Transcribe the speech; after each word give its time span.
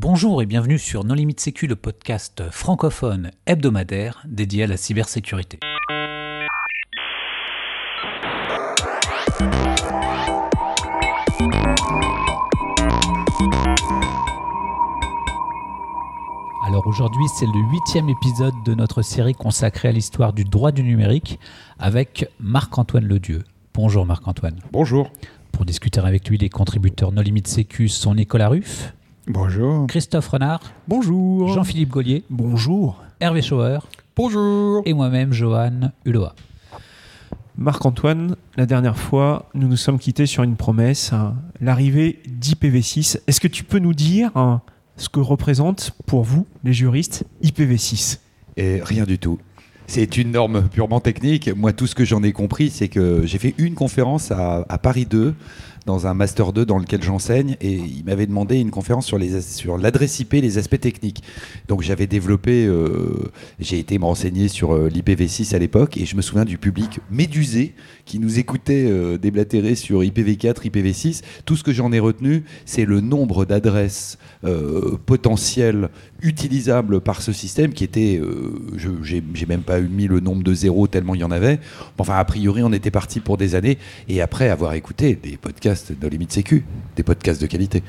Bonjour 0.00 0.40
et 0.42 0.46
bienvenue 0.46 0.78
sur 0.78 1.02
Non 1.02 1.14
Limite 1.14 1.40
Sécu, 1.40 1.66
le 1.66 1.74
podcast 1.74 2.44
francophone 2.52 3.32
hebdomadaire 3.46 4.22
dédié 4.28 4.62
à 4.62 4.66
la 4.68 4.76
cybersécurité. 4.76 5.58
Alors 16.64 16.86
aujourd'hui, 16.86 17.24
c'est 17.36 17.46
le 17.46 17.60
huitième 17.72 18.08
épisode 18.08 18.54
de 18.64 18.74
notre 18.74 19.02
série 19.02 19.34
consacrée 19.34 19.88
à 19.88 19.92
l'histoire 19.92 20.32
du 20.32 20.44
droit 20.44 20.70
du 20.70 20.84
numérique 20.84 21.40
avec 21.80 22.30
Marc-Antoine 22.38 23.04
Ledieu. 23.04 23.42
Bonjour 23.74 24.06
Marc-Antoine. 24.06 24.60
Bonjour. 24.70 25.10
Pour 25.50 25.64
discuter 25.64 25.98
avec 25.98 26.28
lui, 26.28 26.38
les 26.38 26.50
contributeurs 26.50 27.10
No 27.10 27.20
Limite 27.20 27.48
Sécu 27.48 27.88
sont 27.88 28.14
Nicolas 28.14 28.50
Ruff. 28.50 28.94
Bonjour. 29.30 29.86
Christophe 29.88 30.28
Renard. 30.28 30.60
Bonjour. 30.88 31.52
Jean-Philippe 31.52 31.90
Gaulier. 31.90 32.24
Bonjour. 32.30 33.02
Hervé 33.20 33.42
Schauer. 33.42 33.80
Bonjour. 34.16 34.80
Et 34.86 34.94
moi-même, 34.94 35.34
Johan 35.34 35.92
Hulot. 36.06 36.28
Marc-Antoine, 37.58 38.36
la 38.56 38.64
dernière 38.64 38.96
fois, 38.96 39.50
nous 39.52 39.68
nous 39.68 39.76
sommes 39.76 39.98
quittés 39.98 40.24
sur 40.24 40.44
une 40.44 40.56
promesse, 40.56 41.12
hein, 41.12 41.34
l'arrivée 41.60 42.20
d'IPv6. 42.26 43.20
Est-ce 43.26 43.40
que 43.40 43.48
tu 43.48 43.64
peux 43.64 43.80
nous 43.80 43.92
dire 43.92 44.30
hein, 44.34 44.62
ce 44.96 45.10
que 45.10 45.20
représente 45.20 45.92
pour 46.06 46.22
vous, 46.22 46.46
les 46.64 46.72
juristes, 46.72 47.24
IPv6 47.42 48.20
Et 48.56 48.80
rien 48.82 49.04
du 49.04 49.18
tout. 49.18 49.38
C'est 49.86 50.16
une 50.16 50.30
norme 50.32 50.68
purement 50.68 51.00
technique. 51.00 51.50
Moi, 51.54 51.74
tout 51.74 51.86
ce 51.86 51.94
que 51.94 52.04
j'en 52.06 52.22
ai 52.22 52.32
compris, 52.32 52.70
c'est 52.70 52.88
que 52.88 53.26
j'ai 53.26 53.38
fait 53.38 53.54
une 53.58 53.74
conférence 53.74 54.30
à, 54.30 54.64
à 54.68 54.78
Paris 54.78 55.04
2 55.04 55.34
dans 55.88 56.06
un 56.06 56.12
Master 56.12 56.52
2 56.52 56.66
dans 56.66 56.78
lequel 56.78 57.02
j'enseigne 57.02 57.56
et 57.62 57.72
il 57.72 58.04
m'avait 58.04 58.26
demandé 58.26 58.58
une 58.58 58.70
conférence 58.70 59.06
sur, 59.06 59.16
les, 59.16 59.40
sur 59.40 59.78
l'adresse 59.78 60.20
IP, 60.20 60.34
les 60.34 60.58
aspects 60.58 60.78
techniques. 60.78 61.22
Donc 61.66 61.80
j'avais 61.80 62.06
développé, 62.06 62.66
euh, 62.66 63.32
j'ai 63.58 63.78
été 63.78 63.98
me 63.98 64.04
renseigner 64.04 64.48
sur 64.48 64.74
euh, 64.74 64.90
l'IPv6 64.90 65.54
à 65.54 65.58
l'époque 65.58 65.96
et 65.96 66.04
je 66.04 66.14
me 66.14 66.20
souviens 66.20 66.44
du 66.44 66.58
public 66.58 67.00
médusé 67.10 67.74
qui 68.04 68.18
nous 68.18 68.38
écoutait 68.38 68.84
euh, 68.86 69.16
déblatérer 69.16 69.76
sur 69.76 70.02
IPv4, 70.02 70.70
IPv6. 70.70 71.22
Tout 71.46 71.56
ce 71.56 71.64
que 71.64 71.72
j'en 71.72 71.90
ai 71.90 72.00
retenu, 72.00 72.44
c'est 72.66 72.84
le 72.84 73.00
nombre 73.00 73.46
d'adresses 73.46 74.18
potentielles 75.06 75.88
utilisables 76.22 77.00
par 77.00 77.22
ce 77.22 77.32
système 77.32 77.72
qui 77.72 77.84
était, 77.84 78.20
euh, 78.22 78.52
j'ai, 79.02 79.22
même 79.46 79.62
pas 79.62 79.80
mis 79.80 80.06
le 80.06 80.20
nombre 80.20 80.42
de 80.42 80.52
zéros 80.52 80.86
tellement 80.86 81.14
il 81.14 81.20
y 81.20 81.24
en 81.24 81.30
avait. 81.30 81.58
Enfin, 81.98 82.16
a 82.16 82.24
priori, 82.24 82.62
on 82.62 82.72
était 82.72 82.90
parti 82.90 83.20
pour 83.20 83.36
des 83.36 83.54
années 83.54 83.78
et 84.08 84.20
après 84.20 84.48
avoir 84.48 84.74
écouté 84.74 85.18
des 85.20 85.36
podcasts 85.36 85.92
de 85.98 86.08
Limite 86.08 86.32
Sécu, 86.32 86.64
des 86.96 87.02
podcasts 87.02 87.40
de 87.40 87.46
qualité, 87.46 87.82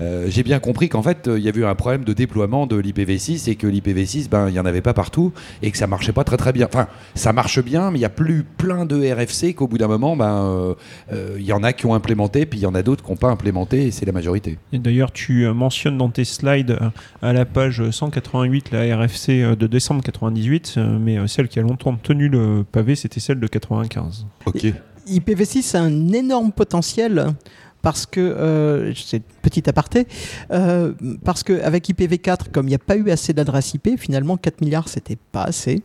euh, 0.00 0.26
j'ai 0.28 0.42
bien 0.42 0.58
compris 0.58 0.88
qu'en 0.88 1.02
fait, 1.02 1.28
il 1.32 1.42
y 1.42 1.48
avait 1.48 1.60
eu 1.60 1.64
un 1.64 1.74
problème 1.74 2.04
de 2.04 2.12
déploiement 2.12 2.66
de 2.66 2.76
l'IPv6 2.76 3.50
et 3.50 3.56
que 3.56 3.66
l'IPv6, 3.66 4.28
ben, 4.28 4.48
il 4.48 4.52
n'y 4.52 4.60
en 4.60 4.66
avait 4.66 4.82
pas 4.82 4.94
partout 4.94 5.32
et 5.62 5.70
que 5.70 5.78
ça 5.78 5.86
marchait 5.86 6.12
pas 6.12 6.24
très 6.24 6.36
très 6.36 6.52
bien. 6.52 6.66
Enfin, 6.66 6.88
ça 7.14 7.32
marche 7.32 7.62
bien, 7.62 7.90
mais 7.90 7.98
il 7.98 8.02
y 8.02 8.06
a 8.06 8.10
plus 8.10 8.44
plein 8.44 8.86
de 8.86 9.12
RFC 9.12 9.54
qu'au 9.54 9.68
bout 9.68 9.78
d'un 9.78 9.88
moment, 9.88 10.16
ben, 10.16 10.26
euh, 10.26 10.74
euh, 11.12 11.36
il 11.38 11.44
y 11.44 11.52
en 11.52 11.62
a 11.62 11.72
qui 11.72 11.86
ont 11.86 11.94
implémenté, 11.94 12.46
puis 12.46 12.58
il 12.60 12.62
y 12.62 12.66
en 12.66 12.74
a 12.74 12.82
d'autres 12.82 13.04
qui 13.04 13.10
n'ont 13.10 13.16
pas 13.16 13.28
implémenté 13.28 13.86
et 13.86 13.90
c'est 13.90 14.06
la 14.06 14.12
majorité. 14.12 14.58
D'ailleurs, 14.72 15.12
tu 15.12 15.44
euh, 15.44 15.54
mentionnes 15.54 15.98
dans 15.98 16.08
tes 16.08 16.24
slides 16.24 16.72
euh, 16.80 16.90
à 17.22 17.32
la 17.32 17.44
page 17.58 17.90
188 17.90 18.70
la 18.70 18.96
RFC 18.96 19.30
euh, 19.42 19.56
de 19.56 19.66
décembre 19.66 20.00
98, 20.04 20.74
euh, 20.76 20.96
mais 21.00 21.18
euh, 21.18 21.26
celle 21.26 21.48
qui 21.48 21.58
a 21.58 21.62
longtemps 21.62 21.96
tenu 21.96 22.28
le 22.28 22.62
pavé, 22.62 22.94
c'était 22.94 23.18
celle 23.18 23.40
de 23.40 23.48
95. 23.48 24.26
Ok. 24.46 24.66
IPv6 25.08 25.76
a 25.76 25.80
un 25.80 26.12
énorme 26.12 26.52
potentiel 26.52 27.34
parce 27.82 28.06
que, 28.06 28.20
euh, 28.20 28.94
c'est 28.94 29.24
petit 29.42 29.68
aparté, 29.68 30.06
euh, 30.52 30.92
parce 31.24 31.42
qu'avec 31.42 31.88
IPv4, 31.88 32.52
comme 32.52 32.66
il 32.66 32.70
n'y 32.70 32.76
a 32.76 32.78
pas 32.78 32.96
eu 32.96 33.10
assez 33.10 33.32
d'adresses 33.32 33.74
IP, 33.74 33.98
finalement 33.98 34.36
4 34.36 34.60
milliards, 34.60 34.88
c'était 34.88 35.18
pas 35.32 35.42
assez. 35.42 35.82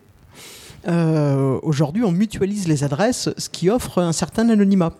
Euh, 0.87 1.57
Aujourd'hui, 1.63 2.03
on 2.03 2.11
mutualise 2.11 2.67
les 2.67 2.83
adresses, 2.83 3.29
ce 3.35 3.49
qui 3.49 3.71
offre 3.71 3.97
un 3.99 4.13
certain 4.13 4.47
anonymat. 4.47 4.93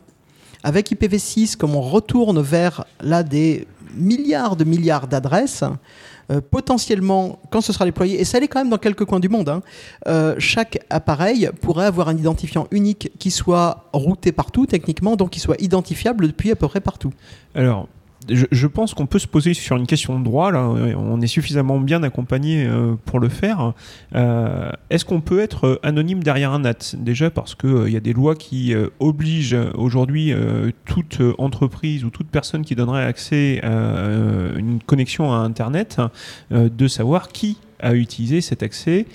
Avec 0.64 0.92
IPv6, 0.92 1.56
comme 1.56 1.76
on 1.76 1.82
retourne 1.82 2.42
vers 2.42 2.86
là 3.00 3.22
des 3.22 3.68
milliards 3.96 4.56
de 4.56 4.64
milliards 4.64 5.08
d'adresses, 5.08 5.64
euh, 6.32 6.40
potentiellement, 6.42 7.40
quand 7.52 7.62
ce 7.62 7.74
sera 7.74 7.86
déployé, 7.86 8.20
et 8.20 8.24
ça 8.24 8.40
l'est 8.40 8.48
quand 8.48 8.60
même 8.60 8.70
dans 8.70 8.78
quelques 8.78 9.06
coins 9.06 9.20
du 9.20 9.30
monde, 9.30 9.50
hein, 9.50 9.62
euh, 10.08 10.36
chaque 10.38 10.80
appareil 10.90 11.50
pourrait 11.62 11.86
avoir 11.86 12.08
un 12.08 12.18
identifiant 12.18 12.68
unique 12.72 13.12
qui 13.20 13.32
soit 13.32 13.90
routé 13.92 14.32
partout 14.32 14.66
techniquement, 14.66 15.16
donc 15.16 15.32
qui 15.32 15.40
soit 15.40 15.60
identifiable 15.62 16.28
depuis 16.28 16.52
à 16.52 16.56
peu 16.56 16.68
près 16.68 16.82
partout. 16.82 17.12
Alors, 17.56 17.88
je, 18.30 18.68
pense 18.68 18.94
qu'on 18.94 19.06
peut 19.06 19.20
se 19.20 19.28
poser 19.28 19.54
sur 19.54 19.76
une 19.76 19.88
question 19.88 20.20
de 20.20 20.24
droit. 20.24 20.52
Là, 20.52 20.62
on 20.68 21.22
est 21.22 21.28
suffisamment 21.28 21.80
bien 21.80 22.04
accompagné 22.04 22.66
euh, 22.66 22.96
pour 23.06 23.20
le 23.20 23.30
faire. 23.30 23.74
Euh, 24.16 24.72
Est-ce 24.90 25.06
qu'on 25.06 25.22
peut 25.22 25.40
être 25.40 25.68
euh, 25.68 25.80
anonyme 25.84 26.24
derrière 26.24 26.52
un 26.52 26.60
NAT 26.60 26.96
Déjà 26.98 27.30
parce 27.30 27.56
qu'il 27.56 27.90
y 27.90 27.98
a 27.98 28.00
des 28.00 28.14
lois 28.14 28.36
qui 28.36 28.74
obligent 29.00 29.58
aujourd'hui 29.76 30.34
toute 30.86 31.20
entreprise 31.38 32.04
ou 32.04 32.10
toute 32.10 32.28
personne 32.28 32.64
qui 32.64 32.76
donnerait 32.76 33.06
accès 33.06 33.62
à 33.64 34.58
une 34.58 34.80
connexion 34.86 35.34
à 35.34 35.38
Internet 35.38 36.02
de 36.52 36.88
savoir 36.88 37.30
qui 37.30 37.58
a 37.80 37.94
utilisé 37.94 38.42
cet 38.42 38.64
accès. 38.64 39.06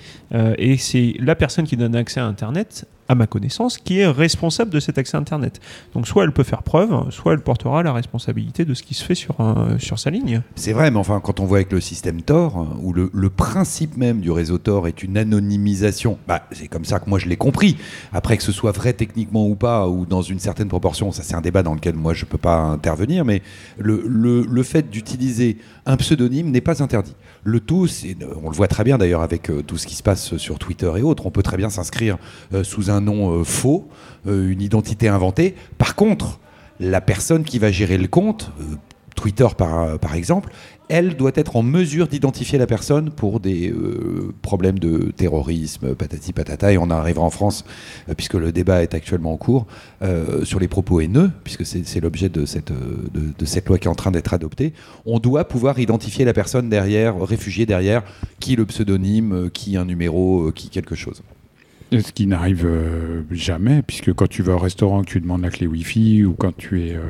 Et 0.57 0.77
c'est 0.77 1.15
la 1.19 1.35
personne 1.35 1.65
qui 1.65 1.77
donne 1.77 1.95
accès 1.95 2.19
à 2.19 2.25
Internet 2.25 2.87
à 3.09 3.15
ma 3.15 3.27
connaissance, 3.27 3.77
qui 3.77 3.99
est 3.99 4.07
responsable 4.07 4.71
de 4.71 4.79
cet 4.79 4.97
accès 4.97 5.17
Internet. 5.17 5.59
Donc 5.93 6.07
soit 6.07 6.23
elle 6.23 6.31
peut 6.31 6.43
faire 6.43 6.63
preuve, 6.63 7.09
soit 7.09 7.33
elle 7.33 7.41
portera 7.41 7.83
la 7.83 7.91
responsabilité 7.91 8.63
de 8.63 8.73
ce 8.73 8.83
qui 8.83 8.93
se 8.93 9.03
fait 9.03 9.15
sur, 9.15 9.41
un- 9.41 9.77
sur 9.79 9.99
sa 9.99 10.09
ligne. 10.11 10.41
C'est 10.55 10.71
vrai, 10.73 10.91
mais 10.91 10.97
enfin, 10.99 11.19
quand 11.19 11.39
on 11.41 11.45
voit 11.45 11.57
avec 11.57 11.71
le 11.71 11.81
système 11.81 12.21
Tor, 12.21 12.67
où 12.81 12.93
le, 12.93 13.09
le 13.13 13.29
principe 13.29 13.97
même 13.97 14.21
du 14.21 14.31
réseau 14.31 14.57
Tor 14.59 14.87
est 14.87 15.03
une 15.03 15.17
anonymisation, 15.17 16.17
bah, 16.27 16.43
c'est 16.51 16.67
comme 16.67 16.85
ça 16.85 16.99
que 16.99 17.09
moi 17.09 17.17
je 17.19 17.27
l'ai 17.27 17.35
compris. 17.37 17.77
Après, 18.13 18.37
que 18.37 18.43
ce 18.43 18.51
soit 18.51 18.71
vrai 18.71 18.93
techniquement 18.93 19.47
ou 19.47 19.55
pas, 19.55 19.87
ou 19.89 20.05
dans 20.05 20.21
une 20.21 20.39
certaine 20.39 20.67
proportion, 20.67 21.11
ça 21.11 21.23
c'est 21.23 21.35
un 21.35 21.41
débat 21.41 21.63
dans 21.63 21.73
lequel 21.73 21.95
moi 21.95 22.13
je 22.13 22.25
peux 22.25 22.37
pas 22.37 22.57
intervenir, 22.57 23.25
mais 23.25 23.41
le, 23.79 24.03
le, 24.07 24.43
le 24.43 24.63
fait 24.63 24.89
d'utiliser 24.89 25.57
un 25.87 25.97
pseudonyme 25.97 26.51
n'est 26.51 26.61
pas 26.61 26.83
interdit. 26.83 27.15
Le 27.43 27.59
tout, 27.59 27.87
c'est- 27.87 28.15
on 28.43 28.49
le 28.49 28.55
voit 28.55 28.67
très 28.67 28.83
bien 28.83 28.97
d'ailleurs 28.97 29.21
avec 29.23 29.49
euh, 29.49 29.63
tout 29.63 29.77
ce 29.77 29.87
qui 29.87 29.95
se 29.95 30.03
passe 30.03 30.37
sur 30.37 30.59
Twitter 30.59 30.91
et 30.97 31.01
autres, 31.01 31.25
on 31.25 31.31
peut 31.31 31.41
très 31.43 31.57
bien 31.57 31.69
s'inscrire 31.69 32.17
euh, 32.53 32.63
sous 32.63 32.91
un 32.91 32.98
nom 33.01 33.31
euh, 33.31 33.43
faux, 33.43 33.87
euh, 34.27 34.49
une 34.49 34.61
identité 34.61 35.07
inventée. 35.07 35.55
Par 35.77 35.95
contre, 35.95 36.39
la 36.79 37.01
personne 37.01 37.43
qui 37.43 37.59
va 37.59 37.71
gérer 37.71 37.97
le 37.97 38.07
compte, 38.07 38.51
euh, 38.59 38.75
Twitter 39.15 39.47
par, 39.57 40.15
exemple, 40.15 40.49
elle 40.87 41.17
doit 41.17 41.33
être 41.35 41.57
en 41.57 41.63
mesure 41.63 42.07
d'identifier 42.07 42.57
la 42.57 42.67
personne 42.67 43.09
pour 43.11 43.41
des 43.41 43.73
problèmes 44.41 44.79
de 44.79 45.11
terrorisme, 45.11 45.93
patati 45.93 46.31
patata, 46.31 46.71
et 46.71 46.77
on 46.77 46.89
arrivera 46.89 47.25
en 47.25 47.29
France, 47.29 47.65
puisque 48.15 48.35
le 48.35 48.53
débat 48.53 48.81
est 48.81 48.93
actuellement 48.93 49.33
en 49.33 49.37
cours, 49.37 49.67
sur 50.43 50.57
les 50.61 50.69
propos 50.69 51.01
haineux, 51.01 51.31
puisque 51.43 51.65
c'est 51.65 51.99
l'objet 51.99 52.29
de 52.29 52.45
cette, 52.45 52.71
de, 52.71 53.45
cette 53.45 53.67
loi 53.67 53.77
qui 53.77 53.89
est 53.89 53.91
en 53.91 53.95
train 53.95 54.11
d'être 54.11 54.33
adoptée. 54.33 54.71
On 55.05 55.19
doit 55.19 55.43
pouvoir 55.49 55.79
identifier 55.79 56.23
la 56.23 56.31
personne 56.31 56.69
derrière, 56.69 57.19
réfugié 57.19 57.65
derrière, 57.65 58.03
qui 58.39 58.55
le 58.55 58.65
pseudonyme, 58.65 59.49
qui 59.53 59.75
un 59.75 59.83
numéro, 59.83 60.53
qui 60.53 60.69
quelque 60.69 60.95
chose. 60.95 61.21
Ce 61.91 62.11
qui 62.11 62.27
n'arrive 62.27 62.65
euh, 62.65 63.23
jamais, 63.31 63.81
puisque 63.81 64.13
quand 64.13 64.27
tu 64.27 64.43
vas 64.43 64.53
au 64.53 64.59
restaurant, 64.59 65.01
que 65.03 65.09
tu 65.09 65.19
demandes 65.21 65.41
la 65.41 65.49
clé 65.49 65.65
Wi-Fi, 65.67 66.23
ou 66.25 66.33
quand 66.33 66.55
tu 66.55 66.83
es 66.83 66.95
euh, 66.95 67.01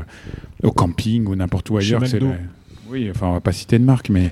au 0.63 0.71
camping 0.71 1.25
ou 1.27 1.35
n'importe 1.35 1.69
où 1.69 1.77
ailleurs, 1.77 1.99
c'est 2.07 2.19
la- 2.29 2.37
Oui, 2.89 3.09
enfin, 3.11 3.27
on 3.27 3.33
va 3.33 3.41
pas 3.41 3.51
citer 3.51 3.77
de 3.77 3.83
marque, 3.83 4.09
mais 4.09 4.31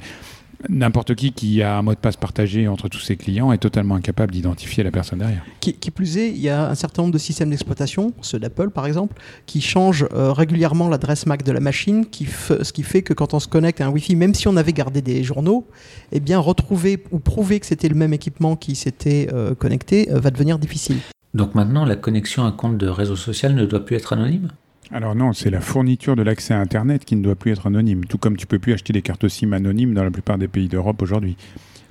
n'importe 0.70 1.16
qui 1.16 1.32
qui 1.32 1.62
a 1.62 1.78
un 1.78 1.82
mot 1.82 1.94
de 1.94 2.00
passe 2.00 2.18
partagé 2.18 2.68
entre 2.68 2.88
tous 2.88 3.00
ses 3.00 3.16
clients 3.16 3.52
est 3.52 3.58
totalement 3.58 3.96
incapable 3.96 4.32
d'identifier 4.34 4.84
la 4.84 4.92
personne 4.92 5.20
derrière. 5.20 5.44
Qui, 5.60 5.74
qui 5.74 5.92
plus 5.92 6.18
est, 6.18 6.30
il 6.30 6.40
y 6.40 6.50
a 6.50 6.70
un 6.70 6.76
certain 6.76 7.04
nombre 7.04 7.14
de 7.14 7.20
systèmes 7.20 7.50
d'exploitation, 7.50 8.14
ceux 8.22 8.40
d'Apple 8.40 8.70
par 8.70 8.86
exemple, 8.86 9.22
qui 9.46 9.62
changent 9.62 10.08
euh, 10.14 10.34
régulièrement 10.34 10.90
l'adresse 10.90 11.26
MAC 11.26 11.44
de 11.44 11.52
la 11.52 11.60
machine, 11.60 12.06
qui 12.06 12.26
ce 12.26 12.72
qui 12.72 12.84
fait 12.84 13.02
que 13.02 13.14
quand 13.14 13.34
on 13.34 13.40
se 13.40 13.48
connecte 13.48 13.82
à 13.82 13.88
un 13.88 13.90
Wi-Fi, 13.90 14.16
même 14.16 14.34
si 14.34 14.48
on 14.48 14.58
avait 14.58 14.74
gardé 14.74 15.02
des 15.02 15.24
journaux, 15.24 15.68
eh 16.12 16.20
bien 16.20 16.40
retrouver 16.40 17.04
ou 17.12 17.20
prouver 17.20 17.60
que 17.60 17.66
c'était 17.66 17.90
le 17.90 17.96
même 17.96 18.14
équipement 18.14 18.56
qui 18.56 18.76
s'était 18.76 19.30
euh, 19.34 19.56
connecté 19.56 20.12
euh, 20.12 20.20
va 20.20 20.32
devenir 20.32 20.60
difficile. 20.60 20.98
Donc 21.34 21.56
maintenant, 21.56 21.86
la 21.86 21.96
connexion 21.96 22.44
à 22.44 22.48
un 22.48 22.52
compte 22.52 22.78
de 22.78 22.88
réseau 22.88 23.16
social 23.16 23.54
ne 23.54 23.66
doit 23.66 23.86
plus 23.86 23.96
être 23.96 24.14
anonyme? 24.14 24.50
Alors 24.92 25.16
non, 25.16 25.34
c'est 25.34 25.50
la 25.50 25.60
fourniture 25.60 26.16
de 26.16 26.22
l'accès 26.24 26.54
à 26.54 26.60
Internet 26.60 27.04
qui 27.04 27.16
ne 27.16 27.24
doit 27.24 27.36
plus 27.36 27.52
être 27.52 27.68
anonyme, 27.68 28.06
tout 28.06 28.18
comme 28.18 28.38
tu 28.38 28.48
peux 28.48 28.60
plus 28.60 28.74
acheter 28.74 28.94
des 28.94 29.02
cartes 29.02 29.28
SIM 29.28 29.52
anonymes 29.54 29.94
dans 29.94 30.04
la 30.04 30.12
plupart 30.12 30.38
des 30.38 30.48
pays 30.48 30.68
d'Europe 30.70 31.02
aujourd'hui. 31.02 31.36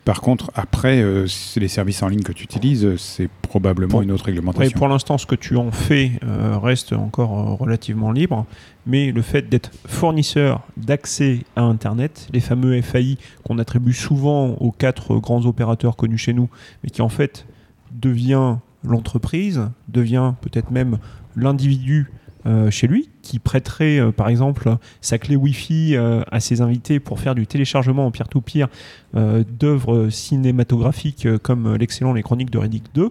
Par 0.07 0.21
contre, 0.21 0.53
après, 0.55 1.03
euh, 1.03 1.27
c'est 1.27 1.59
les 1.59 1.67
services 1.69 2.03
en 2.05 2.09
ligne 2.09 2.23
que 2.23 2.33
tu 2.33 2.45
utilises, 2.45 2.95
c'est 2.97 3.29
probablement 3.43 3.91
Pour- 3.91 4.03
une 4.03 4.13
autre 4.13 4.23
Oui, 4.27 4.33
réglementation. 4.33 4.79
pour 4.79 4.87
l'instant, 4.89 5.19
ce 5.19 5.27
que 5.27 5.35
tu 5.35 5.57
en 5.57 5.73
fais 5.73 6.13
euh, 6.25 6.57
reste 6.59 6.93
encore 6.93 7.37
euh, 7.39 7.55
relativement 7.55 8.13
libre, 8.13 8.47
mais 8.87 9.11
le 9.11 9.21
fait 9.21 9.49
d'être 9.49 9.73
fournisseur 9.87 10.63
d'accès 10.77 11.41
à 11.57 11.63
Internet, 11.63 12.29
les 12.33 12.39
fameux 12.41 12.81
FAI 12.83 13.19
qu'on 13.43 13.59
attribue 13.59 13.93
souvent 13.93 14.51
aux 14.61 14.71
quatre 14.71 15.17
grands 15.17 15.45
opérateurs 15.45 15.97
connus 15.97 16.19
chez 16.19 16.33
nous, 16.33 16.49
mais 16.85 16.91
qui 16.91 17.03
en 17.03 17.09
fait 17.09 17.45
devient 17.91 18.57
l'entreprise, 18.85 19.69
devient 19.89 20.35
peut-être 20.41 20.71
même 20.71 20.99
l'individu 21.35 22.07
euh, 22.47 22.71
chez 22.71 22.87
lui, 22.87 23.09
qui 23.23 23.39
prêterait 23.39 23.99
euh, 23.99 24.13
par 24.13 24.29
exemple 24.29 24.77
sa 25.01 25.19
clé 25.19 25.35
Wi-Fi 25.37 25.97
euh, 25.97 26.23
à 26.31 26.41
ses 26.41 26.61
invités 26.61 27.01
pour 27.01 27.19
faire 27.21 27.35
du 27.35 27.47
téléchargement 27.47 28.07
en 28.07 28.11
peer-to-peer 28.11 28.69
d'œuvres 29.15 30.09
cinématographiques 30.11 31.27
comme 31.43 31.75
l'excellent 31.77 32.13
Les 32.13 32.23
Chroniques 32.23 32.51
de 32.51 32.59
Riddick 32.59 32.85
2, 32.95 33.11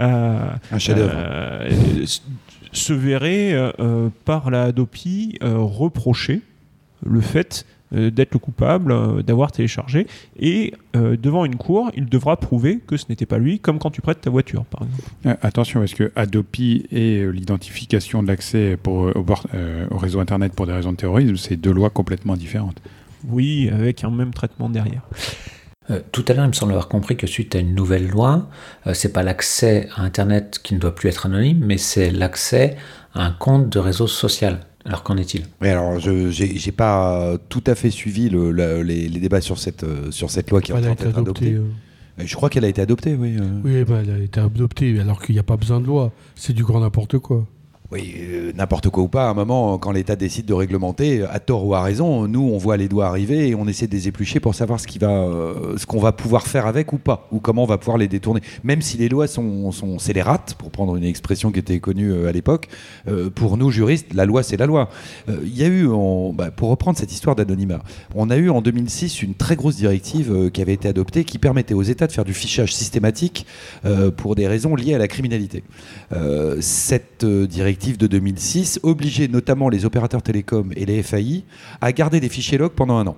euh, 0.00 0.50
Un 0.70 0.78
chef-d'œuvre. 0.78 1.12
euh, 1.16 1.68
s- 2.02 2.22
se 2.72 2.92
verrait 2.92 3.54
par 4.24 4.50
la 4.50 4.64
Adopi 4.64 5.38
euh, 5.42 5.56
reprocher 5.58 6.40
le 7.04 7.20
fait 7.20 7.66
d'être 7.92 8.32
le 8.32 8.38
coupable, 8.38 8.92
euh, 8.92 9.22
d'avoir 9.22 9.52
téléchargé, 9.52 10.06
et 10.38 10.74
euh, 10.96 11.16
devant 11.16 11.44
une 11.44 11.56
cour, 11.56 11.90
il 11.94 12.06
devra 12.06 12.36
prouver 12.36 12.80
que 12.86 12.96
ce 12.96 13.06
n'était 13.08 13.26
pas 13.26 13.38
lui, 13.38 13.58
comme 13.58 13.78
quand 13.78 13.90
tu 13.90 14.00
prêtes 14.00 14.20
ta 14.20 14.30
voiture, 14.30 14.64
par 14.64 14.82
exemple. 14.82 15.08
Euh, 15.26 15.34
Attention, 15.42 15.80
parce 15.80 15.94
que 15.94 16.12
Adopi 16.16 16.86
et 16.90 17.18
euh, 17.18 17.30
l'identification 17.30 18.22
de 18.22 18.28
l'accès 18.28 18.78
pour, 18.82 19.04
euh, 19.06 19.12
au, 19.14 19.24
euh, 19.54 19.86
réseau 19.90 20.20
Internet 20.20 20.52
pour 20.54 20.66
des 20.66 20.72
raisons 20.72 20.92
de 20.92 20.96
terrorisme, 20.96 21.36
c'est 21.36 21.56
deux 21.56 21.72
lois 21.72 21.90
complètement 21.90 22.36
différentes. 22.36 22.80
Oui, 23.28 23.70
avec 23.72 24.04
un 24.04 24.10
même 24.10 24.32
traitement 24.32 24.68
derrière. 24.68 25.02
Euh, 25.90 26.00
tout 26.12 26.24
à 26.28 26.34
l'heure, 26.34 26.44
il 26.44 26.48
me 26.48 26.52
semble 26.52 26.72
avoir 26.72 26.88
compris 26.88 27.16
que 27.16 27.26
suite 27.26 27.54
à 27.54 27.58
une 27.58 27.74
nouvelle 27.74 28.08
loi, 28.08 28.48
euh, 28.86 28.94
c'est 28.94 29.12
pas 29.12 29.22
l'accès 29.22 29.88
à 29.96 30.02
Internet 30.02 30.60
qui 30.62 30.74
ne 30.74 30.78
doit 30.78 30.94
plus 30.94 31.08
être 31.08 31.26
anonyme, 31.26 31.62
mais 31.64 31.78
c'est 31.78 32.10
l'accès 32.10 32.76
à 33.14 33.26
un 33.26 33.32
compte 33.32 33.68
de 33.68 33.78
réseau 33.78 34.06
social. 34.06 34.60
Alors 34.84 35.02
qu'en 35.02 35.16
est-il? 35.16 35.42
Oui, 35.60 35.68
alors 35.68 36.00
je 36.00 36.30
j'ai 36.30 36.56
j'ai 36.58 36.72
pas 36.72 37.36
tout 37.48 37.62
à 37.66 37.74
fait 37.74 37.90
suivi 37.90 38.28
le- 38.30 38.50
les, 38.82 39.08
les 39.08 39.20
débats 39.20 39.40
sur 39.40 39.58
cette, 39.58 39.84
euh, 39.84 40.10
sur 40.10 40.30
cette 40.30 40.50
loi 40.50 40.60
qui 40.60 40.72
est 40.72 40.74
en 40.74 40.80
train 40.80 40.90
d'être 40.90 41.06
adoptée. 41.18 41.20
adoptée. 41.46 41.52
euh, 41.54 41.64
Euh, 42.20 42.24
Je 42.26 42.34
crois 42.36 42.50
qu'elle 42.50 42.64
a 42.64 42.68
été 42.68 42.82
adoptée, 42.82 43.14
oui. 43.14 43.36
euh. 43.38 43.60
Oui, 43.64 43.84
bah, 43.84 44.00
elle 44.02 44.10
a 44.10 44.18
été 44.18 44.38
adoptée, 44.40 44.98
alors 45.00 45.22
qu'il 45.22 45.34
n'y 45.34 45.38
a 45.38 45.42
pas 45.44 45.56
besoin 45.56 45.80
de 45.80 45.86
loi. 45.86 46.12
C'est 46.34 46.52
du 46.52 46.62
grand 46.64 46.80
n'importe 46.80 47.18
quoi. 47.18 47.46
Oui, 47.92 48.14
euh, 48.16 48.52
n'importe 48.56 48.88
quoi 48.88 49.02
ou 49.02 49.08
pas, 49.08 49.26
à 49.26 49.28
un 49.28 49.34
moment, 49.34 49.76
quand 49.76 49.92
l'État 49.92 50.16
décide 50.16 50.46
de 50.46 50.54
réglementer, 50.54 51.24
à 51.30 51.38
tort 51.40 51.66
ou 51.66 51.74
à 51.74 51.82
raison, 51.82 52.26
nous, 52.26 52.40
on 52.40 52.56
voit 52.56 52.78
les 52.78 52.88
doigts 52.88 53.06
arriver 53.06 53.48
et 53.48 53.54
on 53.54 53.68
essaie 53.68 53.86
de 53.86 53.92
les 53.92 54.08
éplucher 54.08 54.40
pour 54.40 54.54
savoir 54.54 54.80
ce 54.80 54.86
euh, 55.02 55.76
qu'on 55.86 56.00
va 56.00 56.12
pouvoir 56.12 56.46
faire 56.46 56.66
avec 56.66 56.94
ou 56.94 56.96
pas, 56.96 57.28
ou 57.32 57.38
comment 57.38 57.64
on 57.64 57.66
va 57.66 57.76
pouvoir 57.76 57.98
les 57.98 58.08
détourner. 58.08 58.40
Même 58.64 58.80
si 58.80 58.96
les 58.96 59.10
lois 59.10 59.26
sont, 59.26 59.72
sont 59.72 59.98
scélérates, 59.98 60.54
pour 60.54 60.70
prendre 60.70 60.96
une 60.96 61.04
expression 61.04 61.52
qui 61.52 61.58
était 61.58 61.80
connue 61.80 62.10
euh, 62.12 62.28
à 62.28 62.32
l'époque, 62.32 62.68
pour 63.34 63.58
nous 63.58 63.70
juristes, 63.70 64.14
la 64.14 64.24
loi, 64.24 64.42
c'est 64.42 64.56
la 64.56 64.66
loi. 64.66 64.88
Il 65.28 65.54
y 65.54 65.64
a 65.64 65.68
eu, 65.68 65.88
bah, 66.34 66.50
pour 66.50 66.70
reprendre 66.70 66.96
cette 66.96 67.12
histoire 67.12 67.36
d'anonymat, 67.36 67.80
on 68.14 68.30
a 68.30 68.36
eu 68.36 68.48
en 68.48 68.62
2006 68.62 69.22
une 69.22 69.34
très 69.34 69.56
grosse 69.56 69.76
directive 69.76 70.50
qui 70.50 70.62
avait 70.62 70.74
été 70.74 70.88
adoptée 70.88 71.24
qui 71.24 71.38
permettait 71.38 71.74
aux 71.74 71.82
États 71.82 72.06
de 72.06 72.12
faire 72.12 72.24
du 72.24 72.32
fichage 72.32 72.74
systématique 72.74 73.46
pour 74.16 74.34
des 74.34 74.46
raisons 74.46 74.76
liées 74.76 74.94
à 74.94 74.98
la 74.98 75.08
criminalité. 75.08 75.64
Cette 76.60 77.24
euh, 77.24 77.46
de 77.90 78.06
2006 78.06 78.80
obligeait 78.82 79.28
notamment 79.28 79.68
les 79.68 79.84
opérateurs 79.84 80.22
télécoms 80.22 80.72
et 80.76 80.86
les 80.86 81.02
FAI 81.02 81.42
à 81.80 81.92
garder 81.92 82.20
des 82.20 82.28
fichiers 82.28 82.58
log 82.58 82.72
pendant 82.72 82.96
un 82.96 83.06
an. 83.08 83.16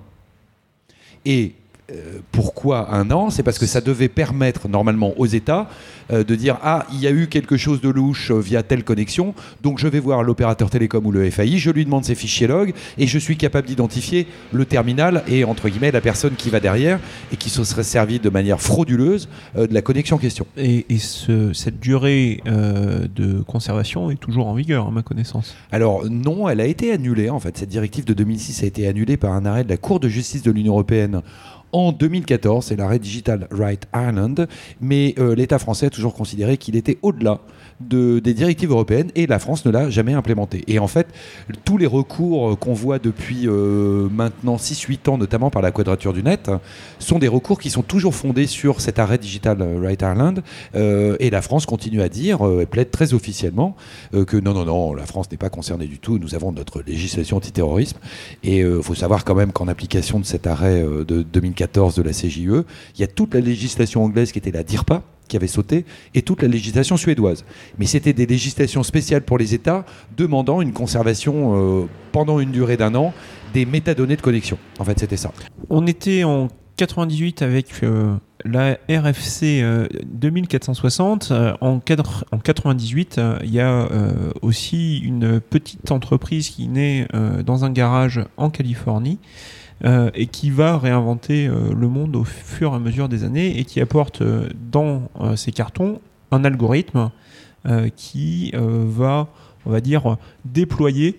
Euh, 1.91 2.19
pourquoi 2.31 2.93
un 2.95 3.11
an 3.11 3.29
C'est 3.29 3.43
parce 3.43 3.59
que 3.59 3.65
ça 3.67 3.79
devait 3.81 4.07
permettre 4.09 4.67
normalement 4.67 5.13
aux 5.17 5.25
États 5.27 5.69
euh, 6.11 6.23
de 6.23 6.35
dire 6.35 6.57
ah 6.63 6.85
il 6.91 6.99
y 6.99 7.07
a 7.07 7.11
eu 7.11 7.27
quelque 7.27 7.57
chose 7.57 7.79
de 7.81 7.89
louche 7.89 8.31
euh, 8.31 8.39
via 8.39 8.63
telle 8.63 8.83
connexion, 8.83 9.33
donc 9.61 9.77
je 9.79 9.87
vais 9.87 9.99
voir 9.99 10.23
l'opérateur 10.23 10.69
télécom 10.69 11.05
ou 11.05 11.11
le 11.11 11.29
FAI, 11.29 11.57
je 11.57 11.69
lui 11.69 11.85
demande 11.85 12.03
ses 12.05 12.15
fichiers 12.15 12.47
log 12.47 12.73
et 12.97 13.05
je 13.07 13.19
suis 13.19 13.37
capable 13.37 13.67
d'identifier 13.67 14.27
le 14.51 14.65
terminal 14.65 15.23
et 15.27 15.43
entre 15.43 15.69
guillemets 15.69 15.91
la 15.91 16.01
personne 16.01 16.33
qui 16.35 16.49
va 16.49 16.59
derrière 16.59 16.99
et 17.31 17.37
qui 17.37 17.49
se 17.51 17.63
serait 17.63 17.83
servi 17.83 18.19
de 18.19 18.29
manière 18.29 18.59
frauduleuse 18.61 19.29
de 19.55 19.73
la 19.73 19.81
connexion 19.81 20.15
en 20.15 20.19
question. 20.19 20.47
Et, 20.57 20.85
et 20.89 20.97
ce- 20.97 21.53
cette 21.53 21.79
durée 21.79 22.41
de 22.45 23.41
conservation 23.41 24.09
est 24.11 24.15
toujours 24.19 24.47
en 24.47 24.53
vigueur, 24.53 24.87
à 24.87 24.91
ma 24.91 25.01
connaissance. 25.01 25.55
Alors 25.71 26.03
non, 26.09 26.49
elle 26.49 26.61
a 26.61 26.65
été 26.65 26.91
annulée 26.91 27.29
en 27.29 27.39
fait. 27.39 27.57
Cette 27.57 27.69
directive 27.69 28.05
de 28.05 28.13
2006 28.13 28.63
a 28.63 28.65
été 28.65 28.87
annulée 28.87 29.17
par 29.17 29.33
un 29.33 29.45
arrêt 29.45 29.63
de 29.63 29.69
la 29.69 29.77
Cour 29.77 29.99
de 29.99 30.07
justice 30.07 30.41
de 30.43 30.51
l'Union 30.51 30.73
européenne 30.73 31.21
en 31.71 31.91
2014. 31.91 32.65
C'est 32.65 32.75
l'arrêt 32.75 32.99
Digital 32.99 33.47
Right 33.51 33.87
Ireland. 33.93 34.35
Mais 34.81 35.15
euh, 35.17 35.35
l'État 35.35 35.59
français 35.59 35.87
a 35.87 35.89
toujours 35.89 36.13
considéré 36.13 36.57
qu'il 36.57 36.75
était 36.75 36.97
au-delà 37.01 37.39
de- 37.79 38.19
des 38.19 38.33
directives 38.33 38.71
européennes 38.71 39.11
et 39.15 39.27
la 39.27 39.39
France 39.39 39.65
ne 39.65 39.71
l'a 39.71 39.89
jamais 39.89 40.13
implémenté. 40.13 40.63
Et 40.67 40.79
en 40.79 40.87
fait, 40.87 41.07
tous 41.65 41.77
les 41.77 41.85
recours 41.87 42.57
qu'on 42.59 42.73
voit 42.73 42.99
depuis 42.99 43.47
euh, 43.47 44.07
maintenant 44.09 44.57
6-8 44.57 45.09
ans, 45.09 45.17
notamment 45.17 45.49
par 45.49 45.61
la 45.61 45.71
Quadrature 45.71 46.13
du 46.13 46.23
Net, 46.23 46.49
sont 46.99 47.19
des 47.19 47.27
recours 47.27 47.59
qui 47.59 47.69
sont 47.69 47.81
toujours 47.83 48.15
fondés 48.15 48.47
sur 48.47 48.81
cet 48.81 48.99
arrêt 48.99 49.17
Digital 49.17 49.61
Right 49.81 50.01
Ireland. 50.01 50.35
Euh, 50.75 51.17
et 51.19 51.29
la 51.29 51.41
France 51.41 51.65
continue 51.65 52.01
à 52.01 52.09
dire, 52.09 52.45
euh, 52.47 52.61
et 52.61 52.65
plaide 52.65 52.91
très 52.91 53.13
officiellement, 53.13 53.75
euh, 54.13 54.25
que 54.25 54.37
non, 54.37 54.53
non, 54.53 54.65
non, 54.65 54.93
la 54.93 55.05
France 55.05 55.29
n'est 55.31 55.37
pas 55.37 55.49
concernée 55.49 55.87
du 55.87 55.99
tout. 55.99 56.17
Nous 56.19 56.35
avons 56.35 56.51
notre 56.51 56.81
législation 56.81 57.37
antiterrorisme. 57.37 57.97
Et 58.43 58.59
il 58.59 58.81
faut 58.83 58.95
savoir 58.95 59.25
quand 59.25 59.35
même 59.35 59.51
qu'en 59.51 59.67
application 59.67 60.19
de 60.19 60.25
cet 60.25 60.47
arrêt 60.47 60.81
de 60.83 61.23
2014 61.23 61.95
de 61.95 62.01
la 62.03 62.11
CJE, 62.11 62.37
il 62.95 62.99
y 62.99 63.03
a 63.03 63.07
toute 63.07 63.33
la 63.33 63.39
législation 63.41 64.03
anglaise 64.03 64.31
qui 64.31 64.39
était 64.39 64.51
la 64.51 64.63
DIRPA 64.63 65.03
qui 65.27 65.35
avait 65.37 65.47
sauté 65.47 65.85
et 66.13 66.21
toute 66.21 66.41
la 66.41 66.47
législation 66.47 66.97
suédoise. 66.97 67.45
Mais 67.79 67.85
c'était 67.85 68.13
des 68.13 68.25
législations 68.25 68.83
spéciales 68.83 69.21
pour 69.23 69.37
les 69.37 69.53
États 69.53 69.85
demandant 70.17 70.61
une 70.61 70.73
conservation 70.73 71.81
euh, 71.83 71.85
pendant 72.11 72.39
une 72.39 72.51
durée 72.51 72.77
d'un 72.77 72.95
an 72.95 73.13
des 73.53 73.65
métadonnées 73.65 74.15
de 74.17 74.21
connexion. 74.21 74.57
En 74.79 74.83
fait, 74.83 74.99
c'était 74.99 75.17
ça. 75.17 75.31
On 75.69 75.87
était 75.87 76.23
en 76.23 76.49
98 76.77 77.41
avec 77.41 77.67
euh, 77.83 78.15
la 78.43 78.77
RFC 78.89 79.61
euh, 79.61 79.87
2460. 80.05 81.29
Euh, 81.31 81.53
en, 81.61 81.79
cadre- 81.79 82.25
en 82.31 82.37
98, 82.39 83.17
euh, 83.17 83.37
il 83.43 83.51
y 83.51 83.59
a 83.61 83.87
aussi 84.41 84.99
une 84.99 85.39
petite 85.39 85.91
entreprise 85.91 86.49
qui 86.49 86.67
naît 86.67 87.07
dans 87.45 87.65
un 87.65 87.69
garage 87.71 88.21
en 88.37 88.49
Californie 88.49 89.19
euh, 89.83 90.09
et 90.13 90.27
qui 90.27 90.49
va 90.49 90.77
réinventer 90.77 91.47
euh, 91.47 91.73
le 91.73 91.87
monde 91.87 92.15
au 92.15 92.23
fur 92.23 92.71
et 92.71 92.75
à 92.75 92.79
mesure 92.79 93.09
des 93.09 93.23
années 93.23 93.59
et 93.59 93.65
qui 93.65 93.81
apporte 93.81 94.21
euh, 94.21 94.49
dans 94.71 95.09
ses 95.35 95.51
cartons 95.51 95.99
un 96.31 96.43
algorithme 96.43 97.11
qui 97.95 98.51
va, 98.53 99.27
on 99.65 99.71
va 99.71 99.81
dire, 99.81 100.17
déployer 100.43 101.17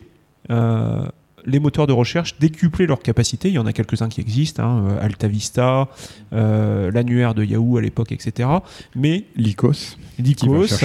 les 1.46 1.60
moteurs 1.60 1.86
de 1.86 1.92
recherche, 1.92 2.38
décupler 2.38 2.86
leur 2.86 3.00
capacité. 3.00 3.48
Il 3.48 3.54
y 3.54 3.58
en 3.58 3.66
a 3.66 3.72
quelques-uns 3.72 4.08
qui 4.08 4.20
existent, 4.20 4.62
hein, 4.62 4.98
AltaVista, 5.00 5.88
euh, 6.32 6.90
l'annuaire 6.90 7.34
de 7.34 7.44
Yahoo 7.44 7.78
à 7.78 7.80
l'époque, 7.80 8.12
etc. 8.12 8.48
Mais 8.94 9.24
Lycos. 9.36 9.96
Lycos, 10.18 10.84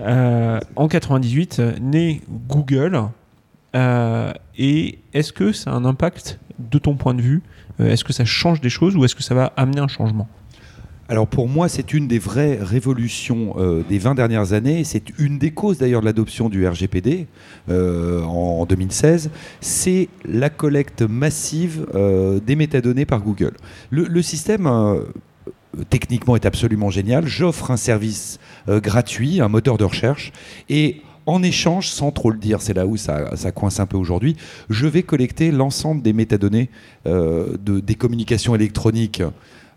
euh, 0.00 0.60
en 0.76 0.88
98, 0.88 1.58
euh, 1.58 1.72
naît 1.80 2.20
Google. 2.48 3.02
Euh, 3.74 4.32
et 4.56 4.98
est-ce 5.14 5.32
que 5.32 5.52
ça 5.52 5.72
a 5.72 5.74
un 5.74 5.84
impact 5.84 6.38
de 6.58 6.78
ton 6.78 6.94
point 6.96 7.14
de 7.14 7.22
vue 7.22 7.42
Euh, 7.80 7.90
Est-ce 7.90 8.04
que 8.04 8.12
ça 8.12 8.24
change 8.24 8.60
des 8.60 8.70
choses 8.70 8.94
ou 8.96 9.04
est-ce 9.04 9.14
que 9.16 9.22
ça 9.22 9.34
va 9.34 9.52
amener 9.56 9.80
un 9.80 9.88
changement? 9.88 10.28
Alors 11.08 11.26
pour 11.26 11.48
moi, 11.48 11.68
c'est 11.68 11.92
une 11.92 12.06
des 12.08 12.18
vraies 12.18 12.58
révolutions 12.62 13.54
euh, 13.58 13.82
des 13.88 13.98
20 13.98 14.14
dernières 14.14 14.52
années. 14.52 14.84
C'est 14.84 15.04
une 15.18 15.38
des 15.38 15.50
causes 15.50 15.78
d'ailleurs 15.78 16.00
de 16.00 16.06
l'adoption 16.06 16.48
du 16.48 16.66
RGPD 16.66 17.26
euh, 17.68 18.22
en, 18.22 18.60
en 18.60 18.66
2016. 18.66 19.30
C'est 19.60 20.08
la 20.24 20.48
collecte 20.50 21.02
massive 21.02 21.86
des 22.46 22.56
métadonnées 22.56 23.06
par 23.06 23.20
Google. 23.20 23.52
Le, 23.90 24.04
le 24.06 24.22
système... 24.22 24.68
techniquement 25.90 26.36
est 26.36 26.46
absolument 26.46 26.88
génial. 26.90 27.26
J'offre 27.26 27.70
un 27.72 27.76
service 27.76 28.38
gratuit, 28.68 29.40
un 29.40 29.48
moteur 29.48 29.76
de 29.76 29.84
recherche, 29.84 30.32
et 30.68 31.02
en 31.26 31.42
échange, 31.42 31.88
sans 31.88 32.10
trop 32.10 32.30
le 32.30 32.38
dire, 32.38 32.60
c'est 32.60 32.74
là 32.74 32.86
où 32.86 32.96
ça, 32.96 33.24
coince 33.54 33.80
un 33.80 33.86
peu 33.86 33.96
aujourd'hui, 33.96 34.36
je 34.70 34.86
vais 34.86 35.02
collecter 35.02 35.50
l'ensemble 35.50 36.02
des 36.02 36.12
métadonnées 36.12 36.70
euh, 37.06 37.56
de, 37.58 37.80
des 37.80 37.94
communications 37.94 38.54
électroniques. 38.54 39.22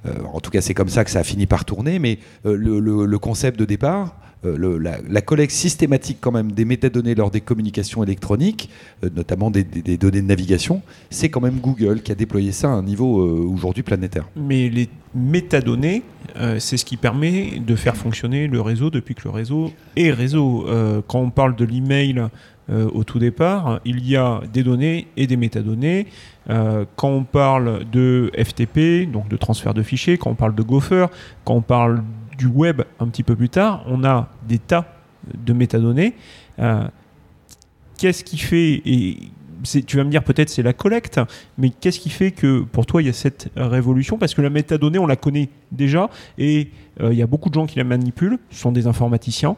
Euh, 0.05 0.11
en 0.33 0.39
tout 0.39 0.51
cas, 0.51 0.61
c'est 0.61 0.73
comme 0.73 0.89
ça 0.89 1.03
que 1.03 1.11
ça 1.11 1.19
a 1.19 1.23
fini 1.23 1.45
par 1.45 1.65
tourner, 1.65 1.99
mais 1.99 2.19
euh, 2.45 2.55
le, 2.55 3.19
concept 3.19 3.59
de 3.59 3.65
départ, 3.65 4.15
le- 4.43 4.77
la, 4.77 5.21
collecte 5.21 5.53
systématique 5.53 6.17
quand 6.21 6.31
même 6.31 6.51
des 6.51 6.65
métadonnées 6.65 7.15
lors 7.15 7.31
des 7.31 7.41
communications 7.41 8.03
électroniques, 8.03 8.69
euh, 9.03 9.09
notamment 9.15 9.51
des, 9.51 9.63
données 9.63 10.21
de 10.21 10.27
navigation, 10.27 10.81
c'est 11.09 11.29
quand 11.29 11.41
même 11.41 11.59
Google 11.59 12.01
qui 12.01 12.11
a 12.11 12.15
déployé 12.15 12.51
ça 12.51 12.67
à 12.69 12.71
un 12.71 12.83
niveau 12.83 13.21
euh, 13.21 13.47
aujourd'hui 13.47 13.83
planétaire. 13.83 14.27
Mais 14.35 14.69
les 14.69 14.89
métadonnées, 15.15 16.03
euh, 16.37 16.59
c'est 16.59 16.77
ce 16.77 16.85
qui 16.85 16.97
permet 16.97 17.59
de 17.59 17.75
faire 17.75 17.97
fonctionner 17.97 18.47
le 18.47 18.61
réseau 18.61 18.89
depuis 18.89 19.15
que 19.15 19.21
le 19.25 19.31
réseau 19.31 19.71
est 19.95 20.11
réseau. 20.11 20.65
Euh, 20.67 21.01
quand 21.07 21.19
on 21.19 21.29
parle 21.29 21.55
de 21.55 21.65
l'email 21.65 22.27
euh, 22.69 22.89
au 22.93 23.03
tout 23.03 23.19
départ, 23.19 23.79
il 23.85 24.07
y 24.07 24.15
a 24.17 24.41
des 24.51 24.63
données 24.63 25.07
et 25.15 25.25
des 25.25 25.37
métadonnées. 25.37 26.07
Euh, 26.49 26.85
quand 26.95 27.09
on 27.09 27.23
parle 27.23 27.85
de 27.89 28.31
FTP, 28.37 29.09
donc 29.09 29.29
de 29.29 29.37
transfert 29.37 29.73
de 29.73 29.83
fichiers, 29.83 30.17
quand 30.17 30.31
on 30.31 30.35
parle 30.35 30.55
de 30.55 30.63
Gopher, 30.63 31.07
quand 31.45 31.55
on 31.55 31.61
parle 31.61 32.03
du 32.37 32.47
web 32.47 32.81
un 32.99 33.07
petit 33.07 33.23
peu 33.23 33.35
plus 33.35 33.49
tard, 33.49 33.83
on 33.87 34.03
a 34.03 34.29
des 34.47 34.59
tas 34.59 34.85
de 35.33 35.53
métadonnées. 35.53 36.13
Euh, 36.59 36.87
Qu'est-ce 37.97 38.23
qui 38.23 38.37
fait, 38.37 38.81
et 38.85 39.17
tu 39.87 39.97
vas 39.97 40.03
me 40.03 40.11
dire 40.11 40.23
peut-être 40.23 40.49
c'est 40.49 40.61
la 40.61 40.73
collecte, 40.73 41.19
mais 41.57 41.71
qu'est-ce 41.71 41.99
qui 41.99 42.11
fait 42.11 42.29
que 42.29 42.61
pour 42.61 42.85
toi 42.85 43.01
il 43.01 43.05
y 43.05 43.09
a 43.09 43.13
cette 43.13 43.49
révolution? 43.55 44.19
Parce 44.19 44.35
que 44.35 44.41
la 44.43 44.51
métadonnée, 44.51 44.99
on 44.99 45.07
la 45.07 45.15
connaît 45.15 45.49
déjà 45.71 46.11
et 46.37 46.69
euh, 47.01 47.11
il 47.11 47.17
y 47.17 47.23
a 47.23 47.27
beaucoup 47.27 47.49
de 47.49 47.55
gens 47.55 47.65
qui 47.65 47.77
la 47.77 47.83
manipulent, 47.83 48.37
ce 48.51 48.59
sont 48.59 48.71
des 48.71 48.85
informaticiens. 48.85 49.55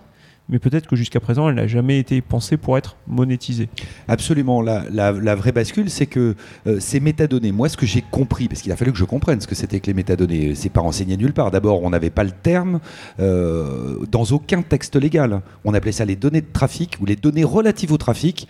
Mais 0.50 0.60
peut-être 0.60 0.88
que 0.88 0.96
jusqu'à 0.96 1.20
présent, 1.20 1.48
elle 1.48 1.56
n'a 1.56 1.68
jamais 1.68 2.00
été 2.00 2.22
pensée 2.22 2.58
pour 2.58 2.78
être 2.78 2.98
monétisée. 3.08 3.70
Absolument. 4.08 4.62
La, 4.62 5.36
vraie 5.36 5.52
bascule, 5.52 5.90
c'est 5.90 6.08
que 6.08 6.36
euh, 6.68 6.80
ces 6.80 7.00
métadonnées, 7.00 7.52
moi, 7.52 7.70
ce 7.70 7.78
que 7.78 7.86
j'ai 7.86 8.02
compris, 8.02 8.48
parce 8.48 8.62
qu'il 8.62 8.72
a 8.72 8.76
fallu 8.76 8.92
que 8.92 8.98
je 8.98 9.06
comprenne 9.06 9.40
ce 9.40 9.48
que 9.48 9.56
c'était 9.56 9.80
que 9.80 9.88
les 9.88 9.94
métadonnées, 9.94 10.56
c'est 10.56 10.70
pas 10.70 10.82
renseigné 10.82 11.18
nulle 11.18 11.34
part. 11.34 11.52
D'abord, 11.52 11.84
on 11.84 11.92
n'avait 11.92 12.10
pas 12.10 12.24
le 12.24 12.32
terme 12.32 12.80
euh, 13.20 14.04
dans 14.12 14.24
aucun 14.24 14.64
texte 14.64 14.96
légal. 14.96 15.42
On 15.66 15.74
appelait 15.74 15.92
ça 15.92 16.06
les 16.06 16.16
données 16.16 16.42
de 16.42 16.52
trafic 16.52 16.98
ou 17.00 17.06
les 17.06 17.16
données 17.16 17.44
relatives 17.44 17.92
au 17.92 17.98
trafic. 17.98 18.48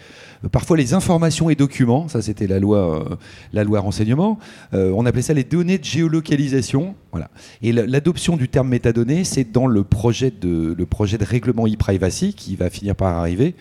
Parfois 0.51 0.77
les 0.77 0.93
informations 0.93 1.49
et 1.49 1.55
documents, 1.55 2.07
ça 2.07 2.21
c'était 2.21 2.47
la 2.47 2.59
loi, 2.59 2.77
euh, 3.11 3.15
la 3.51 3.63
loi 3.65 3.81
renseignement. 3.81 4.39
Euh, 4.73 4.93
on 4.95 5.05
appelait 5.05 5.21
ça 5.21 5.33
les 5.33 5.43
données 5.43 5.77
de 5.77 5.83
géolocalisation. 5.83 6.95
Voilà. 7.11 7.29
Et 7.61 7.73
la- 7.73 7.85
l'adoption 7.85 8.37
du 8.37 8.47
terme 8.47 8.69
métadonnées, 8.69 9.25
c'est 9.25 9.51
dans 9.51 9.67
le 9.67 9.83
projet 9.83 10.31
de, 10.31 10.73
le 10.77 10.85
projet 10.85 11.17
de 11.17 11.25
règlement 11.25 11.67
e-privacy 11.67 12.33
qui 12.33 12.55
va 12.55 12.69
finir 12.69 12.95
par 12.95 13.17
arriver, 13.17 13.55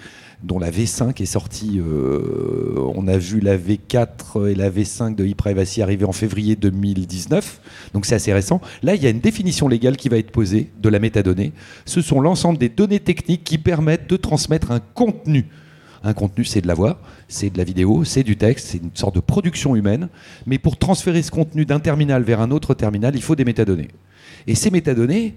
dont 0.45 0.61
la 0.61 0.71
V5 0.71 1.21
est 1.21 1.27
sortie. 1.27 1.81
euh, 1.81 2.77
on 2.95 3.09
a 3.09 3.19
vu 3.19 3.41
la 3.41 3.57
V4 3.57 4.49
et 4.49 4.55
la 4.55 4.71
V5 4.71 5.17
de 5.17 5.25
e-privacy 5.25 5.83
arriver 5.83 6.05
en 6.05 6.13
février 6.13 6.55
2019, 6.55 7.61
donc 7.93 8.07
c'est 8.07 8.15
assez 8.15 8.33
récent. 8.33 8.61
Là, 8.85 8.95
il 8.95 9.03
y 9.03 9.07
a 9.07 9.11
une 9.11 9.19
définition 9.21 9.67
légale 9.67 9.97
qui 9.97 10.09
va 10.09 10.17
être 10.19 10.31
posée 10.31 10.71
de 10.81 10.89
la 10.89 11.01
métadonnée. 11.01 11.53
Ce 11.87 12.01
sont 12.03 12.21
l'ensemble 12.21 12.59
des 12.59 12.69
données 12.69 13.01
techniques 13.01 13.43
qui 13.45 13.59
permettent 13.59 14.09
de 14.09 14.17
transmettre 14.17 14.71
un 14.71 14.81
contenu. 14.95 15.47
Un 16.05 16.15
contenu, 16.15 16.45
c'est 16.45 16.61
de 16.61 16.69
la 16.69 16.75
voix, 16.75 17.01
c'est 17.27 17.51
de 17.51 17.59
la 17.59 17.65
vidéo, 17.65 18.05
c'est 18.05 18.23
du 18.23 18.37
texte, 18.37 18.69
c'est 18.69 18.79
une 18.79 18.91
sorte 18.95 19.15
de 19.15 19.21
production 19.21 19.75
humaine. 19.75 20.09
Mais 20.47 20.59
pour 20.59 20.77
transférer 20.77 21.23
ce 21.23 21.31
contenu 21.31 21.65
d'un 21.65 21.81
terminal 21.81 22.23
vers 22.23 22.41
un 22.41 22.51
autre 22.51 22.75
terminal, 22.75 23.17
il 23.17 23.23
faut 23.23 23.35
des 23.35 23.45
métadonnées. 23.45 23.89
Et 24.47 24.55
ces 24.55 24.71
métadonnées, 24.71 25.35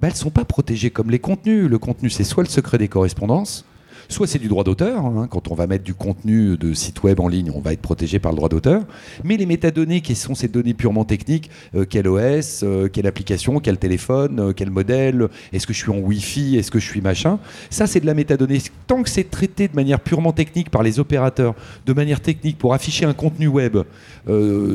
bah, 0.00 0.08
elles 0.08 0.14
ne 0.14 0.18
sont 0.18 0.30
pas 0.30 0.44
protégées 0.44 0.90
comme 0.90 1.10
les 1.10 1.18
contenus. 1.18 1.68
Le 1.68 1.78
contenu, 1.78 2.10
c'est 2.10 2.24
soit 2.24 2.42
le 2.42 2.48
secret 2.48 2.78
des 2.78 2.88
correspondances, 2.88 3.64
soit 4.08 4.26
c'est 4.26 4.38
du 4.38 4.48
droit 4.48 4.64
d'auteur. 4.64 5.04
hein. 5.04 5.28
Quand 5.30 5.50
on 5.50 5.54
va 5.54 5.66
mettre 5.66 5.84
du 5.84 5.94
contenu 5.94 6.56
de 6.56 6.72
site 6.72 7.02
web 7.02 7.20
en 7.20 7.28
ligne, 7.28 7.50
on 7.54 7.60
va 7.60 7.72
être 7.72 7.80
protégé 7.82 8.18
par 8.18 8.32
le 8.32 8.36
droit 8.36 8.48
d'auteur. 8.48 8.82
Mais 9.24 9.36
les 9.36 9.46
métadonnées, 9.46 10.00
qui 10.00 10.14
sont 10.14 10.34
ces 10.34 10.48
données 10.48 10.74
purement 10.74 11.04
techniques, 11.04 11.50
euh, 11.74 11.84
quel 11.88 12.08
OS, 12.08 12.62
euh, 12.62 12.88
quelle 12.88 13.06
application, 13.06 13.60
quel 13.60 13.78
téléphone, 13.78 14.40
euh, 14.40 14.52
quel 14.52 14.70
modèle, 14.70 15.28
est-ce 15.52 15.66
que 15.66 15.72
je 15.72 15.78
suis 15.78 15.90
en 15.90 15.98
Wi-Fi, 15.98 16.56
est-ce 16.56 16.70
que 16.70 16.78
je 16.78 16.86
suis 16.86 17.00
machin, 17.00 17.38
ça 17.70 17.86
c'est 17.86 18.00
de 18.00 18.06
la 18.06 18.14
métadonnée. 18.14 18.58
Tant 18.86 19.02
que 19.02 19.10
c'est 19.10 19.30
traité 19.30 19.68
de 19.68 19.76
manière 19.76 20.00
purement 20.00 20.32
technique 20.32 20.70
par 20.70 20.82
les 20.82 20.98
opérateurs, 20.98 21.54
de 21.86 21.92
manière 21.92 22.20
technique 22.20 22.58
pour 22.58 22.74
afficher 22.74 23.04
un 23.04 23.14
contenu 23.14 23.46
web 23.46 23.78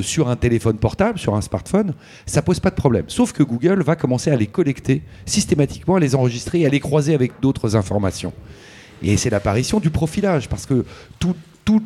sur 0.01 0.29
un 0.29 0.35
téléphone 0.35 0.77
portable, 0.77 1.19
sur 1.19 1.35
un 1.35 1.41
smartphone, 1.41 1.93
ça 2.25 2.41
pose 2.41 2.59
pas 2.59 2.69
de 2.69 2.75
problème. 2.75 3.05
Sauf 3.07 3.33
que 3.33 3.43
Google 3.43 3.83
va 3.83 3.95
commencer 3.95 4.31
à 4.31 4.35
les 4.35 4.47
collecter 4.47 5.03
systématiquement, 5.25 5.95
à 5.95 5.99
les 5.99 6.15
enregistrer 6.15 6.61
et 6.61 6.65
à 6.65 6.69
les 6.69 6.79
croiser 6.79 7.13
avec 7.13 7.33
d'autres 7.41 7.75
informations. 7.75 8.33
Et 9.03 9.17
c'est 9.17 9.29
l'apparition 9.29 9.79
du 9.79 9.89
profilage, 9.89 10.47
parce 10.47 10.65
que 10.65 10.85
tout, 11.19 11.35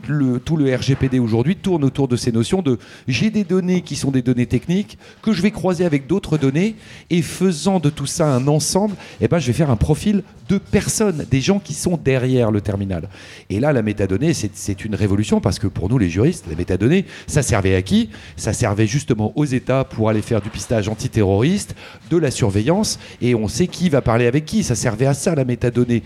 le, 0.08 0.76
RGPD 0.76 1.20
aujourd'hui 1.20 1.56
tourne 1.56 1.84
autour 1.84 2.08
de 2.08 2.16
ces 2.16 2.32
notions 2.32 2.62
de 2.62 2.80
j'ai 3.08 3.30
des 3.30 3.44
données 3.44 3.82
qui 3.82 3.96
sont 3.96 4.12
des 4.12 4.22
données 4.22 4.46
techniques, 4.46 4.98
que 5.22 5.34
je 5.34 5.42
vais 5.42 5.52
croiser 5.52 5.86
avec 5.86 6.08
d'autres 6.08 6.38
données, 6.38 6.76
et 7.10 7.22
faisant 7.22 7.80
de 7.80 7.90
tout 7.90 8.06
ça 8.06 8.28
un 8.28 8.48
ensemble, 8.48 8.96
eh 9.22 9.28
ben, 9.28 9.40
je 9.40 9.48
vais 9.48 9.54
faire 9.54 9.70
un 9.70 9.76
profil 9.76 10.24
de 10.50 10.58
personnes, 10.58 11.26
des 11.30 11.42
gens 11.42 11.60
qui 11.60 11.74
sont 11.74 11.98
derrière 11.98 12.52
le 12.52 12.62
terminal. 12.62 13.10
Et 13.50 13.60
là, 13.60 13.74
la 13.74 13.82
métadonnée, 13.82 14.34
c'est 14.34 14.86
une 14.86 14.96
révolution, 14.96 15.42
parce 15.42 15.60
que 15.60 15.68
pour 15.68 15.90
nous, 15.90 15.98
les 15.98 16.10
juristes, 16.10 16.46
la 16.50 16.56
métadonnée, 16.56 17.06
ça 17.28 17.42
servait 17.42 17.76
à 17.76 17.82
qui? 17.82 18.10
Ça 18.36 18.54
servait 18.54 18.88
justement 18.88 19.34
aux 19.36 19.46
États 19.46 19.84
pour 19.84 20.10
aller 20.10 20.22
faire 20.22 20.42
du 20.42 20.50
pistage 20.50 20.88
antiterroriste, 20.88 21.76
de 22.10 22.18
la 22.18 22.32
surveillance, 22.32 23.00
et 23.22 23.36
on 23.36 23.48
sait 23.48 23.68
qui 23.68 23.90
va 23.90 24.02
parler 24.02 24.26
avec 24.26 24.46
qui. 24.46 24.64
Ça 24.64 24.76
servait 24.76 25.06
à 25.06 25.14
ça, 25.14 25.36
la 25.36 25.46
métadonnée 25.46 26.04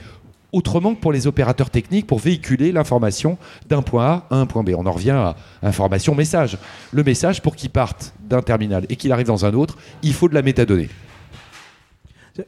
autrement 0.52 0.96
que 0.96 1.00
pour 1.00 1.12
les 1.12 1.28
opérateurs 1.28 1.70
techniques 1.70 2.08
pour 2.08 2.20
véhiculer 2.20 2.72
l'information 2.72 3.38
d'un 3.68 3.82
point 3.82 4.06
A 4.06 4.28
à 4.30 4.36
un 4.36 4.46
point 4.46 4.64
B. 4.64 4.72
On 4.78 4.86
en 4.86 4.92
revient 4.92 5.12
à 5.12 5.36
information-message. 5.64 6.58
Le 6.92 7.04
message, 7.04 7.42
pour 7.42 7.56
qu'il 7.56 7.70
parte 7.70 8.14
d'un 8.30 8.42
terminal 8.42 8.86
et 8.90 8.96
qu'il 8.96 9.12
arrive 9.12 9.28
dans 9.28 9.46
un 9.46 9.54
autre, 9.54 9.78
il 10.04 10.14
faut 10.14 10.30
de 10.30 10.34
la 10.34 10.42
métadonnée. 10.42 10.90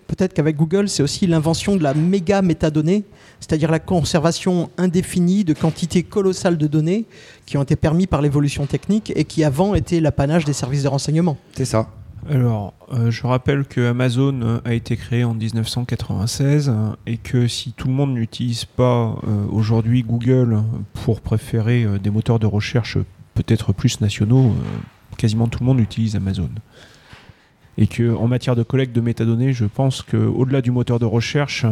Peut-être 0.08 0.34
qu'avec 0.34 0.56
Google, 0.56 0.88
c'est 0.88 1.04
aussi 1.04 1.28
l'invention 1.28 1.76
de 1.76 1.84
la 1.84 1.94
méga 1.94 2.42
métadonnée, 2.42 3.04
c'est-à-dire 3.42 3.70
la 3.70 3.80
conservation 3.80 4.70
indéfinie 4.78 5.44
de 5.44 5.54
quantités 5.54 6.04
colossales 6.04 6.58
de 6.58 6.68
données 6.68 7.06
qui 7.46 7.58
ont 7.58 7.64
été 7.64 7.76
permis 7.76 8.08
par 8.08 8.22
l'évolution 8.22 8.66
technique 8.66 9.12
et 9.16 9.26
qui 9.26 9.44
avant 9.44 9.76
étaient 9.76 10.00
l'apanage 10.00 10.46
des 10.46 10.54
services 10.54 10.84
de 10.84 10.88
renseignement. 10.88 11.38
C'est 11.56 11.66
ça. 11.66 11.90
Alors, 12.30 12.74
euh, 12.92 13.12
je 13.12 13.28
rappelle 13.28 13.66
que 13.66 13.82
Amazon 13.82 14.42
euh, 14.42 14.60
a 14.64 14.74
été 14.74 14.96
créé 14.96 15.24
en 15.24 15.34
1996 15.34 16.70
euh, 16.70 16.96
et 17.06 17.18
que 17.18 17.48
si 17.48 17.74
tout 17.74 17.88
le 17.88 17.94
monde 17.94 18.14
n'utilise 18.14 18.66
pas 18.66 19.16
aujourd'hui 19.52 20.04
Google 20.04 20.64
pour 20.94 21.22
préférer 21.22 21.86
des 22.00 22.10
moteurs 22.10 22.40
de 22.40 22.46
recherche 22.46 22.98
peut-être 23.34 23.74
plus 23.74 24.02
nationaux, 24.02 24.56
quasiment 25.18 25.48
tout 25.48 25.60
le 25.60 25.66
monde 25.66 25.80
utilise 25.80 26.16
Amazon. 26.16 26.50
Et 27.78 27.88
que 27.88 28.16
en 28.16 28.28
matière 28.28 28.56
de 28.56 28.64
collecte 28.64 28.96
de 28.96 29.02
métadonnées, 29.02 29.54
je 29.54 29.66
pense 29.66 30.02
que 30.02 30.18
au-delà 30.18 30.62
du 30.62 30.72
moteur 30.72 31.00
de 31.00 31.06
recherche, 31.06 31.66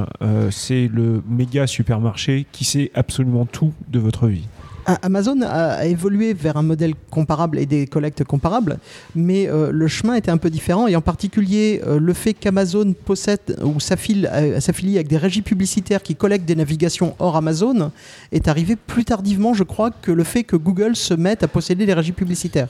c'est 0.50 0.88
le 0.88 1.24
méga 1.27 1.67
supermarché 1.67 2.46
qui 2.51 2.65
sait 2.65 2.91
absolument 2.96 3.46
tout 3.46 3.74
de 3.89 4.00
votre 4.00 4.27
vie. 4.27 4.48
A- 4.85 5.00
Amazon 5.03 5.41
a, 5.43 5.85
évolué 5.85 6.33
vers 6.33 6.57
un 6.57 6.63
modèle 6.63 6.93
comparable 7.09 7.59
et 7.59 7.65
des 7.65 7.88
collectes 7.88 8.23
comparables, 8.23 8.77
mais 9.15 9.47
euh, 9.47 9.71
le 9.71 9.88
chemin 9.88 10.15
était 10.15 10.31
un 10.31 10.38
peu 10.38 10.50
différent, 10.50 10.88
et 10.88 10.95
en 10.95 11.01
particulier 11.01 11.81
euh, 11.85 12.00
le 12.00 12.13
fait 12.13 12.33
qu'Amazon 12.33 12.93
possède 12.93 13.57
ou 13.63 13.75
euh, 13.75 14.59
s'affilie 14.59 14.95
avec 14.95 15.07
des 15.07 15.17
régies 15.17 15.41
publicitaires 15.41 16.01
qui 16.01 16.15
collectent 16.15 16.45
des 16.45 16.55
navigations 16.55 17.15
hors 17.19 17.35
Amazon 17.35 17.91
est 18.31 18.47
arrivé 18.47 18.75
plus 18.75 19.05
tardivement, 19.05 19.53
je 19.53 19.63
crois, 19.63 19.91
que 19.91 20.11
le 20.11 20.23
fait 20.23 20.43
que 20.43 20.55
Google 20.55 20.95
se 20.95 21.13
mette 21.13 21.43
à 21.43 21.47
posséder 21.47 21.85
des 21.85 21.93
régies 21.93 22.11
publicitaires. 22.11 22.69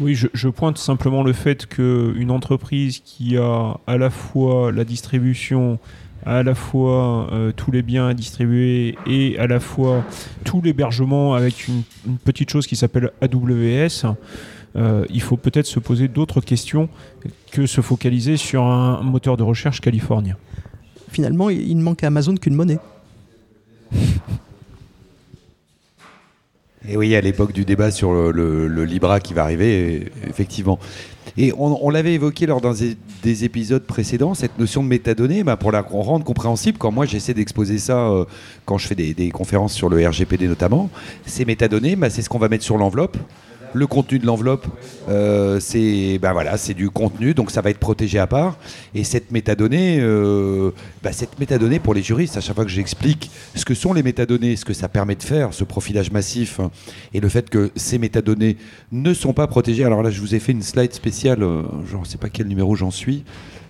Oui, 0.00 0.14
je, 0.14 0.28
je 0.32 0.48
pointe 0.48 0.78
simplement 0.78 1.22
le 1.22 1.34
fait 1.34 1.66
qu'une 1.66 2.30
entreprise 2.30 3.00
qui 3.04 3.36
a 3.36 3.76
à 3.86 3.98
la 3.98 4.08
fois 4.08 4.72
la 4.72 4.84
distribution, 4.84 5.78
à 6.26 6.42
la 6.42 6.54
fois 6.54 7.28
euh, 7.32 7.52
tous 7.54 7.70
les 7.70 7.82
biens 7.82 8.08
à 8.08 8.14
distribuer 8.14 8.96
et 9.06 9.38
à 9.38 9.46
la 9.46 9.58
fois 9.60 10.04
tout 10.44 10.60
l'hébergement 10.62 11.34
avec 11.34 11.66
une, 11.68 11.82
une 12.06 12.18
petite 12.18 12.50
chose 12.50 12.66
qui 12.66 12.76
s'appelle 12.76 13.10
AWS, 13.22 14.14
euh, 14.76 15.04
il 15.10 15.20
faut 15.22 15.36
peut-être 15.36 15.66
se 15.66 15.80
poser 15.80 16.08
d'autres 16.08 16.40
questions 16.40 16.88
que 17.50 17.66
se 17.66 17.80
focaliser 17.80 18.36
sur 18.36 18.62
un 18.64 19.02
moteur 19.02 19.36
de 19.36 19.42
recherche 19.42 19.80
californien. 19.80 20.36
Finalement, 21.10 21.50
il 21.50 21.76
ne 21.76 21.82
manque 21.82 22.04
à 22.04 22.06
Amazon 22.08 22.34
qu'une 22.36 22.54
monnaie. 22.54 22.78
Et 26.88 26.96
oui, 26.96 27.14
à 27.14 27.20
l'époque 27.20 27.52
du 27.52 27.64
débat 27.64 27.90
sur 27.90 28.12
le, 28.12 28.30
le- 28.30 28.66
le 28.66 28.84
Libra 28.84 29.20
qui 29.20 29.34
va 29.34 29.42
arriver, 29.42 30.10
effectivement. 30.28 30.78
Et 31.36 31.52
on, 31.56 31.90
l'avait 31.90 32.14
évoqué 32.14 32.46
lors 32.46 32.60
d'un 32.60 32.72
des- 32.72 32.96
des 33.22 33.44
épisodes 33.44 33.82
précédents, 33.84 34.34
cette 34.34 34.58
notion 34.58 34.82
de 34.82 34.88
métadonnées, 34.88 35.44
bah, 35.44 35.56
pour 35.56 35.72
la 35.72 35.80
rendre 35.82 36.24
compréhensible, 36.24 36.78
quand 36.78 36.90
moi 36.90 37.06
j'essaie 37.06 37.34
d'exposer 37.34 37.78
ça, 37.78 38.08
euh, 38.08 38.24
quand 38.64 38.78
je 38.78 38.86
fais 38.86 38.94
des, 38.94 39.14
des 39.14 39.30
conférences 39.30 39.72
sur 39.72 39.88
le 39.88 40.06
RGPD 40.06 40.48
notamment, 40.48 40.90
ces 41.26 41.44
métadonnées, 41.44 41.96
bah, 41.96 42.10
c'est 42.10 42.22
ce 42.22 42.28
qu'on 42.28 42.38
va 42.38 42.48
mettre 42.48 42.64
sur 42.64 42.76
l'enveloppe. 42.76 43.16
Le 43.72 43.86
contenu 43.86 44.18
de 44.18 44.26
l'enveloppe, 44.26 44.66
euh, 45.08 45.60
c'est 45.60 46.18
ben 46.18 46.32
voilà, 46.32 46.56
c'est 46.56 46.74
du 46.74 46.90
contenu, 46.90 47.34
donc 47.34 47.52
ça 47.52 47.60
va 47.60 47.70
être 47.70 47.78
protégé 47.78 48.18
à 48.18 48.26
part. 48.26 48.58
Et 48.96 49.04
cette 49.04 49.30
métadonnée, 49.30 49.98
euh, 50.00 50.72
bah, 51.04 51.12
cette 51.12 51.38
métadonnée 51.38 51.78
pour 51.78 51.94
les 51.94 52.02
juristes, 52.02 52.36
à 52.36 52.40
chaque 52.40 52.56
fois 52.56 52.64
que 52.64 52.70
j'explique 52.70 53.30
ce 53.54 53.64
que 53.64 53.74
sont 53.74 53.92
les 53.92 54.02
métadonnées, 54.02 54.56
ce 54.56 54.64
que 54.64 54.72
ça 54.72 54.88
permet 54.88 55.14
de 55.14 55.22
faire, 55.22 55.54
ce 55.54 55.62
profilage 55.62 56.10
massif, 56.10 56.58
hein, 56.58 56.72
et 57.14 57.20
le 57.20 57.28
fait 57.28 57.48
que 57.48 57.70
ces 57.76 57.98
métadonnées 57.98 58.56
ne 58.90 59.14
sont 59.14 59.32
pas 59.32 59.46
protégées. 59.46 59.84
Alors 59.84 60.02
là, 60.02 60.10
je 60.10 60.20
vous 60.20 60.34
ai 60.34 60.40
fait 60.40 60.52
une 60.52 60.62
slide 60.62 60.92
spéciale, 60.92 61.44
euh, 61.44 61.62
je 61.88 61.96
ne 61.96 62.04
sais 62.04 62.18
pas 62.18 62.28
quel 62.28 62.48
numéro 62.48 62.74
j'en 62.74 62.90
suis. 62.90 63.22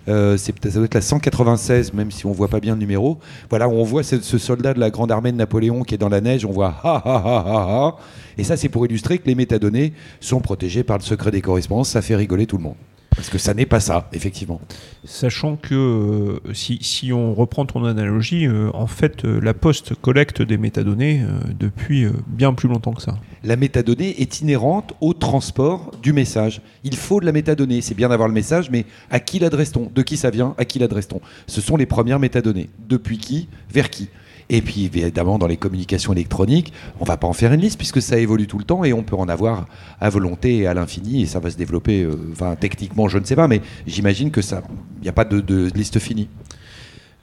Euh, 0.07 0.37
ça 0.37 0.51
doit 0.51 0.85
être 0.85 0.93
la 0.93 1.01
196, 1.01 1.93
même 1.93 2.11
si 2.11 2.25
on 2.25 2.31
voit 2.31 2.47
pas 2.47 2.59
bien 2.59 2.73
le 2.73 2.79
numéro. 2.79 3.19
Voilà, 3.49 3.69
on 3.69 3.83
voit 3.83 4.03
ce, 4.03 4.19
ce 4.19 4.37
soldat 4.37 4.73
de 4.73 4.79
la 4.79 4.89
grande 4.89 5.11
armée 5.11 5.31
de 5.31 5.37
Napoléon 5.37 5.83
qui 5.83 5.95
est 5.95 5.97
dans 5.97 6.09
la 6.09 6.21
neige. 6.21 6.45
On 6.45 6.51
voit 6.51 6.75
ha 6.83 7.01
ha 7.05 7.23
ha 7.25 7.43
ha 7.45 7.59
ha. 7.69 7.95
Et 8.37 8.43
ça, 8.43 8.57
c'est 8.57 8.69
pour 8.69 8.85
illustrer 8.85 9.17
que 9.19 9.27
les 9.27 9.35
métadonnées 9.35 9.93
sont 10.19 10.39
protégées 10.39 10.83
par 10.83 10.97
le 10.97 11.03
secret 11.03 11.31
des 11.31 11.41
correspondances. 11.41 11.89
Ça 11.89 12.01
fait 12.01 12.15
rigoler 12.15 12.47
tout 12.47 12.57
le 12.57 12.63
monde. 12.63 12.75
Parce 13.15 13.29
que 13.29 13.37
ça 13.37 13.53
n'est 13.53 13.65
pas 13.65 13.81
ça, 13.81 14.09
effectivement. 14.13 14.61
Sachant 15.03 15.57
que 15.57 15.75
euh, 15.75 16.53
si, 16.53 16.79
si 16.81 17.11
on 17.11 17.33
reprend 17.33 17.65
ton 17.65 17.83
analogie, 17.83 18.47
euh, 18.47 18.69
en 18.73 18.87
fait, 18.87 19.25
euh, 19.25 19.39
la 19.41 19.53
Poste 19.53 19.95
collecte 19.95 20.41
des 20.41 20.57
métadonnées 20.57 21.21
depuis 21.59 22.07
bien 22.27 22.53
plus 22.53 22.69
longtemps 22.69 22.93
que 22.93 23.01
ça. 23.01 23.17
La 23.43 23.57
métadonnée 23.57 24.21
est 24.21 24.39
inhérente 24.41 24.93
au 25.01 25.13
transport 25.13 25.91
du 26.01 26.13
message. 26.13 26.61
Il 26.83 26.95
faut 26.95 27.19
de 27.19 27.25
la 27.25 27.31
métadonnée. 27.31 27.81
C'est 27.81 27.95
bien 27.95 28.09
d'avoir 28.09 28.29
le 28.29 28.33
message, 28.33 28.71
mais 28.71 28.85
à 29.09 29.19
qui 29.19 29.39
l'adresse-t-on? 29.39 29.91
De 29.93 30.01
qui 30.01 30.15
ça 30.15 30.29
vient? 30.29 30.55
À 30.57 30.65
qui 30.65 30.79
l'adresse-t-on? 30.79 31.19
Ce 31.47 31.59
sont 31.59 31.75
les 31.75 31.85
premières 31.85 32.19
métadonnées. 32.19 32.69
Depuis 32.87 33.17
qui? 33.17 33.49
Vers 33.69 33.89
qui? 33.89 34.09
Et 34.51 34.61
puis 34.61 34.83
évidemment 34.85 35.39
dans 35.39 35.47
les 35.47 35.57
communications 35.57 36.11
électroniques, 36.11 36.73
on 36.99 37.05
va 37.05 37.17
pas 37.17 37.25
en 37.25 37.33
faire 37.33 37.53
une 37.53 37.61
liste 37.61 37.77
puisque 37.77 38.01
ça 38.01 38.17
évolue 38.17 38.47
tout 38.47 38.57
le 38.57 38.65
temps 38.65 38.83
et 38.83 38.91
on 38.91 39.01
peut 39.01 39.15
en 39.15 39.29
avoir 39.29 39.65
à 39.99 40.09
volonté 40.09 40.57
et 40.57 40.67
à 40.67 40.73
l'infini 40.73 41.23
et 41.23 41.25
ça 41.25 41.39
va 41.39 41.49
se 41.49 41.57
développer. 41.57 42.03
euh, 42.03 42.15
Enfin 42.33 42.55
techniquement 42.57 43.07
je 43.07 43.17
ne 43.17 43.23
sais 43.23 43.37
pas, 43.37 43.47
mais 43.47 43.61
j'imagine 43.87 44.29
que 44.29 44.41
ça, 44.41 44.61
n'y 45.01 45.07
a 45.07 45.13
pas 45.13 45.23
de, 45.23 45.71
liste 45.73 45.99
finie. 45.99 46.27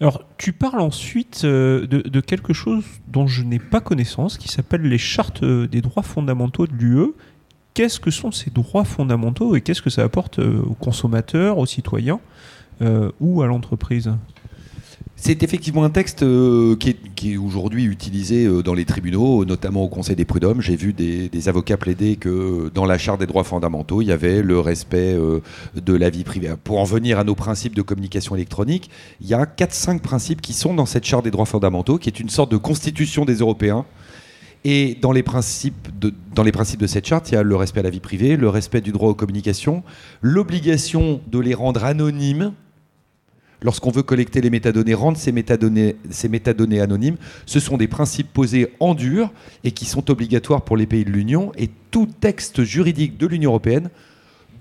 Alors, 0.00 0.22
tu 0.38 0.52
parles 0.52 0.80
ensuite 0.80 1.42
euh, 1.44 1.86
de, 1.86 2.20
quelque 2.20 2.52
chose 2.52 2.84
dont 3.08 3.26
je 3.26 3.42
n'ai 3.42 3.58
pas 3.58 3.80
connaissance, 3.80 4.38
qui 4.38 4.46
s'appelle 4.46 4.82
les 4.82 4.98
chartes 4.98 5.42
euh, 5.42 5.66
des 5.66 5.80
droits 5.80 6.04
fondamentaux 6.04 6.68
de 6.68 6.72
l'UE. 6.72 7.14
Qu'est-ce 7.74 7.98
que 7.98 8.12
sont 8.12 8.30
ces 8.30 8.50
droits 8.50 8.84
fondamentaux 8.84 9.56
et 9.56 9.60
qu'est-ce 9.60 9.82
que 9.82 9.90
ça 9.90 10.04
apporte 10.04 10.38
aux 10.38 10.74
consommateurs, 10.74 11.58
aux 11.58 11.66
citoyens 11.66 12.20
ou 13.20 13.42
à 13.42 13.46
l'entreprise? 13.46 14.10
C'est 15.20 15.42
effectivement 15.42 15.82
un 15.82 15.90
texte 15.90 16.22
euh, 16.22 16.76
qui 16.76 16.96
est, 17.24 17.36
aujourd'hui 17.36 17.84
utilisé 17.84 18.46
euh, 18.46 18.62
dans 18.62 18.72
les 18.72 18.84
tribunaux, 18.84 19.44
notamment 19.44 19.82
au 19.82 19.88
Conseil 19.88 20.14
des 20.14 20.24
prud'hommes. 20.24 20.62
J'ai 20.62 20.76
vu 20.76 20.92
des, 20.92 21.48
avocats 21.48 21.76
plaider 21.76 22.14
que 22.14 22.28
euh, 22.28 22.70
dans 22.72 22.86
la 22.86 22.98
Charte 22.98 23.18
des 23.18 23.26
droits 23.26 23.42
fondamentaux, 23.42 24.00
il 24.00 24.06
y 24.06 24.12
avait 24.12 24.42
le 24.42 24.60
respect 24.60 25.16
de 25.74 25.92
la 25.92 26.08
vie 26.08 26.22
privée. 26.22 26.54
Pour 26.62 26.78
en 26.78 26.84
venir 26.84 27.18
à 27.18 27.24
nos 27.24 27.34
principes 27.34 27.74
de 27.74 27.82
communication 27.82 28.36
électronique, 28.36 28.90
il 29.20 29.26
y 29.26 29.34
a 29.34 29.44
4-5 29.44 29.98
principes 29.98 30.40
qui 30.40 30.52
sont 30.52 30.72
dans 30.72 30.86
cette 30.86 31.04
Charte 31.04 31.24
des 31.24 31.32
droits 31.32 31.46
fondamentaux, 31.46 31.98
qui 31.98 32.08
est 32.08 32.20
une 32.20 32.28
sorte 32.28 32.52
de 32.52 32.56
constitution 32.56 33.24
des 33.24 33.36
Européens. 33.36 33.86
Et 34.64 34.96
dans 35.00 35.12
les, 35.12 35.24
principes 35.24 35.88
de, 35.98 36.14
dans 36.34 36.42
les 36.44 36.52
principes 36.52 36.80
de 36.80 36.86
cette 36.86 37.06
charte, 37.06 37.30
il 37.30 37.34
y 37.34 37.38
a 37.38 37.42
le 37.42 37.56
respect 37.56 37.80
à 37.80 37.84
la 37.84 37.90
vie 37.90 38.00
privée, 38.00 38.36
le 38.36 38.48
respect 38.48 38.80
du 38.80 38.90
droit 38.90 39.08
aux 39.08 39.14
communications, 39.14 39.84
l'obligation 40.20 41.20
de 41.28 41.38
les 41.38 41.54
rendre 41.54 41.84
anonymes, 41.84 42.52
lorsqu'on 43.62 43.90
veut 43.90 44.02
collecter 44.02 44.40
les 44.40 44.50
métadonnées, 44.50 44.94
rendre 44.94 45.18
ces 45.18 45.32
métadonnées, 45.32 46.80
anonymes, 46.80 47.16
ce 47.46 47.60
sont 47.60 47.76
des 47.76 47.88
principes 47.88 48.32
posés 48.32 48.72
en 48.80 48.94
dur 48.94 49.32
et 49.64 49.72
qui 49.72 49.84
sont 49.84 50.10
obligatoires 50.10 50.62
pour 50.62 50.76
les 50.76 50.86
pays 50.86 51.04
de 51.04 51.10
l'Union. 51.10 51.52
Et 51.56 51.70
tout 51.90 52.08
texte 52.20 52.64
juridique 52.64 53.16
de 53.18 53.26
l'Union 53.26 53.50
européenne 53.50 53.90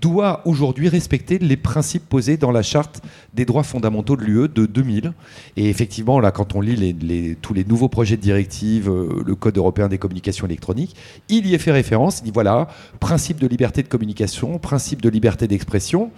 doit 0.00 0.42
aujourd'hui 0.44 0.88
respecter 0.88 1.38
les 1.38 1.56
principes 1.56 2.08
posés 2.08 2.36
dans 2.36 2.52
la 2.52 2.62
charte 2.62 3.02
des 3.34 3.44
droits 3.44 3.62
fondamentaux 3.62 4.16
de 4.16 4.22
l'UE 4.22 4.48
de 4.48 4.66
2000. 4.66 5.12
Et 5.56 5.68
effectivement, 5.68 6.20
là, 6.20 6.30
quand 6.30 6.54
on 6.54 6.60
lit 6.60 7.36
tous 7.42 7.54
les 7.54 7.64
nouveaux 7.64 7.88
projets 7.88 8.16
de 8.16 8.22
directive, 8.22 8.88
euh, 8.88 9.22
le 9.26 9.34
Code 9.34 9.56
européen 9.56 9.88
des 9.88 9.98
communications 9.98 10.46
électroniques, 10.46 10.94
il 11.28 11.46
y 11.46 11.54
est 11.54 11.58
fait 11.58 11.72
référence. 11.72 12.20
Il 12.20 12.24
dit 12.24 12.30
voilà, 12.32 12.68
principe 13.00 13.40
de 13.40 13.46
liberté 13.46 13.82
de 13.82 13.88
communication, 13.88 14.58
principe 14.58 15.02
de 15.02 15.08
liberté 15.08 15.48
d'expression. 15.48 16.10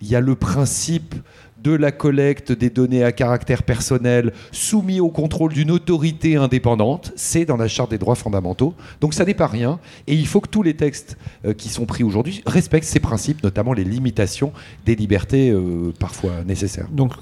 Il 0.00 0.08
y 0.08 0.16
a 0.16 0.20
le 0.20 0.34
principe 0.34 1.14
de 1.62 1.72
la 1.72 1.92
collecte 1.92 2.52
des 2.52 2.70
données 2.70 3.04
à 3.04 3.12
caractère 3.12 3.62
personnel 3.62 4.32
soumis 4.52 5.00
au 5.00 5.10
contrôle 5.10 5.52
d'une 5.52 5.70
autorité 5.70 6.36
indépendante. 6.36 7.12
C'est 7.16 7.44
dans 7.44 7.56
la 7.56 7.68
Charte 7.68 7.90
des 7.90 7.98
droits 7.98 8.14
fondamentaux. 8.14 8.74
Donc 9.00 9.14
ça 9.14 9.24
n'est 9.24 9.34
pas 9.34 9.46
rien. 9.46 9.78
Et 10.06 10.14
il 10.14 10.26
faut 10.26 10.40
que 10.40 10.48
tous 10.48 10.62
les 10.62 10.74
textes 10.74 11.18
euh, 11.44 11.52
qui 11.52 11.68
sont 11.68 11.86
pris 11.86 12.04
aujourd'hui 12.04 12.42
respectent 12.46 12.86
ces 12.86 13.00
principes, 13.00 13.42
notamment 13.42 13.72
les 13.72 13.84
limitations 13.84 14.52
des 14.86 14.94
libertés 14.94 15.50
euh, 15.50 15.92
parfois 15.98 16.44
nécessaires. 16.46 16.88
Donc, 16.90 17.12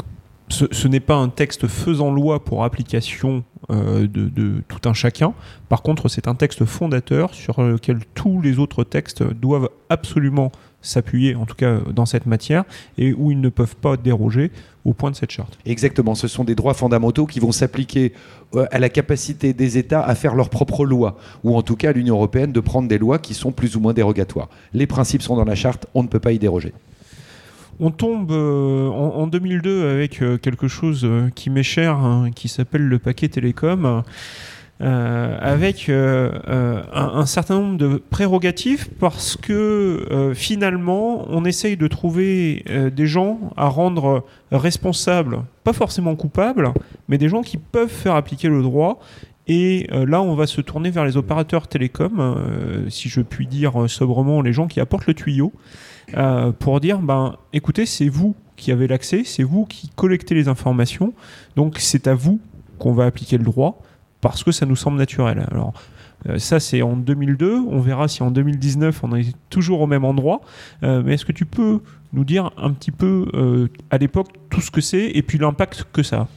ce, 0.49 0.87
n'est 0.87 1.01
pas 1.01 1.17
un 1.17 1.29
texte 1.29 1.67
faisant 1.67 2.13
loi 2.13 2.45
pour 2.45 2.63
application 2.63 3.43
euh, 3.71 4.07
de 4.07 4.63
tout 4.69 4.89
un 4.89 4.95
chacun. 4.95 5.35
Par 5.69 5.83
contre, 5.83 6.09
c'est 6.09 6.29
un 6.29 6.37
texte 6.37 6.65
fondateur 6.65 7.35
sur 7.35 7.61
lequel 7.61 7.99
tous 8.15 8.41
les 8.41 8.61
autres 8.61 8.85
textes 8.85 9.25
doivent 9.25 9.71
absolument 9.89 10.53
s'appuyer, 10.83 11.35
en 11.35 11.47
tout 11.47 11.55
cas 11.55 11.79
dans 11.93 12.07
cette 12.07 12.27
matière, 12.27 12.65
et 12.99 13.13
où 13.13 13.31
ils 13.31 13.41
ne 13.41 13.49
peuvent 13.49 13.77
pas 13.77 13.97
déroger 13.97 14.51
au 14.85 14.93
point 14.93 15.11
de 15.11 15.17
cette 15.17 15.33
charte. 15.33 15.59
Exactement, 15.67 16.15
ce 16.15 16.29
sont 16.29 16.45
des 16.45 16.55
droits 16.55 16.75
fondamentaux 16.75 17.27
qui 17.27 17.41
vont 17.41 17.53
s'appliquer 17.53 18.13
euh, 18.55 18.67
à 18.71 18.79
la 18.79 18.89
capacité 18.89 19.53
des 19.53 19.79
États 19.79 20.03
à 20.03 20.15
faire 20.15 20.35
leurs 20.35 20.51
propres 20.51 20.85
lois, 20.85 21.19
ou 21.43 21.57
en 21.57 21.63
tout 21.63 21.77
cas 21.77 21.91
à 21.91 21.93
l'Union 21.93 22.15
européenne 22.15 22.53
de 22.53 22.61
prendre 22.61 22.89
des 22.89 22.99
lois 22.99 23.19
qui 23.19 23.35
sont 23.35 23.53
plus 23.53 23.77
ou 23.77 23.81
moins 23.81 23.95
dérogatoires. 23.95 24.49
Les 24.73 24.87
principes 24.87 25.23
sont 25.23 25.37
dans 25.37 25.45
la 25.45 25.57
charte, 25.57 25.87
on 25.95 26.03
ne 26.03 26.09
peut 26.09 26.21
pas 26.21 26.33
y 26.33 26.39
déroger. 26.39 26.73
On 27.79 27.91
tombe 27.91 28.33
euh, 28.33 28.89
en, 28.89 29.17
en 29.17 29.27
2002 29.27 29.91
avec 29.91 30.23
euh, 30.23 30.39
quelque 30.39 30.67
chose 30.67 31.03
euh, 31.05 31.29
qui 31.35 31.51
m'est 31.51 31.63
cher, 31.63 31.97
hein, 31.97 32.31
qui 32.35 32.49
s'appelle 32.49 32.83
le 32.83 32.99
paquet 32.99 33.29
télécom, 33.29 34.03
euh, 34.83 35.39
avec 35.41 35.89
euh, 35.89 36.33
euh, 36.49 36.83
un, 36.93 37.21
un 37.21 37.25
certain 37.25 37.55
nombre 37.55 37.79
de 37.79 37.97
prérogatives 37.97 38.91
parce 39.01 39.35
que 39.35 40.33
finalement 40.35 41.27
on 41.31 41.47
essaye 41.47 41.79
de 41.79 41.87
trouver 41.87 42.63
des 42.95 43.07
gens 43.07 43.39
à 43.57 43.69
rendre 43.69 44.25
responsables, 44.53 45.39
pas 45.65 45.73
forcément 45.73 46.15
coupables, 46.15 46.73
mais 47.09 47.17
des 47.17 47.29
gens 47.29 47.41
qui 47.41 47.57
peuvent 47.57 47.89
faire 47.89 48.15
appliquer 48.15 48.49
le 48.49 48.63
droit. 48.63 49.01
Et 49.49 49.87
là, 49.93 50.21
on 50.21 50.35
va 50.35 50.49
se 50.49 50.61
tourner 50.61 50.91
vers 50.91 51.05
les 51.05 51.17
opérateurs 51.17 51.69
télécoms, 51.69 52.37
si 52.89 53.09
je 53.09 53.21
puis 53.21 53.47
dire 53.47 53.89
sobrement, 53.89 54.43
les 54.43 54.53
gens 54.53 54.67
qui 54.67 54.81
apportent 54.81 55.07
le 55.07 55.15
tuyau 55.15 55.53
pour 56.59 56.81
dire 56.81 56.99
ben 56.99 57.37
écoutez 57.53 57.87
c'est 57.87 58.09
vous 58.09 58.35
qui 58.57 58.73
avez 58.73 58.87
l'accès 58.89 59.23
c'est 59.25 59.43
vous 59.43 59.65
qui 59.67 59.91
collectez 59.97 60.35
les 60.35 60.49
informations 60.49 61.13
donc 61.57 61.77
c'est 61.79 62.07
à 62.07 62.15
vous 62.15 62.41
qu'on 62.79 62.93
va 62.93 63.05
appliquer 63.05 63.39
le 63.39 63.45
droit 63.45 63.83
parce 64.31 64.45
que 64.45 64.53
ça 64.53 64.67
nous 64.67 64.77
semble 64.77 64.99
naturel. 64.99 65.47
Alors 65.51 65.73
euh, 66.29 66.39
ça 66.39 66.61
c'est 66.61 66.83
en 66.83 66.97
2002 66.97 67.61
on 67.69 67.81
verra 67.81 68.09
si 68.09 68.23
en 68.23 68.31
2019 68.31 69.05
on 69.05 69.15
est 69.15 69.35
toujours 69.51 69.81
au 69.81 69.87
même 69.87 70.05
endroit. 70.05 70.41
Euh, 70.83 71.03
mais 71.05 71.15
est-ce 71.15 71.25
que 71.25 71.33
tu 71.33 71.47
peux 71.47 71.81
nous 72.13 72.25
dire 72.25 72.51
un 72.57 72.73
petit 72.73 72.91
peu 72.91 73.29
euh, 73.35 73.69
à 73.91 73.99
l'époque 73.99 74.29
tout 74.51 74.61
ce 74.61 74.71
que 74.71 74.81
c'est 74.81 75.11
et 75.11 75.23
puis 75.23 75.39
l'impact 75.39 75.87
que 75.93 76.03
ça 76.03 76.17
a 76.17 76.29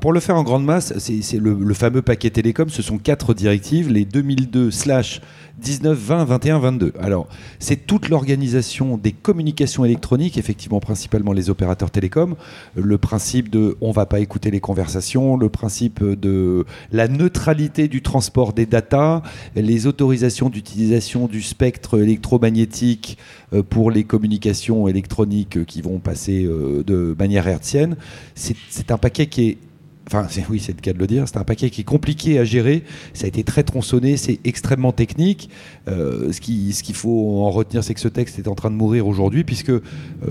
Pour 0.00 0.12
le 0.12 0.18
faire 0.18 0.34
en 0.34 0.42
grande 0.42 0.64
masse, 0.64 0.92
c'est 0.98 1.38
le, 1.38 1.74
fameux 1.74 2.02
paquet 2.02 2.30
télécom, 2.30 2.68
ce 2.68 2.82
sont 2.82 2.98
quatre 2.98 3.34
directives, 3.34 3.88
les 3.88 4.04
2002 4.04 4.72
slash 4.72 5.20
19, 5.58 5.96
20, 5.96 6.24
21, 6.24 6.58
22. 6.58 6.92
Alors, 6.98 7.28
c'est 7.60 7.86
toute 7.86 8.08
l'organisation 8.08 8.98
des 8.98 9.12
communications 9.12 9.84
électroniques, 9.84 10.38
effectivement 10.38 10.80
principalement 10.80 11.32
les 11.32 11.50
opérateurs 11.50 11.92
télécoms, 11.92 12.34
le 12.74 12.98
principe 12.98 13.48
de 13.48 13.76
on 13.80 13.92
va 13.92 14.06
pas 14.06 14.18
écouter 14.18 14.50
les 14.50 14.58
conversations, 14.58 15.36
le 15.36 15.48
principe 15.48 16.02
de 16.02 16.66
la 16.90 17.06
neutralité 17.06 17.86
du 17.86 18.02
transport 18.02 18.54
des 18.54 18.66
datas, 18.66 19.22
les 19.54 19.86
autorisations 19.86 20.48
d'utilisation 20.48 21.28
du 21.28 21.42
spectre 21.42 22.00
électromagnétique 22.02 23.18
euh, 23.52 23.62
pour 23.62 23.92
les 23.92 24.02
communications 24.02 24.88
électroniques 24.88 25.64
qui 25.64 25.80
vont 25.80 26.00
passer 26.00 26.44
euh, 26.44 26.82
de 26.84 27.14
manière 27.16 27.46
hertzienne. 27.46 27.96
C'est 28.34 28.90
un 28.90 28.98
paquet 28.98 29.26
qui 29.26 29.48
est 29.48 29.58
Enfin, 30.08 30.28
oui, 30.50 30.60
c'est 30.60 30.72
le 30.76 30.80
cas 30.80 30.92
de 30.92 30.98
le 30.98 31.06
dire. 31.08 31.24
C'est 31.26 31.36
un 31.36 31.42
paquet 31.42 31.68
qui 31.68 31.80
est 31.80 31.84
compliqué 31.84 32.38
à 32.38 32.44
gérer. 32.44 32.84
Ça 33.12 33.24
a 33.24 33.28
été 33.28 33.42
très 33.42 33.64
tronçonné. 33.64 34.16
C'est 34.16 34.38
extrêmement 34.44 34.92
technique. 34.92 35.50
Euh, 35.88 36.30
ce 36.32 36.40
qui- 36.40 36.72
ce 36.72 36.84
qu'il 36.84 36.94
faut 36.94 37.40
en 37.44 37.50
retenir, 37.50 37.82
c'est 37.82 37.92
que 37.92 37.98
ce 37.98 38.06
texte 38.06 38.38
est 38.38 38.46
en 38.46 38.54
train 38.54 38.70
de 38.70 38.76
mourir 38.76 39.08
aujourd'hui, 39.08 39.42
puisque 39.42 39.70
euh, 39.70 39.80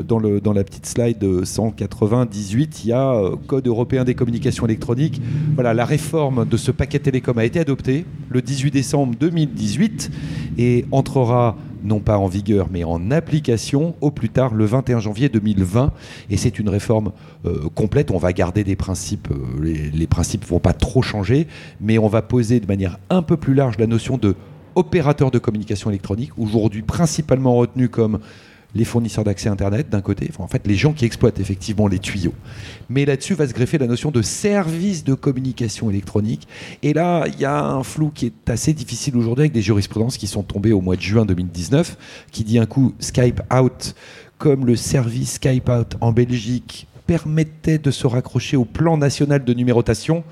dans, 0.07 0.17
le, 0.17 0.39
dans 0.39 0.53
la 0.53 0.63
petite 0.63 0.85
slide 0.85 1.17
de 1.19 1.43
198, 1.43 2.85
il 2.85 2.87
y 2.87 2.93
a 2.93 3.15
euh, 3.15 3.35
Code 3.47 3.67
européen 3.67 4.05
des 4.05 4.15
communications 4.15 4.65
électroniques. 4.65 5.21
Voilà, 5.55 5.73
la 5.73 5.83
réforme 5.85 6.45
de 6.47 6.55
ce 6.55 6.71
paquet 6.71 6.99
télécom 6.99 7.37
a 7.37 7.43
été 7.43 7.59
adoptée 7.59 8.05
le 8.29 8.41
18 8.41 8.71
décembre 8.71 9.15
2018 9.19 10.09
et 10.57 10.85
entrera 10.91 11.57
non 11.85 11.99
pas 11.99 12.17
en 12.17 12.27
vigueur, 12.27 12.67
mais 12.71 12.83
en 12.83 13.11
application 13.11 13.95
au 14.01 14.11
plus 14.11 14.29
tard 14.29 14.53
le 14.53 14.65
21 14.65 14.99
janvier 14.99 15.29
2020. 15.29 15.91
Et 16.29 16.37
c'est 16.37 16.59
une 16.59 16.69
réforme 16.69 17.11
euh, 17.45 17.69
complète. 17.73 18.11
On 18.11 18.17
va 18.17 18.33
garder 18.33 18.63
des 18.63 18.75
principes, 18.75 19.29
euh, 19.31 19.63
les, 19.63 19.91
les 19.91 20.07
principes 20.07 20.43
ne 20.43 20.47
vont 20.47 20.59
pas 20.59 20.73
trop 20.73 21.01
changer, 21.01 21.47
mais 21.79 21.97
on 21.97 22.07
va 22.07 22.21
poser 22.21 22.59
de 22.59 22.67
manière 22.67 22.99
un 23.09 23.21
peu 23.21 23.37
plus 23.37 23.53
large 23.53 23.77
la 23.77 23.87
notion 23.87 24.17
de 24.17 24.35
opérateur 24.75 25.31
de 25.31 25.39
communication 25.39 25.89
électronique, 25.89 26.31
aujourd'hui 26.37 26.81
principalement 26.81 27.55
retenu 27.55 27.89
comme 27.89 28.19
les 28.75 28.85
fournisseurs 28.85 29.23
d'accès 29.23 29.49
Internet 29.49 29.89
d'un 29.89 30.01
côté, 30.01 30.29
en 30.37 30.47
fait 30.47 30.67
les 30.67 30.75
gens 30.75 30.93
qui 30.93 31.05
exploitent 31.05 31.39
effectivement 31.39 31.87
les 31.87 31.99
tuyaux. 31.99 32.33
Mais 32.89 33.05
là-dessus 33.05 33.33
va 33.33 33.47
se 33.47 33.53
greffer 33.53 33.77
la 33.77 33.87
notion 33.87 34.11
de 34.11 34.21
service 34.21 35.03
de 35.03 35.13
communication 35.13 35.89
électronique. 35.89 36.47
Et 36.83 36.93
là, 36.93 37.25
il 37.27 37.39
y 37.39 37.45
a 37.45 37.63
un 37.63 37.83
flou 37.83 38.11
qui 38.13 38.27
est 38.27 38.49
assez 38.49 38.73
difficile 38.73 39.15
aujourd'hui 39.15 39.43
avec 39.43 39.53
des 39.53 39.61
jurisprudences 39.61 40.17
qui 40.17 40.27
sont 40.27 40.43
tombées 40.43 40.73
au 40.73 40.81
mois 40.81 40.97
de 40.97 41.01
juin 41.01 41.25
2019, 41.25 41.97
qui 42.31 42.43
dit 42.43 42.59
un 42.59 42.65
coup 42.65 42.93
Skype 42.99 43.41
Out, 43.51 43.95
comme 44.37 44.65
le 44.65 44.75
service 44.75 45.33
Skype 45.33 45.69
Out 45.69 45.95
en 46.01 46.11
Belgique 46.11 46.87
permettait 47.07 47.77
de 47.77 47.91
se 47.91 48.07
raccrocher 48.07 48.57
au 48.57 48.65
plan 48.65 48.97
national 48.97 49.43
de 49.43 49.53
numérotation, 49.53 50.23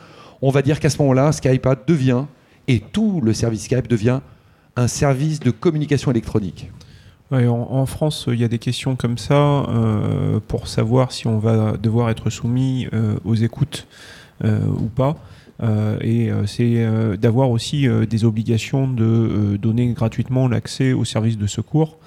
on 0.42 0.50
va 0.50 0.62
dire 0.62 0.80
qu'à 0.80 0.90
ce 0.90 0.98
moment-là, 1.00 1.32
Skype 1.32 1.66
Out 1.66 1.80
devient, 1.88 2.26
et 2.68 2.80
tout 2.80 3.22
le 3.22 3.34
service 3.34 3.64
Skype 3.64 3.88
devient, 3.88 4.20
un 4.76 4.88
service 4.88 5.40
de 5.40 5.52
communication 5.52 6.12
électronique. 6.12 6.72
En, 7.34 7.86
France, 7.88 8.26
il 8.28 8.40
y 8.40 8.44
a 8.44 8.48
des 8.48 8.60
questions 8.60 8.96
comme 8.96 9.18
ça 9.18 9.34
euh, 9.36 10.40
pour 10.48 10.68
savoir 10.68 11.12
si 11.12 11.28
on 11.28 11.40
va 11.40 11.78
devoir 11.78 12.12
être 12.12 12.30
soumis 12.30 12.88
euh, 12.94 13.16
aux 13.26 13.34
écoutes 13.34 13.88
euh, 14.44 14.60
ou 14.68 14.86
pas. 14.86 15.16
Et 16.02 16.30
c'est 16.46 16.86
d'avoir 17.18 17.50
aussi 17.50 17.88
des 18.10 18.26
obligations 18.26 18.86
de 18.86 19.56
donner 19.56 19.94
gratuitement 19.94 20.50
l'accès 20.50 20.92
aux 20.92 21.06
services 21.06 21.38
de 21.38 21.48
secours 21.48 22.00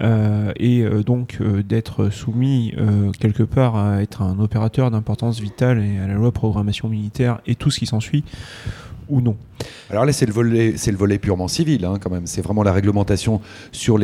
et 0.00 0.84
donc 1.04 1.38
d'être 1.42 2.10
soumis 2.10 2.72
quelque 3.18 3.42
part 3.42 3.74
à 3.74 4.02
être 4.02 4.22
un 4.22 4.38
opérateur 4.38 4.92
d'importance 4.92 5.40
vitale 5.40 5.82
et 5.82 5.98
à 5.98 6.06
la 6.06 6.14
loi 6.14 6.30
programmation 6.30 6.88
militaire 6.88 7.40
et 7.46 7.56
tout 7.56 7.72
ce 7.72 7.80
qui 7.80 7.86
s'ensuit 7.86 8.22
ou 9.10 9.20
non. 9.20 9.36
Alors 9.90 10.04
là, 10.04 10.12
c'est 10.12 10.26
le 10.26 10.32
volet, 10.32 11.18
purement 11.18 11.48
civil, 11.48 11.84
hein, 11.84 11.94
quand 12.00 12.10
même. 12.10 12.26
C'est 12.26 12.42
vraiment 12.42 12.62
la 12.62 12.72
réglementation 12.72 13.40
sur 13.72 13.98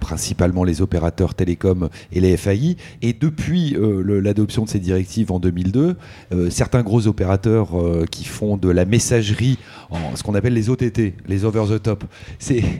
principalement 0.00 0.64
les 0.64 0.82
opérateurs 0.82 1.34
télécoms 1.34 1.88
et 2.12 2.20
les 2.20 2.36
FAI. 2.36 2.76
Et 3.02 3.12
depuis 3.12 3.76
euh, 3.76 4.20
l'adoption 4.20 4.64
de 4.64 4.68
ces 4.68 4.80
directives 4.80 5.30
en 5.30 5.38
2002, 5.38 5.96
euh, 6.32 6.50
certains 6.50 6.82
gros 6.82 7.06
opérateurs 7.06 7.80
euh, 7.80 8.04
qui 8.10 8.24
font 8.24 8.56
de 8.56 8.68
la 8.68 8.84
messagerie 8.84 9.58
ce 10.14 10.22
qu'on 10.22 10.34
appelle 10.34 10.54
les 10.54 10.70
OTT, 10.70 11.14
les 11.26 11.44
over 11.44 11.64
the 11.68 11.82
top. 11.82 12.04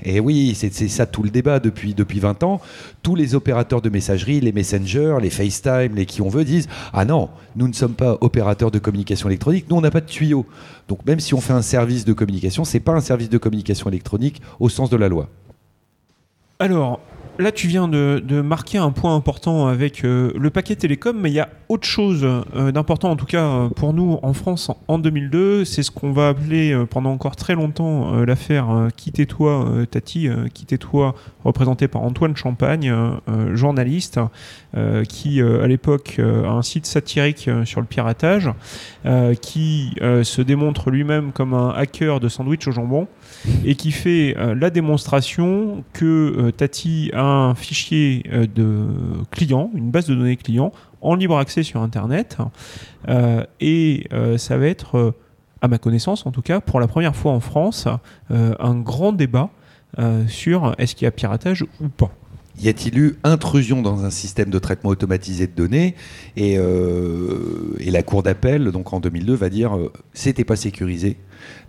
Et 0.04 0.20
oui, 0.20 0.54
c'est, 0.54 0.72
ça 0.88 1.06
tout 1.06 1.22
le 1.22 1.30
débat 1.30 1.60
depuis 1.60 1.94
depuis 1.94 2.20
20 2.20 2.42
ans. 2.42 2.60
Tous 3.02 3.14
les 3.14 3.34
opérateurs 3.34 3.82
de 3.82 3.90
messagerie, 3.90 4.40
les 4.40 4.52
messengers, 4.52 5.16
les 5.20 5.30
FaceTime, 5.30 5.94
les 5.94 6.06
qui 6.06 6.22
on 6.22 6.28
veut 6.28 6.44
disent 6.44 6.68
ah 6.92 7.04
non, 7.04 7.28
nous 7.56 7.68
ne 7.68 7.72
sommes 7.72 7.94
pas 7.94 8.16
opérateurs 8.20 8.70
de 8.70 8.78
communication 8.78 9.28
électronique, 9.28 9.66
nous 9.68 9.76
on 9.76 9.80
n'a 9.80 9.90
pas 9.90 10.00
de 10.00 10.06
tuyau. 10.06 10.46
Donc 10.88 11.04
même 11.06 11.20
si 11.20 11.34
on 11.34 11.40
fait 11.40 11.52
un 11.52 11.62
service 11.62 12.04
de 12.04 12.12
communication, 12.12 12.64
c'est 12.64 12.80
pas 12.80 12.92
un 12.92 13.00
service 13.00 13.28
de 13.28 13.38
communication 13.38 13.88
électronique 13.88 14.42
au 14.60 14.68
sens 14.68 14.90
de 14.90 14.96
la 14.96 15.08
loi. 15.08 15.28
Là, 17.38 17.52
tu 17.52 17.66
viens 17.66 17.88
de, 17.88 18.40
marquer 18.42 18.78
un 18.78 18.90
point 18.90 19.14
important 19.14 19.66
avec 19.66 20.04
euh, 20.04 20.32
le 20.38 20.50
paquet 20.50 20.76
télécom, 20.76 21.18
mais 21.18 21.30
il 21.30 21.34
y 21.34 21.40
a 21.40 21.48
autre 21.72 21.86
chose 21.86 22.22
euh, 22.24 22.70
d'important, 22.70 23.10
en 23.10 23.16
tout 23.16 23.24
cas 23.24 23.44
euh, 23.44 23.68
pour 23.70 23.94
nous 23.94 24.18
en 24.22 24.34
France 24.34 24.68
en, 24.68 24.78
en 24.88 24.98
2002. 24.98 25.64
C'est 25.64 25.82
ce 25.82 25.90
qu'on 25.90 26.12
va 26.12 26.28
appeler 26.28 26.76
pendant 26.90 27.10
encore 27.10 27.34
très 27.34 27.54
longtemps 27.54 28.12
l'affaire 28.24 28.88
Quitte-toi, 28.96 29.68
euh, 29.68 29.86
Tati, 29.86 30.28
Quitte-toi, 30.52 31.14
représentée 31.44 31.88
par 31.88 32.02
Antoine 32.02 32.36
Champagne, 32.36 32.94
journaliste, 33.54 34.20
qui 35.08 35.40
à 35.40 35.66
l'époque 35.66 36.20
a 36.20 36.50
un 36.50 36.62
site 36.62 36.86
satirique 36.86 37.48
sur 37.64 37.80
le 37.80 37.86
piratage, 37.86 38.50
qui 39.40 39.94
se 40.00 40.42
démontre 40.42 40.90
lui-même 40.90 41.32
comme 41.32 41.54
un 41.54 41.70
hacker 41.70 42.20
de 42.20 42.28
sandwich 42.28 42.66
au 42.68 42.72
jambon 42.72 43.08
et 43.64 43.74
qui 43.74 43.92
fait 43.92 44.36
euh, 44.36 44.54
la 44.54 44.70
démonstration 44.70 45.84
que 45.92 46.04
euh, 46.04 46.50
Tati 46.50 47.10
a 47.14 47.22
un 47.22 47.54
fichier 47.54 48.24
euh, 48.32 48.46
de 48.46 48.86
clients, 49.30 49.70
une 49.74 49.90
base 49.90 50.06
de 50.06 50.14
données 50.14 50.36
clients 50.36 50.72
en 51.00 51.14
libre 51.14 51.36
accès 51.38 51.62
sur 51.62 51.80
Internet. 51.80 52.38
Et 53.60 54.08
ça 54.36 54.56
va 54.56 54.66
être, 54.66 55.14
à 55.60 55.66
ma 55.66 55.78
connaissance 55.78 56.26
en 56.26 56.30
tout 56.30 56.42
cas, 56.42 56.60
pour 56.60 56.78
la 56.78 56.86
première 56.86 57.16
fois 57.16 57.32
en 57.32 57.40
France, 57.40 57.88
un 58.30 58.74
grand 58.76 59.12
débat 59.12 59.50
sur 60.28 60.76
est-ce 60.78 60.94
qu'il 60.94 61.06
y 61.06 61.08
a 61.08 61.10
piratage 61.10 61.64
ou 61.80 61.88
pas. 61.88 62.12
Y 62.60 62.68
a-t-il 62.68 62.96
eu 62.98 63.16
intrusion 63.24 63.82
dans 63.82 64.04
un 64.04 64.10
système 64.10 64.50
de 64.50 64.58
traitement 64.60 64.90
automatisé 64.90 65.48
de 65.48 65.52
données 65.52 65.96
et, 66.36 66.52
et 66.52 67.90
la 67.90 68.02
cour 68.04 68.22
d'appel, 68.22 68.70
donc 68.70 68.92
en 68.92 69.00
2002, 69.00 69.34
va 69.34 69.48
dire 69.48 69.76
euh, 69.76 69.92
c'était 70.12 70.44
pas 70.44 70.56
sécurisé. 70.56 71.16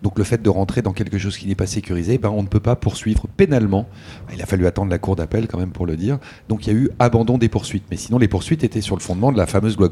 Donc 0.01 0.17
le 0.17 0.23
fait 0.23 0.41
de 0.41 0.49
rentrer 0.49 0.81
dans 0.81 0.93
quelque 0.93 1.17
chose 1.17 1.37
qui 1.37 1.47
n'est 1.47 1.55
pas 1.55 1.67
sécurisé, 1.67 2.17
ben, 2.17 2.29
on 2.29 2.43
ne 2.43 2.47
peut 2.47 2.59
pas 2.59 2.75
poursuivre 2.75 3.27
pénalement. 3.37 3.87
Il 4.33 4.41
a 4.41 4.45
fallu 4.45 4.67
attendre 4.67 4.91
la 4.91 4.99
cour 4.99 5.15
d'appel 5.15 5.47
quand 5.47 5.57
même 5.57 5.71
pour 5.71 5.85
le 5.85 5.95
dire. 5.95 6.19
Donc 6.49 6.65
il 6.65 6.73
y 6.73 6.75
a 6.75 6.79
eu 6.79 6.89
abandon 6.99 7.37
des 7.37 7.49
poursuites. 7.49 7.85
Mais 7.91 7.97
sinon 7.97 8.17
les 8.17 8.27
poursuites 8.27 8.63
étaient 8.63 8.81
sur 8.81 8.95
le 8.95 9.01
fondement 9.01 9.31
de 9.31 9.37
la 9.37 9.45
fameuse 9.45 9.77
loi. 9.77 9.89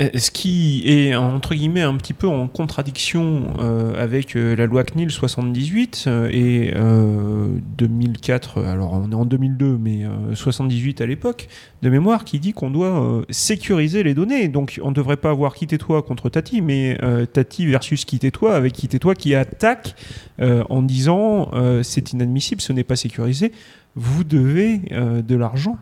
Euh, 0.00 0.08
Ce 0.16 0.32
qui 0.32 0.82
est 0.86 1.14
entre 1.14 1.54
guillemets 1.54 1.82
un 1.82 1.94
petit 1.96 2.14
peu 2.14 2.26
en 2.26 2.48
contradiction 2.48 3.54
euh, 3.60 4.02
avec 4.02 4.34
euh, 4.34 4.56
la 4.56 4.66
loi 4.66 4.82
CNIL 4.82 5.12
78 5.12 6.06
euh, 6.08 6.28
et 6.32 6.72
euh, 6.74 7.46
2004, 7.78 8.64
alors 8.64 8.94
on 8.94 9.12
est 9.12 9.14
en 9.14 9.24
2002, 9.24 9.78
mais 9.78 10.04
euh, 10.04 10.34
78 10.34 11.00
à 11.00 11.06
l'époque, 11.06 11.46
de 11.82 11.90
mémoire, 11.90 12.24
qui 12.24 12.40
dit 12.40 12.52
qu'on 12.52 12.70
doit 12.70 13.22
sécuriser 13.30 14.02
les 14.02 14.14
données. 14.14 14.48
Donc 14.48 14.80
on 14.82 14.90
ne 14.90 14.94
devrait 14.94 15.16
pas 15.16 15.30
avoir 15.30 15.54
Quitte-toi 15.54 16.02
contre 16.02 16.28
Tati, 16.28 16.60
mais 16.60 16.98
Tati 17.32 17.66
versus 17.66 18.04
Quitte-toi, 18.04 18.54
avec 18.56 18.72
Quitte-toi 18.72 19.14
qui 19.14 19.34
attaque 19.34 19.94
en 20.40 20.82
disant 20.82 21.50
c'est 21.82 22.12
inadmissible, 22.12 22.62
ce 22.62 22.72
n'est 22.72 22.84
pas 22.84 22.96
sécurisé, 22.96 23.52
vous 23.96 24.24
devez 24.24 24.78
de 24.78 25.36
l'argent. 25.36 25.76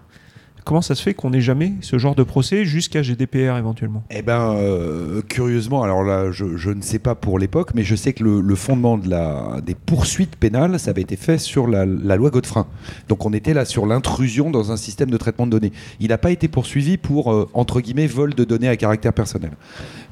Comment 0.65 0.81
ça 0.81 0.95
se 0.95 1.03
fait 1.03 1.13
qu'on 1.13 1.31
n'ait 1.31 1.41
jamais 1.41 1.73
ce 1.81 1.99
genre 1.99 2.15
de 2.15 2.23
procès 2.23 2.65
jusqu'à 2.65 3.03
GDPR 3.03 3.57
éventuellement? 3.59 4.05
Eh 4.11 4.23
ben, 4.23 4.55
euh, 4.55 5.21
curieusement, 5.29 5.83
alors 5.83 6.05
là, 6.05 6.31
je, 6.31 6.71
ne 6.71 6.83
sais 6.83 7.01
pas 7.01 7.17
pour 7.17 7.41
l'époque, 7.41 7.71
mais 7.75 7.83
je 7.83 7.97
sais 7.97 8.13
que 8.13 8.23
le, 8.23 8.55
fondement 8.55 8.97
des 8.97 9.75
poursuites 9.75 10.37
pénales, 10.37 10.79
ça 10.79 10.91
avait 10.91 11.03
été 11.03 11.17
fait 11.17 11.39
sur 11.39 11.67
la, 11.67 11.85
loi 11.85 12.31
Godefrein. 12.31 12.67
Donc 13.09 13.27
on 13.27 13.33
était 13.33 13.55
là 13.55 13.65
sur 13.65 13.87
l'intrusion 13.87 14.51
dans 14.51 14.71
un 14.71 14.77
système 14.77 15.11
de 15.11 15.17
traitement 15.17 15.47
de 15.47 15.51
données. 15.51 15.73
Il 15.99 16.09
n'a 16.09 16.19
pas 16.19 16.31
été 16.31 16.47
poursuivi 16.47 16.97
pour, 16.97 17.33
euh, 17.33 17.49
entre 17.55 17.81
guillemets, 17.81 18.07
vol 18.07 18.35
de 18.35 18.45
données 18.45 18.69
à 18.69 18.77
caractère 18.77 19.13
personnel. 19.13 19.53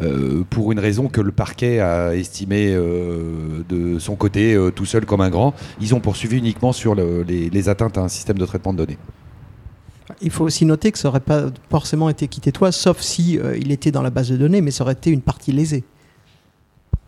Euh, 0.01 0.43
pour 0.51 0.73
une 0.73 0.81
raison 0.81 1.07
que 1.09 1.21
le 1.21 1.31
parquet 1.31 1.79
a 1.79 2.17
estimé 2.17 2.75
de 2.75 3.99
son 4.01 4.17
côté, 4.17 4.59
tout 4.75 4.87
seul 4.87 5.07
comme 5.07 5.21
un 5.21 5.31
grand. 5.31 5.55
Ils 5.81 5.95
ont 5.95 6.01
poursuivi 6.01 6.39
uniquement 6.39 6.73
sur 6.73 6.97
le- 6.97 7.23
les, 7.23 7.51
les 7.51 7.69
atteintes 7.69 7.99
à 7.99 8.01
un 8.01 8.09
système 8.09 8.39
de 8.39 8.47
traitement 8.47 8.73
de 8.73 8.79
données. 8.79 8.99
Il 10.23 10.31
faut 10.31 10.45
aussi 10.45 10.65
noter 10.67 10.93
que 10.93 10.99
ça 10.99 11.09
n'aurait 11.09 11.21
pas 11.21 11.47
forcément 11.71 12.09
été 12.11 12.29
quitté 12.29 12.53
toi, 12.53 12.73
sauf 12.73 13.01
si 13.01 13.39
euh, 13.39 13.57
il 13.59 13.73
était 13.73 13.91
dans 13.91 14.03
la 14.03 14.11
base 14.11 14.29
de 14.29 14.37
données, 14.37 14.61
mais 14.61 14.71
ça 14.71 14.85
aurait 14.85 14.93
été 14.93 15.11
une 15.11 15.23
partie 15.23 15.53
lésée. 15.53 15.85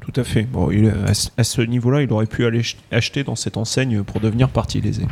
Tout 0.00 0.12
à 0.20 0.24
fait. 0.24 0.42
Bon, 0.42 0.70
à, 1.06 1.14
ce- 1.14 1.28
niveau-là, 1.62 2.02
il 2.02 2.12
aurait 2.12 2.26
pu 2.26 2.44
aller 2.44 2.62
ch- 2.62 2.76
acheter 2.90 3.22
dans 3.22 3.36
cette 3.36 3.56
enseigne 3.56 4.02
pour 4.02 4.18
devenir 4.20 4.48
partie 4.48 4.80
lésée. 4.80 5.06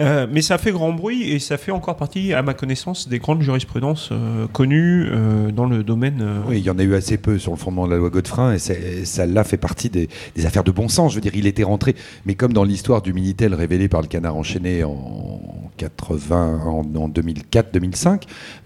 Euh, 0.00 0.26
mais 0.30 0.42
ça 0.42 0.58
fait 0.58 0.70
grand 0.70 0.92
bruit 0.92 1.32
et 1.32 1.40
ça 1.40 1.56
fait 1.58 1.72
encore 1.72 1.96
partie, 1.96 2.32
à 2.32 2.42
ma 2.42 2.54
connaissance, 2.54 3.08
des 3.08 3.18
grandes 3.18 3.42
jurisprudences 3.42 4.10
euh, 4.12 4.46
connues 4.46 5.08
euh, 5.10 5.50
dans 5.50 5.66
le 5.66 5.82
domaine. 5.82 6.24
Oui, 6.46 6.58
il 6.58 6.64
y 6.64 6.70
en 6.70 6.78
a 6.78 6.84
eu 6.84 6.94
assez 6.94 7.18
peu 7.18 7.38
sur 7.38 7.50
le 7.50 7.56
fondement 7.56 7.86
de 7.86 7.92
la 7.92 7.98
loi 7.98 8.08
Godefrein, 8.08 8.52
et 8.54 8.58
c'est- 8.58 9.04
celle-là 9.04 9.42
fait 9.42 9.56
partie 9.56 9.90
des, 9.90 10.08
affaires 10.44 10.62
de 10.62 10.70
bon 10.70 10.88
sens. 10.88 11.10
Je 11.12 11.16
veux 11.16 11.20
dire, 11.20 11.32
il 11.34 11.46
était 11.48 11.64
rentré, 11.64 11.96
mais 12.26 12.36
comme 12.36 12.52
dans 12.52 12.62
l'histoire 12.62 13.02
du 13.02 13.12
Minitel 13.12 13.54
révélé 13.54 13.88
par 13.88 14.00
le 14.00 14.06
canard 14.06 14.36
enchaîné 14.36 14.84
en 14.84 15.40
80, 15.78 16.60
en, 16.64 16.84
en 16.96 17.08
2004-2005, 17.08 18.06
euh, 18.08 18.16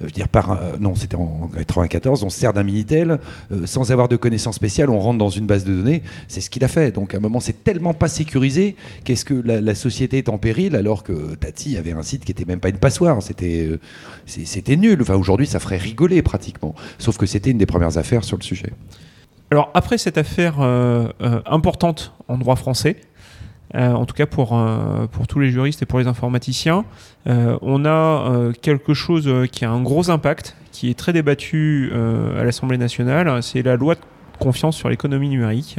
je 0.01 0.05
veux 0.07 0.11
dire, 0.11 0.29
par, 0.29 0.61
non, 0.81 0.95
c'était 0.95 1.17
en 1.17 1.49
94, 1.57 2.25
on 2.25 2.31
se 2.31 2.39
sert 2.39 2.53
d'un 2.53 2.63
Minitel, 2.63 3.19
sans 3.65 3.91
avoir 3.91 4.09
de 4.09 4.17
connaissances 4.17 4.57
spéciales, 4.57 4.91
on 4.91 4.99
rentre 4.99 5.19
dans 5.19 5.31
une 5.31 5.47
base 5.47 5.65
de 5.65 5.75
données, 5.75 6.03
c'est 6.29 6.43
ce 6.43 6.51
qu'il 6.51 6.63
a 6.63 6.69
fait. 6.69 6.93
Donc 6.95 7.15
à 7.15 7.17
un 7.17 7.21
moment, 7.21 7.41
c'est 7.41 7.65
tellement 7.65 7.95
pas 7.95 8.09
sécurisé, 8.09 8.77
qu'est-ce 9.05 9.25
que 9.25 9.35
la 9.35 9.75
société 9.75 10.19
est 10.19 10.29
en 10.29 10.37
péril, 10.37 10.77
alors 10.77 11.03
que 11.03 11.22
Tati 11.41 11.77
avait 11.77 11.93
un 11.93 12.03
site 12.03 12.25
qui 12.25 12.33
était 12.33 12.45
même 12.45 12.61
pas 12.61 12.69
une 12.69 12.79
passoire, 12.79 13.23
c'était 13.23 13.67
euh, 13.67 13.81
c'était 14.27 14.77
nul. 14.77 14.99
Enfin, 15.01 15.15
aujourd'hui, 15.15 15.47
ça 15.47 15.61
ferait 15.61 15.77
rigoler 15.77 16.23
pratiquement. 16.23 16.75
Sauf 16.99 17.17
que 17.17 17.27
c'était 17.27 17.51
une 17.51 17.59
des 17.59 17.67
premières 17.67 17.99
affaires 17.99 18.25
sur 18.25 18.37
le 18.37 18.43
sujet. 18.43 18.73
Alors 19.51 19.71
après 19.75 19.99
cette 19.99 20.17
affaire 20.17 20.61
euh, 20.61 21.09
euh, 21.21 21.43
importante 21.45 22.15
en 22.29 22.39
droit 22.39 22.57
français, 22.57 22.97
en 23.75 24.05
tout 24.05 24.15
cas 24.15 24.27
pour, 24.27 24.63
pour 25.13 25.27
tous 25.27 25.39
les 25.39 25.51
juristes 25.51 25.81
et 25.81 25.87
pour 25.87 25.99
les 25.99 26.07
informaticiens, 26.07 26.85
on 27.25 27.87
a 27.87 28.53
quelque 28.61 28.93
chose 28.93 29.49
qui 29.51 29.65
a 29.65 29.71
un 29.71 29.81
gros 29.81 30.11
impact, 30.11 30.57
qui 30.73 30.91
est 30.91 30.95
très 30.95 31.15
débattu 31.15 31.91
à 32.39 32.45
l'Assemblée 32.45 32.77
nationale, 32.77 33.43
c'est 33.43 33.63
la 33.63 33.77
loi 33.77 33.95
de 33.95 34.01
confiance 34.39 34.77
sur 34.77 34.91
l'économie 34.91 35.31
numérique. 35.31 35.79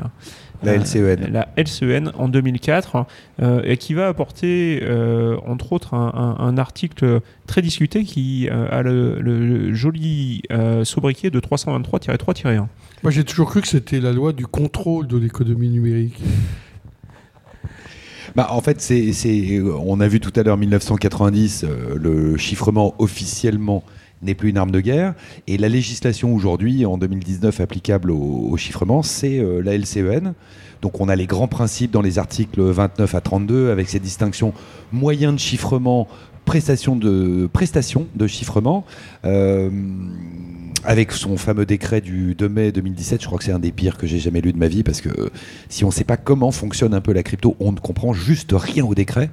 La 0.64 0.72
Euh, 0.72 0.78
LCEN. 0.78 1.30
la 1.32 1.48
LCEN 1.58 2.12
en 2.18 2.28
2004, 2.30 3.06
euh, 3.42 3.62
et 3.66 3.78
qui 3.78 3.94
va 3.94 4.08
apporter, 4.08 4.80
euh, 4.84 5.38
entre 5.46 5.74
autres, 5.74 5.94
un, 5.94 6.36
un- 6.40 6.44
un 6.46 6.58
article 6.58 7.20
très 7.48 7.62
discuté 7.62 8.04
qui 8.04 8.48
euh, 8.50 8.68
a 8.72 8.82
le, 8.82 9.20
le 9.22 9.74
joli 9.74 10.42
euh, 10.52 10.84
sobriquet 10.86 11.30
de 11.30 11.40
323-3-1. 11.40 12.68
Moi, 13.04 13.12
j'ai 13.12 13.24
toujours 13.26 13.50
cru 13.50 13.62
que 13.62 13.68
c'était 13.68 14.00
la 14.00 14.14
loi 14.14 14.32
du 14.32 14.48
contrôle 14.48 15.08
de 15.08 15.18
l'économie 15.18 15.70
numérique. 15.70 16.18
Bah, 18.36 18.48
en 18.52 18.62
fait, 18.62 18.82
c'est, 18.82 19.12
c'est- 19.14 19.62
on 19.62 20.00
a 20.00 20.08
vu 20.08 20.20
tout 20.20 20.32
à 20.36 20.44
l'heure 20.44 20.58
1990, 20.58 21.66
euh, 21.68 21.96
le 22.02 22.38
chiffrement 22.38 22.96
officiellement 22.98 23.84
n'est 24.24 24.34
plus 24.34 24.50
une 24.50 24.58
arme 24.58 24.72
de 24.72 24.80
guerre. 24.80 25.14
Et 25.48 25.58
la 25.58 25.70
législation 25.70 26.34
aujourd'hui, 26.34 26.86
en 26.86 26.98
2019, 26.98 27.60
applicable 27.60 28.12
au, 28.12 28.56
chiffrement, 28.58 29.04
c'est 29.04 29.40
euh, 29.40 29.62
la 29.62 29.78
LCEN. 29.78 30.34
Donc 30.82 31.00
on 31.00 31.08
a 31.08 31.16
les 31.16 31.28
grands 31.28 31.48
principes 31.48 31.92
dans 31.92 32.02
les 32.02 32.20
articles 32.20 32.62
29 32.62 33.16
à 33.16 33.22
32, 33.22 33.72
avec 33.72 33.90
ces 33.90 34.00
distinctions 34.00 34.54
moyens 34.92 35.34
de 35.34 35.40
chiffrement, 35.40 36.08
prestations 36.46 36.96
de, 36.96 37.50
prestations 37.52 38.08
de 38.16 38.28
chiffrement. 38.28 38.86
Euh, 39.26 39.70
avec 40.86 41.14
son 41.14 41.38
fameux 41.38 41.66
décret 41.66 42.02
du 42.02 42.36
2 42.36 42.50
mai 42.50 42.72
2017, 42.72 43.22
je 43.22 43.28
crois 43.28 43.38
que 43.40 43.46
c'est 43.46 43.52
un 43.52 43.60
des 43.60 43.72
pires 43.72 43.98
que 43.98 44.06
j'ai 44.06 44.20
jamais 44.20 44.42
lu 44.42 44.52
de 44.52 44.58
ma 44.58 44.68
vie, 44.68 44.84
parce 44.84 45.02
que 45.02 45.30
si 45.70 45.84
on 45.86 45.88
ne 45.88 45.94
sait 45.94 46.04
pas 46.04 46.18
comment 46.18 46.52
fonctionne 46.52 46.94
un 46.94 47.02
peu 47.02 47.14
la 47.14 47.24
crypto, 47.24 47.56
on 47.60 47.72
ne 47.72 47.80
comprend 47.80 48.14
juste 48.14 48.52
rien 48.54 48.86
au 48.86 48.94
décret. 48.94 49.30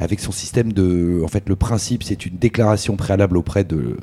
Avec 0.00 0.20
son 0.20 0.32
système 0.32 0.72
de. 0.72 1.20
En 1.24 1.28
fait, 1.28 1.48
le 1.48 1.56
principe, 1.56 2.02
c'est 2.02 2.26
une 2.26 2.36
déclaration 2.36 2.96
préalable 2.96 3.36
auprès 3.36 3.64
de 3.64 3.96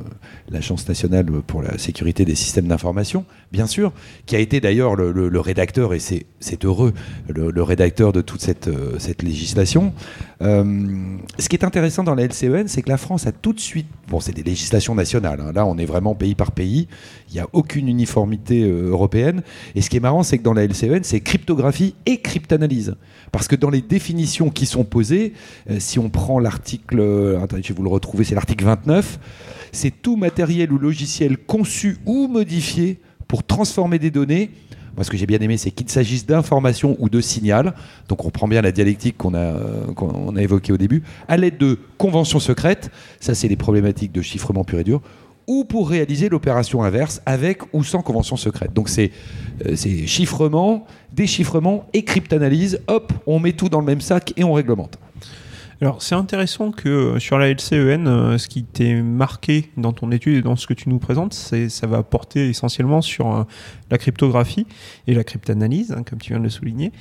l'Agence 0.49 0.87
nationale 0.87 1.25
pour 1.47 1.61
la 1.61 1.77
sécurité 1.77 2.25
des 2.25 2.35
systèmes 2.35 2.67
d'information, 2.67 3.25
bien 3.51 3.67
sûr, 3.67 3.93
qui 4.25 4.35
a 4.35 4.39
été 4.39 4.59
d'ailleurs 4.59 4.95
le, 4.95 5.39
rédacteur, 5.39 5.93
et 5.93 5.99
c'est 5.99 6.65
heureux, 6.65 6.93
le, 7.29 7.63
rédacteur 7.63 8.11
de 8.11 8.21
toute 8.21 8.41
cette, 8.41 8.67
euh, 8.67 8.97
législation. 9.21 9.93
Euh, 10.41 11.17
ce 11.39 11.47
qui 11.49 11.55
est 11.55 11.63
intéressant 11.63 12.03
dans 12.03 12.15
la 12.15 12.25
LCEN, 12.27 12.67
c'est 12.67 12.81
que 12.81 12.89
la 12.89 12.97
France 12.97 13.25
a 13.27 13.31
tout 13.31 13.53
de 13.53 13.59
suite. 13.59 13.87
Bon, 14.09 14.19
c'est 14.19 14.33
des 14.33 14.43
législations 14.43 14.95
nationales, 14.95 15.41
hein. 15.41 15.51
là, 15.53 15.65
on 15.65 15.77
est 15.77 15.85
vraiment 15.85 16.13
pays 16.13 16.35
par 16.35 16.51
pays, 16.51 16.87
il 17.29 17.33
n'y 17.33 17.39
a 17.39 17.47
aucune 17.53 17.87
uniformité 17.87 18.63
euh, 18.63 18.89
européenne. 18.89 19.41
Et 19.75 19.81
ce 19.81 19.89
qui 19.89 19.97
est 19.97 20.01
marrant, 20.01 20.23
c'est 20.23 20.37
que 20.37 20.43
dans 20.43 20.53
la 20.53 20.65
LCEN, 20.65 21.03
c'est 21.03 21.21
cryptographie 21.21 21.95
et 22.05 22.17
cryptanalyse. 22.17 22.95
Parce 23.31 23.47
que 23.47 23.55
dans 23.55 23.69
les 23.69 23.81
définitions 23.81 24.49
qui 24.49 24.65
sont 24.65 24.83
posées, 24.83 25.33
si 25.85 25.99
on 25.99 26.09
prend 26.09 26.39
l'article, 26.39 26.99
attendez, 27.41 27.61
je 27.63 27.69
vais 27.69 27.73
vous 27.75 27.83
le 27.83 27.89
retrouver, 27.89 28.23
c'est 28.23 28.35
l'article 28.35 28.65
29, 28.65 29.19
c'est 29.71 29.91
tout 29.91 30.15
matériel 30.15 30.71
ou 30.71 30.77
logiciel 30.77 31.37
conçu 31.37 31.97
ou 32.05 32.27
modifié 32.27 32.99
pour 33.27 33.43
transformer 33.43 33.99
des 33.99 34.11
données. 34.11 34.51
Moi, 34.95 35.03
ce 35.03 35.09
que 35.09 35.17
j'ai 35.17 35.25
bien 35.25 35.39
aimé, 35.39 35.57
c'est 35.57 35.71
qu'il 35.71 35.89
s'agisse 35.89 36.25
d'informations 36.25 36.95
ou 36.99 37.09
de 37.09 37.19
signal. 37.19 37.73
Donc, 38.07 38.23
on 38.25 38.29
prend 38.29 38.47
bien 38.47 38.61
la 38.61 38.71
dialectique 38.71 39.17
qu'on 39.17 39.33
a, 39.33 39.39
euh, 39.39 40.35
a 40.35 40.41
évoquée 40.41 40.71
au 40.71 40.77
début, 40.77 41.03
à 41.27 41.35
l'aide 41.35 41.57
de 41.57 41.77
conventions 41.97 42.39
secrètes. 42.39 42.89
Ça, 43.19 43.35
c'est 43.35 43.49
les 43.49 43.57
problématiques 43.57 44.13
de 44.13 44.21
chiffrement 44.21 44.63
pur 44.63 44.79
et 44.79 44.85
dur 44.85 45.01
ou 45.47 45.63
pour 45.63 45.89
réaliser 45.89 46.29
l'opération 46.29 46.81
inverse 46.81 47.21
avec 47.25 47.61
ou 47.73 47.83
sans 47.83 48.01
convention 48.01 48.35
secrète. 48.35 48.73
Donc 48.73 48.89
c'est 48.89 49.11
euh, 49.65 49.75
chiffrement, 50.07 50.87
déchiffrement 51.13 51.85
et 51.93 52.03
cryptanalyse. 52.03 52.81
Hop, 52.87 53.13
on 53.27 53.39
met 53.39 53.51
tout 53.53 53.69
dans 53.69 53.79
le 53.79 53.85
même 53.85 54.01
sac 54.01 54.33
et 54.37 54.43
on 54.43 54.53
réglemente. 54.53 54.97
Alors 55.81 56.01
c'est 56.01 56.15
intéressant 56.15 56.71
que 56.71 56.87
euh, 56.87 57.19
sur 57.19 57.37
la 57.37 57.51
LCEN, 57.51 58.07
euh, 58.07 58.37
ce 58.37 58.47
qui 58.47 58.63
t'est 58.63 59.01
marqué 59.01 59.71
dans 59.75 59.91
ton 59.91 60.09
étude 60.11 60.37
et 60.37 60.41
dans 60.41 60.55
ce 60.55 60.67
que 60.67 60.73
tu 60.73 60.87
nous 60.87 60.99
présentes, 60.99 61.33
ça 61.33 61.87
va 61.87 62.01
porter 62.01 62.47
essentiellement 62.47 63.01
sur 63.01 63.35
euh, 63.35 63.43
la 63.91 63.97
cryptographie 63.97 64.67
et 65.07 65.13
la 65.13 65.25
cryptanalyse, 65.25 65.91
hein, 65.91 66.03
comme 66.03 66.19
tu 66.19 66.29
viens 66.29 66.39
de 66.39 66.45
le 66.45 66.49
souligner, 66.49 66.91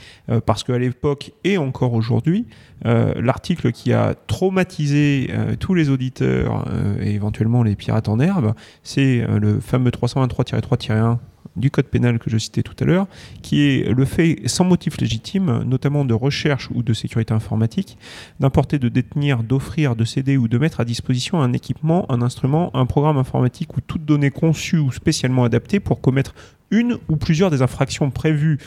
parce 0.45 0.65
qu'à 0.65 0.79
l'époque 0.79 1.33
et 1.45 1.57
encore 1.57 1.95
aujourd'hui, 1.95 2.47
l'article 2.85 3.73
qui 3.73 3.93
a 3.93 4.15
traumatisé 4.27 5.31
tous 5.61 5.75
les 5.75 5.89
auditeurs 5.89 6.67
et 7.01 7.13
éventuellement 7.15 7.63
les 7.63 7.75
pirates 7.75 8.09
en 8.09 8.21
herbe, 8.21 8.55
c'est 8.83 9.25
le 9.27 9.61
fameux 9.61 9.91
323-3-1 9.91 11.19
du 11.57 11.71
code 11.71 11.87
pénal 11.87 12.19
que 12.19 12.31
je 12.31 12.39
citais 12.39 12.63
tout 12.63 12.75
à 12.81 12.85
l'heure, 12.85 13.07
qui 13.43 13.63
est 13.63 13.91
le 13.91 14.05
fait 14.05 14.41
sans 14.47 14.65
motif 14.65 14.99
légitime, 14.99 15.63
notamment 15.65 16.05
de 16.05 16.15
recherche 16.15 16.69
ou 16.75 16.83
de 16.83 16.93
sécurité 16.93 17.33
informatique, 17.33 17.97
d'importer, 18.41 18.79
de 18.79 18.89
détenir, 18.89 19.43
d'offrir, 19.43 19.97
de 19.97 20.05
céder 20.05 20.37
ou 20.37 20.49
de 20.49 20.59
mettre 20.59 20.81
à 20.81 20.85
disposition 20.85 21.41
un 21.41 21.53
équipement, 21.53 22.11
un 22.11 22.23
instrument, 22.23 22.75
un 22.75 22.87
programme 22.87 23.19
informatique 23.19 23.77
ou 23.77 23.81
toute 23.81 24.05
donnée 24.05 24.31
conçue 24.31 24.79
ou 24.79 24.91
spécialement 24.91 25.45
adaptée 25.45 25.81
pour 25.81 26.01
commettre 26.01 26.35
une 26.71 26.99
ou 27.09 27.17
plusieurs 27.17 27.51
des 27.51 27.63
infractions 27.63 28.11
prévues 28.11 28.59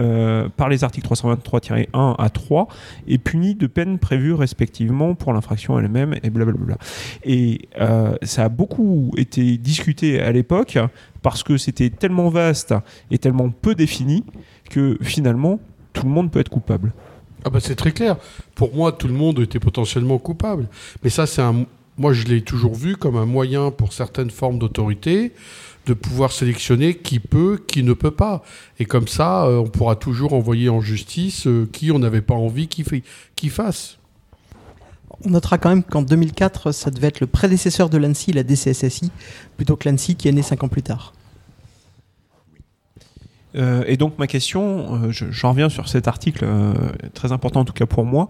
euh, 0.00 0.48
par 0.56 0.68
les 0.68 0.82
articles 0.82 1.06
323-1 1.06 1.86
à 2.18 2.28
3 2.28 2.68
et 3.06 3.18
punies 3.18 3.54
de 3.54 3.66
peines 3.66 3.98
prévues 3.98 4.34
respectivement 4.34 5.14
pour 5.14 5.32
l'infraction 5.32 5.78
elle-même 5.78 6.14
et 6.22 6.30
blablabla. 6.30 6.76
Et 7.24 7.68
euh, 7.80 8.16
ça 8.22 8.44
a 8.44 8.48
beaucoup 8.48 9.12
été 9.16 9.56
discuté 9.56 10.20
à 10.20 10.32
l'époque 10.32 10.78
parce 11.22 11.42
que 11.42 11.56
c'était 11.56 11.90
tellement 11.90 12.28
vaste 12.28 12.74
et 13.10 13.18
tellement 13.18 13.50
peu 13.50 13.74
défini 13.74 14.24
que 14.68 14.98
finalement 15.00 15.60
tout 15.92 16.06
le 16.06 16.10
monde 16.10 16.30
peut 16.30 16.40
être 16.40 16.50
coupable. 16.50 16.92
Ah 17.44 17.50
bah 17.50 17.60
c'est 17.60 17.76
très 17.76 17.92
clair. 17.92 18.16
Pour 18.54 18.74
moi, 18.74 18.90
tout 18.92 19.06
le 19.06 19.14
monde 19.14 19.38
était 19.38 19.60
potentiellement 19.60 20.18
coupable. 20.18 20.66
Mais 21.02 21.10
ça, 21.10 21.26
c'est 21.26 21.42
un. 21.42 21.66
Moi, 21.96 22.12
je 22.12 22.24
l'ai 22.24 22.42
toujours 22.42 22.74
vu 22.74 22.96
comme 22.96 23.16
un 23.16 23.26
moyen 23.26 23.70
pour 23.70 23.92
certaines 23.92 24.30
formes 24.30 24.58
d'autorité 24.58 25.32
de 25.86 25.94
pouvoir 25.94 26.32
sélectionner 26.32 26.96
qui 26.96 27.18
peut, 27.18 27.62
qui 27.66 27.82
ne 27.82 27.92
peut 27.92 28.10
pas. 28.10 28.42
Et 28.78 28.84
comme 28.84 29.08
ça, 29.08 29.44
euh, 29.44 29.58
on 29.58 29.68
pourra 29.68 29.96
toujours 29.96 30.32
envoyer 30.32 30.68
en 30.68 30.80
justice 30.80 31.46
euh, 31.46 31.68
qui 31.72 31.90
on 31.90 31.98
n'avait 31.98 32.22
pas 32.22 32.34
envie 32.34 32.68
qu'il 32.68 33.50
fasse. 33.50 33.98
On 35.24 35.30
notera 35.30 35.58
quand 35.58 35.68
même 35.68 35.82
qu'en 35.82 36.02
2004, 36.02 36.72
ça 36.72 36.90
devait 36.90 37.08
être 37.08 37.20
le 37.20 37.26
prédécesseur 37.26 37.88
de 37.88 37.98
l'ANSI, 37.98 38.32
la 38.32 38.42
DCSSI, 38.42 39.10
plutôt 39.56 39.76
que 39.76 39.88
l'ANSI 39.88 40.16
qui 40.16 40.28
est 40.28 40.32
né 40.32 40.42
cinq 40.42 40.64
ans 40.64 40.68
plus 40.68 40.82
tard. 40.82 41.12
Euh, 43.54 43.84
et 43.86 43.96
donc 43.96 44.18
ma 44.18 44.26
question, 44.26 45.12
j'en 45.12 45.50
reviens 45.50 45.68
sur 45.68 45.88
cet 45.88 46.08
article, 46.08 46.44
très 47.14 47.30
important 47.30 47.60
en 47.60 47.64
tout 47.64 47.72
cas 47.72 47.86
pour 47.86 48.04
moi. 48.04 48.28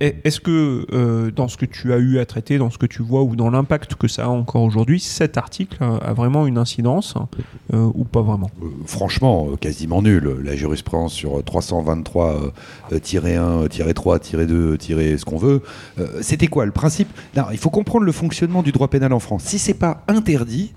Est-ce 0.00 0.40
que 0.40 0.86
euh, 0.92 1.30
dans 1.30 1.48
ce 1.48 1.56
que 1.56 1.64
tu 1.64 1.92
as 1.92 1.98
eu 1.98 2.18
à 2.18 2.26
traiter, 2.26 2.58
dans 2.58 2.70
ce 2.70 2.78
que 2.78 2.86
tu 2.86 3.02
vois 3.02 3.22
ou 3.22 3.36
dans 3.36 3.50
l'impact 3.50 3.96
que 3.96 4.06
ça 4.06 4.26
a 4.26 4.28
encore 4.28 4.62
aujourd'hui, 4.62 5.00
cet 5.00 5.36
article 5.36 5.82
a 5.82 6.12
vraiment 6.12 6.46
une 6.46 6.58
incidence 6.58 7.14
euh, 7.72 7.90
ou 7.94 8.04
pas 8.04 8.22
vraiment? 8.22 8.50
Euh, 8.62 8.66
Franchement, 8.86 9.48
quasiment 9.60 10.02
nul. 10.02 10.40
La 10.44 10.54
jurisprudence 10.54 11.12
sur 11.12 11.40
323-1, 11.40 13.92
3, 13.92 14.18
2, 14.46 14.78
ce 14.80 15.24
qu'on 15.24 15.38
veut, 15.38 15.62
c'était 16.20 16.46
quoi 16.46 16.64
le 16.64 16.72
principe? 16.72 17.08
Il 17.52 17.58
faut 17.58 17.70
comprendre 17.70 18.04
le 18.04 18.12
fonctionnement 18.12 18.62
du 18.62 18.72
droit 18.72 18.88
pénal 18.88 19.12
en 19.12 19.20
France. 19.20 19.44
Si 19.44 19.58
c'est 19.58 19.74
pas 19.74 20.02
interdit, 20.08 20.72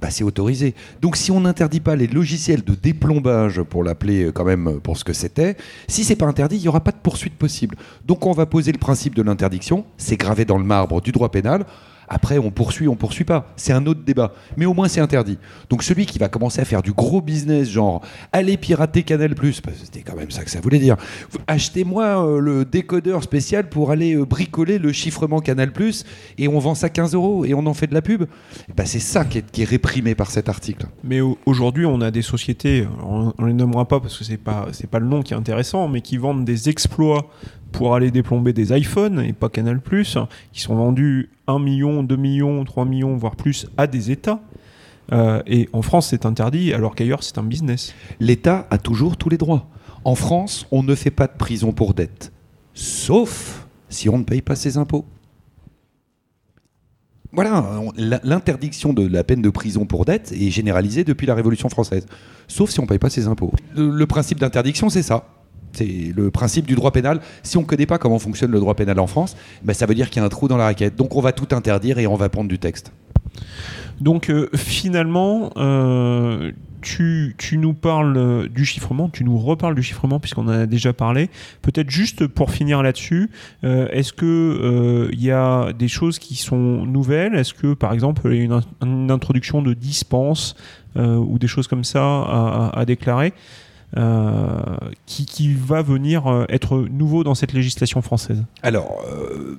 bah, 0.00 0.10
c'est 0.10 0.24
autorisé. 0.24 0.74
Donc 1.02 1.16
si 1.16 1.30
on 1.30 1.40
n'interdit 1.40 1.80
pas 1.80 1.96
les 1.96 2.06
logiciels 2.06 2.62
de 2.62 2.74
déplombage, 2.74 3.62
pour 3.62 3.82
l'appeler 3.82 4.24
euh, 4.24 4.32
quand 4.32 4.44
même 4.44 4.68
euh, 4.68 4.78
pour 4.78 4.96
ce 4.96 5.04
que 5.04 5.12
c'était, 5.12 5.56
si 5.88 6.04
c'est 6.04 6.16
pas 6.16 6.26
interdit, 6.26 6.56
il 6.56 6.62
n'y 6.62 6.68
aura 6.68 6.80
pas 6.80 6.92
de 6.92 6.98
poursuite 7.02 7.34
possible. 7.34 7.76
Donc 8.06 8.26
on 8.26 8.32
va 8.32 8.46
poser 8.46 8.72
le 8.72 8.78
principe 8.78 9.14
de 9.14 9.22
l'interdiction, 9.22 9.84
c'est 9.96 10.16
gravé 10.16 10.44
dans 10.44 10.58
le 10.58 10.64
marbre 10.64 11.00
du 11.00 11.12
droit 11.12 11.30
pénal. 11.30 11.64
Après, 12.08 12.38
on 12.38 12.50
poursuit, 12.50 12.88
on 12.88 12.96
poursuit 12.96 13.24
pas. 13.24 13.52
C'est 13.56 13.72
un 13.72 13.86
autre 13.86 14.00
débat. 14.04 14.32
Mais 14.56 14.66
au 14.66 14.74
moins, 14.74 14.88
c'est 14.88 15.00
interdit. 15.00 15.38
Donc, 15.70 15.82
celui 15.82 16.06
qui 16.06 16.18
va 16.18 16.28
commencer 16.28 16.60
à 16.60 16.64
faire 16.64 16.82
du 16.82 16.92
gros 16.92 17.20
business, 17.20 17.68
genre 17.68 18.02
aller 18.32 18.56
pirater 18.56 19.02
Canal, 19.02 19.34
parce 19.34 19.62
c'était 19.84 20.00
quand 20.00 20.16
même 20.16 20.30
ça 20.30 20.44
que 20.44 20.50
ça 20.50 20.60
voulait 20.60 20.78
dire. 20.78 20.96
Achetez-moi 21.46 22.04
euh, 22.26 22.40
le 22.40 22.64
décodeur 22.64 23.22
spécial 23.22 23.68
pour 23.68 23.90
aller 23.90 24.14
euh, 24.14 24.24
bricoler 24.24 24.78
le 24.78 24.92
chiffrement 24.92 25.40
Canal, 25.40 25.72
et 26.38 26.48
on 26.48 26.58
vend 26.58 26.74
ça 26.74 26.88
15 26.88 27.14
euros 27.14 27.44
et 27.44 27.54
on 27.54 27.66
en 27.66 27.74
fait 27.74 27.86
de 27.86 27.94
la 27.94 28.02
pub. 28.02 28.24
Ben, 28.76 28.86
c'est 28.86 28.98
ça 28.98 29.24
qui 29.24 29.38
est, 29.38 29.64
réprimé 29.64 30.14
par 30.14 30.30
cet 30.30 30.48
article. 30.48 30.86
Mais 31.04 31.20
aujourd'hui, 31.46 31.84
on 31.84 32.00
a 32.00 32.10
des 32.10 32.22
sociétés, 32.22 32.86
on 33.02 33.32
ne 33.38 33.46
les 33.46 33.52
nommera 33.52 33.86
pas 33.86 34.00
parce 34.00 34.16
que 34.16 34.24
c'est 34.24 34.36
pas, 34.36 34.68
pas 34.90 34.98
le 34.98 35.06
nom 35.06 35.22
qui 35.22 35.34
est 35.34 35.36
intéressant, 35.36 35.88
mais 35.88 36.00
qui 36.00 36.16
vendent 36.16 36.44
des 36.44 36.68
exploits 36.68 37.28
pour 37.72 37.94
aller 37.94 38.10
déplomber 38.10 38.52
des 38.52 38.76
iPhones 38.76 39.20
et 39.20 39.32
pas 39.32 39.48
Canal+, 39.48 39.80
qui 40.52 40.60
sont 40.60 40.74
vendus 40.74 41.30
1 41.46 41.58
million, 41.58 42.02
2 42.02 42.16
millions, 42.16 42.64
3 42.64 42.84
millions, 42.84 43.16
voire 43.16 43.36
plus 43.36 43.66
à 43.76 43.86
des 43.86 44.10
États. 44.10 44.40
Euh, 45.12 45.42
et 45.46 45.68
en 45.72 45.82
France, 45.82 46.08
c'est 46.08 46.26
interdit, 46.26 46.72
alors 46.72 46.94
qu'ailleurs, 46.94 47.22
c'est 47.22 47.38
un 47.38 47.42
business. 47.42 47.94
L'État 48.20 48.66
a 48.70 48.78
toujours 48.78 49.16
tous 49.16 49.28
les 49.28 49.38
droits. 49.38 49.66
En 50.04 50.14
France, 50.14 50.66
on 50.70 50.82
ne 50.82 50.94
fait 50.94 51.10
pas 51.10 51.26
de 51.26 51.36
prison 51.36 51.72
pour 51.72 51.94
dette, 51.94 52.32
sauf 52.74 53.66
si 53.88 54.08
on 54.08 54.18
ne 54.18 54.24
paye 54.24 54.42
pas 54.42 54.56
ses 54.56 54.76
impôts. 54.76 55.04
Voilà, 57.32 57.82
l'interdiction 58.24 58.94
de 58.94 59.06
la 59.06 59.22
peine 59.22 59.42
de 59.42 59.50
prison 59.50 59.84
pour 59.84 60.06
dette 60.06 60.32
est 60.32 60.50
généralisée 60.50 61.04
depuis 61.04 61.26
la 61.26 61.34
Révolution 61.34 61.68
française, 61.68 62.06
sauf 62.46 62.70
si 62.70 62.80
on 62.80 62.84
ne 62.84 62.88
paye 62.88 62.98
pas 62.98 63.10
ses 63.10 63.26
impôts. 63.26 63.52
le 63.76 64.06
principe 64.06 64.40
d'interdiction, 64.40 64.88
c'est 64.88 65.02
ça. 65.02 65.26
C'est 65.72 66.12
le 66.14 66.30
principe 66.30 66.66
du 66.66 66.74
droit 66.74 66.92
pénal. 66.92 67.20
Si 67.42 67.56
on 67.56 67.62
ne 67.62 67.66
connaît 67.66 67.86
pas 67.86 67.98
comment 67.98 68.18
fonctionne 68.18 68.50
le 68.50 68.60
droit 68.60 68.74
pénal 68.74 68.98
en 68.98 69.06
France, 69.06 69.36
ben 69.62 69.74
ça 69.74 69.86
veut 69.86 69.94
dire 69.94 70.10
qu'il 70.10 70.20
y 70.20 70.22
a 70.22 70.26
un 70.26 70.28
trou 70.28 70.48
dans 70.48 70.56
la 70.56 70.64
raquette. 70.64 70.96
Donc 70.96 71.16
on 71.16 71.20
va 71.20 71.32
tout 71.32 71.54
interdire 71.54 71.98
et 71.98 72.06
on 72.06 72.16
va 72.16 72.28
prendre 72.28 72.48
du 72.48 72.58
texte. 72.58 72.92
Donc 74.00 74.30
euh, 74.30 74.48
finalement, 74.54 75.50
euh, 75.56 76.52
tu, 76.80 77.34
nous 77.52 77.74
parles 77.74 78.48
du 78.48 78.64
chiffrement, 78.64 79.08
tu 79.08 79.24
nous 79.24 79.38
reparles 79.38 79.74
du 79.74 79.82
chiffrement 79.82 80.20
puisqu'on 80.20 80.46
en 80.46 80.48
a 80.48 80.66
déjà 80.66 80.92
parlé. 80.92 81.30
Peut-être 81.62 81.90
juste 81.90 82.26
pour 82.26 82.50
finir 82.50 82.82
là-dessus, 82.82 83.30
euh, 83.64 83.88
est-ce 83.90 84.12
qu'il 84.12 85.18
il 85.18 85.24
y 85.24 85.30
a 85.30 85.72
des 85.72 85.88
choses 85.88 86.18
qui 86.18 86.36
sont 86.36 86.86
nouvelles? 86.86 87.34
Est-ce 87.34 87.54
que 87.54 87.74
par 87.74 87.92
exemple 87.92 88.22
il 88.32 88.36
y 88.36 88.40
a 88.40 88.44
une, 88.44 88.60
une 88.82 89.10
introduction 89.10 89.62
de 89.62 89.74
dispense 89.74 90.54
ou 90.96 91.38
des 91.38 91.46
choses 91.46 91.68
comme 91.68 91.84
ça 91.84 92.70
à 92.72 92.84
déclarer? 92.84 93.32
Euh, 93.96 94.60
qui, 95.06 95.54
va 95.54 95.80
venir 95.80 96.26
euh, 96.26 96.44
être 96.50 96.86
nouveau 96.90 97.24
dans 97.24 97.34
cette 97.34 97.54
législation 97.54 98.02
française 98.02 98.44
Alors, 98.62 99.02
euh, 99.10 99.58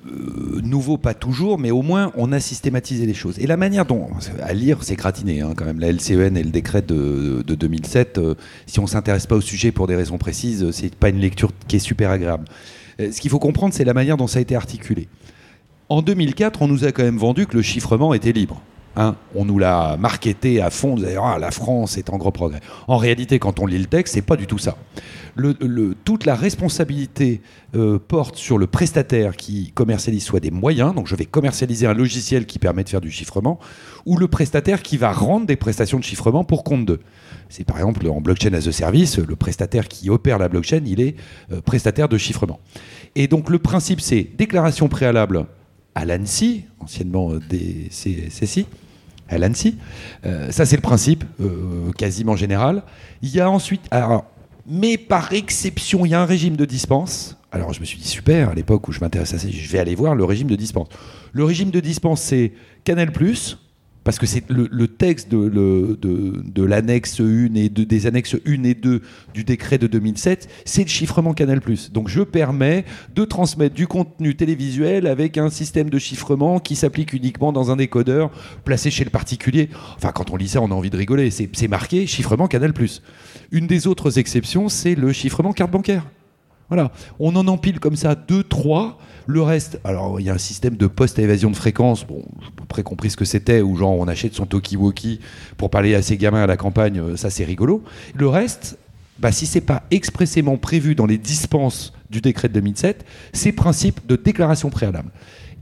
nouveau 0.62 0.98
pas 0.98 1.14
toujours, 1.14 1.58
mais 1.58 1.72
au 1.72 1.82
moins 1.82 2.12
on 2.16 2.30
a 2.30 2.38
systématisé 2.38 3.06
les 3.06 3.14
choses. 3.14 3.40
Et 3.40 3.48
la 3.48 3.56
manière 3.56 3.86
dont, 3.86 4.06
à 4.40 4.52
lire, 4.52 4.84
c'est 4.84 4.94
gratiné 4.94 5.40
hein, 5.40 5.54
quand 5.56 5.64
même, 5.64 5.80
la 5.80 5.90
LCEN 5.90 6.36
et 6.36 6.44
le 6.44 6.50
décret 6.50 6.82
de, 6.82 7.42
2007, 7.42 8.20
si 8.66 8.78
on 8.78 8.86
s'intéresse 8.86 9.26
pas 9.26 9.34
au 9.34 9.40
sujet 9.40 9.72
pour 9.72 9.88
des 9.88 9.96
raisons 9.96 10.16
précises, 10.16 10.70
c'est 10.70 10.94
pas 10.94 11.08
une 11.08 11.18
lecture 11.18 11.50
qui 11.66 11.76
est 11.76 11.80
super 11.80 12.10
agréable. 12.10 12.44
ce 12.98 13.20
qu'il 13.20 13.30
faut 13.30 13.40
comprendre, 13.40 13.74
c'est 13.74 13.84
la 13.84 13.94
manière 13.94 14.16
dont 14.16 14.28
ça 14.28 14.38
a 14.38 14.42
été 14.42 14.54
articulé. 14.54 15.08
En 15.88 16.02
2004, 16.02 16.62
on 16.62 16.68
nous 16.68 16.84
a 16.84 16.92
quand 16.92 17.02
même 17.02 17.18
vendu 17.18 17.48
que 17.48 17.56
le 17.56 17.62
chiffrement 17.62 18.14
était 18.14 18.32
libre. 18.32 18.62
Hein, 18.96 19.14
on 19.36 19.44
nous 19.44 19.58
l'a 19.58 19.96
marketé 19.98 20.60
à 20.60 20.68
fond, 20.68 20.96
d'ailleurs, 20.96 21.24
ah, 21.24 21.38
la 21.38 21.52
France 21.52 21.96
est 21.96 22.10
en 22.10 22.16
gros 22.16 22.32
progrès. 22.32 22.60
En 22.88 22.96
réalité, 22.96 23.38
quand 23.38 23.60
on 23.60 23.66
lit 23.66 23.78
le 23.78 23.86
texte, 23.86 24.14
c'est 24.14 24.22
pas 24.22 24.36
du 24.36 24.48
tout 24.48 24.58
ça. 24.58 24.76
Toute 26.04 26.26
la 26.26 26.34
responsabilité 26.34 27.40
euh, 27.76 28.00
porte 28.00 28.34
sur 28.34 28.58
le 28.58 28.66
prestataire 28.66 29.36
qui 29.36 29.70
commercialise 29.74 30.24
soit 30.24 30.40
des 30.40 30.50
moyens, 30.50 30.92
donc 30.92 31.06
je 31.06 31.14
vais 31.14 31.24
commercialiser 31.24 31.86
un 31.86 31.94
logiciel 31.94 32.46
qui 32.46 32.58
permet 32.58 32.82
de 32.82 32.88
faire 32.88 33.00
du 33.00 33.12
chiffrement, 33.12 33.60
ou 34.06 34.16
le 34.16 34.26
prestataire 34.26 34.82
qui 34.82 34.96
va 34.96 35.12
rendre 35.12 35.46
des 35.46 35.56
prestations 35.56 35.98
de 35.98 36.04
chiffrement 36.04 36.42
pour 36.42 36.64
compte 36.64 36.84
d'eux. 36.84 37.00
C'est 37.48 37.64
par 37.64 37.76
exemple 37.76 38.06
en 38.08 38.20
blockchain 38.20 38.52
as 38.54 38.66
a 38.66 38.72
service, 38.72 39.18
le 39.18 39.36
prestataire 39.36 39.86
qui 39.86 40.10
opère 40.10 40.38
la 40.38 40.48
blockchain, 40.48 40.82
il 40.84 41.00
est 41.00 41.14
euh, 41.52 41.60
prestataire 41.60 42.08
de 42.08 42.18
chiffrement. 42.18 42.58
Et 43.14 43.28
donc 43.28 43.50
le 43.50 43.60
principe, 43.60 44.00
c'est 44.00 44.28
déclaration 44.36 44.88
préalable 44.88 45.46
à 46.00 46.06
l'ANSI, 46.06 46.64
anciennement 46.80 47.30
euh, 47.30 47.40
DCSI, 47.40 48.66
à 49.28 49.36
l'ANSI. 49.36 49.76
Euh, 50.24 50.50
ça, 50.50 50.64
c'est 50.64 50.76
le 50.76 50.82
principe, 50.82 51.24
euh, 51.40 51.92
quasiment 51.92 52.36
général. 52.36 52.82
Il 53.20 53.28
y 53.28 53.40
a 53.40 53.50
ensuite, 53.50 53.82
mais 54.66 54.96
par 54.96 55.32
exception, 55.32 56.06
il 56.06 56.10
y 56.10 56.14
a 56.14 56.22
un 56.22 56.26
régime 56.26 56.56
de 56.56 56.64
dispense. 56.64 57.36
Alors, 57.52 57.74
je 57.74 57.80
me 57.80 57.84
suis 57.84 57.98
dit, 57.98 58.08
super, 58.08 58.48
à 58.48 58.54
l'époque 58.54 58.88
où 58.88 58.92
je 58.92 59.00
m'intéresse 59.00 59.34
à 59.34 59.38
ça, 59.38 59.48
je 59.50 59.68
vais 59.68 59.78
aller 59.78 59.94
voir 59.94 60.14
le 60.14 60.24
régime 60.24 60.48
de 60.48 60.56
dispense. 60.56 60.88
Le 61.32 61.44
régime 61.44 61.70
de 61.70 61.80
dispense, 61.80 62.22
c'est 62.22 62.52
Canal, 62.84 63.12
parce 64.04 64.18
que 64.18 64.26
c'est 64.26 64.44
le, 64.48 64.88
texte 64.88 65.30
de, 65.30 66.62
l'annexe 66.62 67.20
1 67.20 67.54
et 67.54 67.68
des 67.68 68.06
annexes 68.06 68.36
1 68.46 68.64
et 68.64 68.74
2 68.74 69.02
du 69.34 69.44
décret 69.44 69.78
de 69.78 69.86
2007, 69.86 70.48
c'est 70.64 70.82
le 70.82 70.88
chiffrement 70.88 71.34
Canal+. 71.34 71.60
Donc 71.92 72.08
je 72.08 72.22
permets 72.22 72.84
de 73.14 73.24
transmettre 73.24 73.74
du 73.74 73.86
contenu 73.86 74.34
télévisuel 74.36 75.06
avec 75.06 75.36
un 75.36 75.50
système 75.50 75.90
de 75.90 75.98
chiffrement 75.98 76.60
qui 76.60 76.76
s'applique 76.76 77.12
uniquement 77.12 77.52
dans 77.52 77.70
un 77.70 77.76
décodeur 77.76 78.30
placé 78.64 78.90
chez 78.90 79.04
le 79.04 79.10
particulier. 79.10 79.68
Enfin, 79.96 80.12
quand 80.12 80.30
on 80.30 80.36
lit 80.36 80.48
ça, 80.48 80.62
on 80.62 80.70
a 80.70 80.74
envie 80.74 80.90
de 80.90 80.96
rigoler. 80.96 81.30
C'est 81.30 81.68
marqué 81.68 82.06
chiffrement 82.06 82.48
Canal+. 82.48 82.72
Une 83.52 83.66
des 83.66 83.86
autres 83.86 84.18
exceptions, 84.18 84.68
c'est 84.68 84.94
le 84.94 85.12
chiffrement 85.12 85.52
carte 85.52 85.70
bancaire. 85.70 86.06
Voilà, 86.70 86.92
on 87.18 87.34
en 87.34 87.48
empile 87.48 87.80
comme 87.80 87.96
ça 87.96 88.14
deux, 88.14 88.44
trois. 88.44 88.98
Le 89.26 89.42
reste, 89.42 89.80
alors 89.84 90.20
il 90.20 90.26
y 90.26 90.30
a 90.30 90.34
un 90.34 90.38
système 90.38 90.76
de 90.76 90.86
poste 90.86 91.18
évasion 91.18 91.50
de 91.50 91.56
fréquence. 91.56 92.06
Bon, 92.06 92.22
j'ai 92.40 92.46
à 92.46 92.50
peu 92.54 92.64
près 92.64 92.82
compris 92.84 93.10
ce 93.10 93.16
que 93.16 93.24
c'était, 93.24 93.60
où 93.60 93.76
genre 93.76 93.98
on 93.98 94.06
achète 94.06 94.34
son 94.34 94.46
talkie-walkie 94.46 95.18
pour 95.56 95.68
parler 95.68 95.94
à 95.96 96.02
ses 96.02 96.16
gamins 96.16 96.42
à 96.42 96.46
la 96.46 96.56
campagne, 96.56 97.00
euh, 97.00 97.16
ça 97.16 97.28
c'est 97.28 97.44
rigolo. 97.44 97.82
Le 98.14 98.28
reste, 98.28 98.78
bah, 99.18 99.32
si 99.32 99.46
c'est 99.46 99.60
pas 99.60 99.82
expressément 99.90 100.56
prévu 100.56 100.94
dans 100.94 101.06
les 101.06 101.18
dispenses 101.18 101.92
du 102.08 102.20
décret 102.20 102.48
de 102.48 102.54
2007, 102.54 103.04
c'est 103.32 103.52
principe 103.52 104.06
de 104.06 104.16
déclaration 104.16 104.70
préalable. 104.70 105.10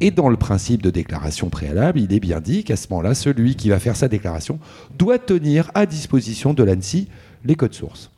Et 0.00 0.10
dans 0.10 0.28
le 0.28 0.36
principe 0.36 0.82
de 0.82 0.90
déclaration 0.90 1.48
préalable, 1.48 1.98
il 1.98 2.12
est 2.12 2.20
bien 2.20 2.40
dit 2.40 2.62
qu'à 2.62 2.76
ce 2.76 2.86
moment-là, 2.90 3.14
celui 3.14 3.56
qui 3.56 3.70
va 3.70 3.80
faire 3.80 3.96
sa 3.96 4.08
déclaration 4.08 4.60
doit 4.96 5.18
tenir 5.18 5.70
à 5.74 5.86
disposition 5.86 6.54
de 6.54 6.62
l'ANSI 6.62 7.08
les 7.44 7.56
codes 7.56 7.74
sources. 7.74 8.10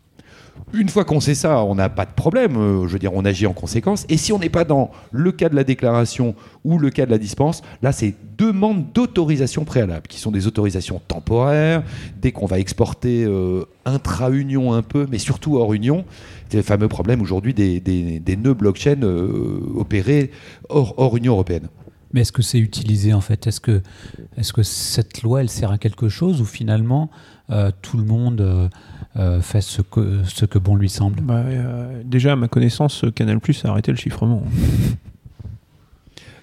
Une 0.72 0.88
fois 0.88 1.04
qu'on 1.04 1.20
sait 1.20 1.34
ça, 1.34 1.64
on 1.64 1.74
n'a 1.74 1.88
pas 1.88 2.06
de 2.06 2.12
problème. 2.12 2.56
Euh, 2.56 2.86
je 2.86 2.92
veux 2.92 2.98
dire, 2.98 3.12
on 3.14 3.24
agit 3.24 3.46
en 3.46 3.52
conséquence. 3.52 4.06
Et 4.08 4.16
si 4.16 4.32
on 4.32 4.38
n'est 4.38 4.48
pas 4.48 4.64
dans 4.64 4.90
le 5.10 5.32
cas 5.32 5.48
de 5.48 5.56
la 5.56 5.64
déclaration 5.64 6.34
ou 6.64 6.78
le 6.78 6.90
cas 6.90 7.06
de 7.06 7.10
la 7.10 7.18
dispense, 7.18 7.62
là, 7.82 7.90
c'est 7.92 8.14
demande 8.38 8.92
d'autorisation 8.92 9.64
préalable, 9.64 10.06
qui 10.08 10.18
sont 10.18 10.30
des 10.30 10.46
autorisations 10.46 11.00
temporaires. 11.08 11.82
Dès 12.20 12.32
qu'on 12.32 12.46
va 12.46 12.58
exporter 12.58 13.24
euh, 13.24 13.64
intra-union 13.84 14.72
un 14.72 14.82
peu, 14.82 15.06
mais 15.10 15.18
surtout 15.18 15.56
hors 15.56 15.74
union, 15.74 16.04
c'est 16.48 16.58
le 16.58 16.62
fameux 16.62 16.88
problème 16.88 17.20
aujourd'hui 17.20 17.52
des, 17.52 18.36
nœuds 18.36 18.54
blockchain 18.54 19.02
euh, 19.02 19.60
opérés 19.76 20.30
hors, 20.68 21.16
Union 21.16 21.32
européenne. 21.32 21.68
Mais 22.12 22.22
est-ce 22.22 22.32
que 22.32 22.42
c'est 22.42 22.58
utilisé 22.58 23.12
en 23.12 23.20
fait? 23.20 23.46
Est-ce 23.46 23.60
que, 23.60 23.82
est 24.36 24.52
que 24.52 24.62
cette 24.62 25.22
loi, 25.22 25.42
elle 25.42 25.50
sert 25.50 25.70
à 25.70 25.78
quelque 25.78 26.08
chose 26.08 26.40
ou 26.40 26.44
finalement 26.44 27.10
tout 27.82 27.96
le 27.96 28.04
monde 28.04 28.70
euh, 29.16 29.40
fait 29.40 29.60
ce 29.60 29.82
que, 29.82 30.22
ce 30.24 30.44
que 30.44 30.58
bon 30.60 30.76
lui 30.76 30.88
semble 30.88 31.20
bah, 31.20 31.42
euh, 31.46 32.02
Déjà, 32.04 32.32
à 32.32 32.36
ma 32.36 32.46
connaissance, 32.46 33.04
Canal 33.16 33.40
Plus 33.40 33.64
a 33.64 33.70
arrêté 33.70 33.90
le 33.90 33.96
chiffrement. 33.96 34.44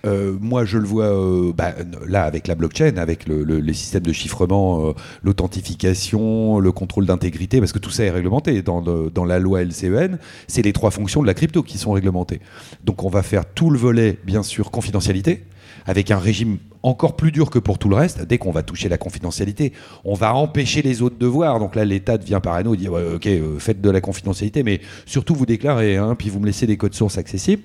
Euh, 0.05 0.37
moi, 0.39 0.63
je 0.63 0.77
le 0.77 0.85
vois 0.85 1.11
bah, 1.53 1.73
là 2.07 2.23
avec 2.23 2.47
la 2.47 2.55
blockchain, 2.55 2.97
avec 2.97 3.27
les 3.27 3.73
systèmes 3.73 4.03
de 4.03 4.13
chiffrement, 4.13 4.93
l'authentification, 5.23 6.59
le 6.59 6.71
contrôle 6.71 7.05
d'intégrité, 7.05 7.59
parce 7.59 7.73
que 7.73 7.79
tout 7.79 7.89
ça 7.89 8.03
est 8.03 8.11
réglementé 8.11 8.61
dans, 8.61 8.81
dans 8.81 9.25
la 9.25 9.39
loi 9.39 9.63
LCEN. 9.63 10.17
C'est 10.47 10.61
les 10.61 10.71
trois 10.71 10.91
fonctions 10.91 11.21
de 11.21 11.27
la 11.27 11.33
crypto 11.33 11.63
qui 11.63 11.77
sont 11.77 11.91
réglementées. 11.91 12.41
Donc, 12.85 13.03
on 13.03 13.09
va 13.09 13.23
faire 13.23 13.43
tout 13.45 13.69
le 13.69 13.79
volet, 13.79 14.19
bien 14.23 14.43
sûr, 14.43 14.71
confidentialité 14.71 15.45
avec 15.85 16.11
un 16.11 16.17
régime 16.17 16.57
encore 16.83 17.15
plus 17.15 17.31
dur 17.31 17.49
que 17.49 17.59
pour 17.59 17.77
tout 17.77 17.89
le 17.89 17.95
reste. 17.95 18.25
Dès 18.25 18.37
qu'on 18.37 18.51
va 18.51 18.63
toucher 18.63 18.89
la 18.89 18.97
confidentialité, 18.97 19.73
on 20.05 20.13
va 20.13 20.33
empêcher 20.33 20.81
les 20.81 21.01
autres 21.01 21.17
de 21.17 21.25
voir. 21.25 21.59
Donc 21.59 21.75
là, 21.75 21.85
l'État 21.85 22.17
devient 22.17 22.39
parano, 22.41 22.75
dit 22.75 22.87
ok, 22.87 23.27
euh, 23.27 23.59
faites 23.59 23.81
de 23.81 23.89
la 23.89 24.01
confidentialité, 24.01 24.63
mais 24.63 24.81
surtout 25.05 25.35
vous 25.35 25.45
déclarez, 25.45 25.97
hein, 25.97 26.15
puis 26.17 26.29
vous 26.29 26.39
me 26.39 26.45
laissez 26.45 26.67
des 26.67 26.77
codes 26.77 26.93
sources 26.93 27.17
accessibles. 27.17 27.63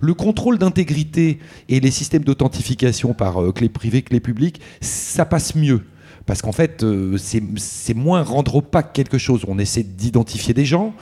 Le 0.00 0.14
contrôle 0.14 0.58
d'intégrité 0.58 1.38
et 1.68 1.80
les 1.80 1.90
systèmes 1.90 2.24
d'authentification 2.24 3.14
par 3.14 3.42
euh, 3.42 3.52
clé 3.52 3.68
privée, 3.68 4.02
clé 4.02 4.20
publique, 4.20 4.60
ça 4.80 5.24
passe 5.24 5.54
mieux 5.54 5.82
parce 6.28 6.42
qu'en 6.42 6.52
fait, 6.52 6.82
euh, 6.82 7.16
c'est 7.16 7.94
moins 7.94 8.22
rendre 8.22 8.56
opaque 8.56 8.92
quelque 8.92 9.16
chose. 9.16 9.46
On 9.48 9.58
essaie 9.58 9.82
d'identifier 9.82 10.52
des 10.52 10.66
gens, 10.66 10.92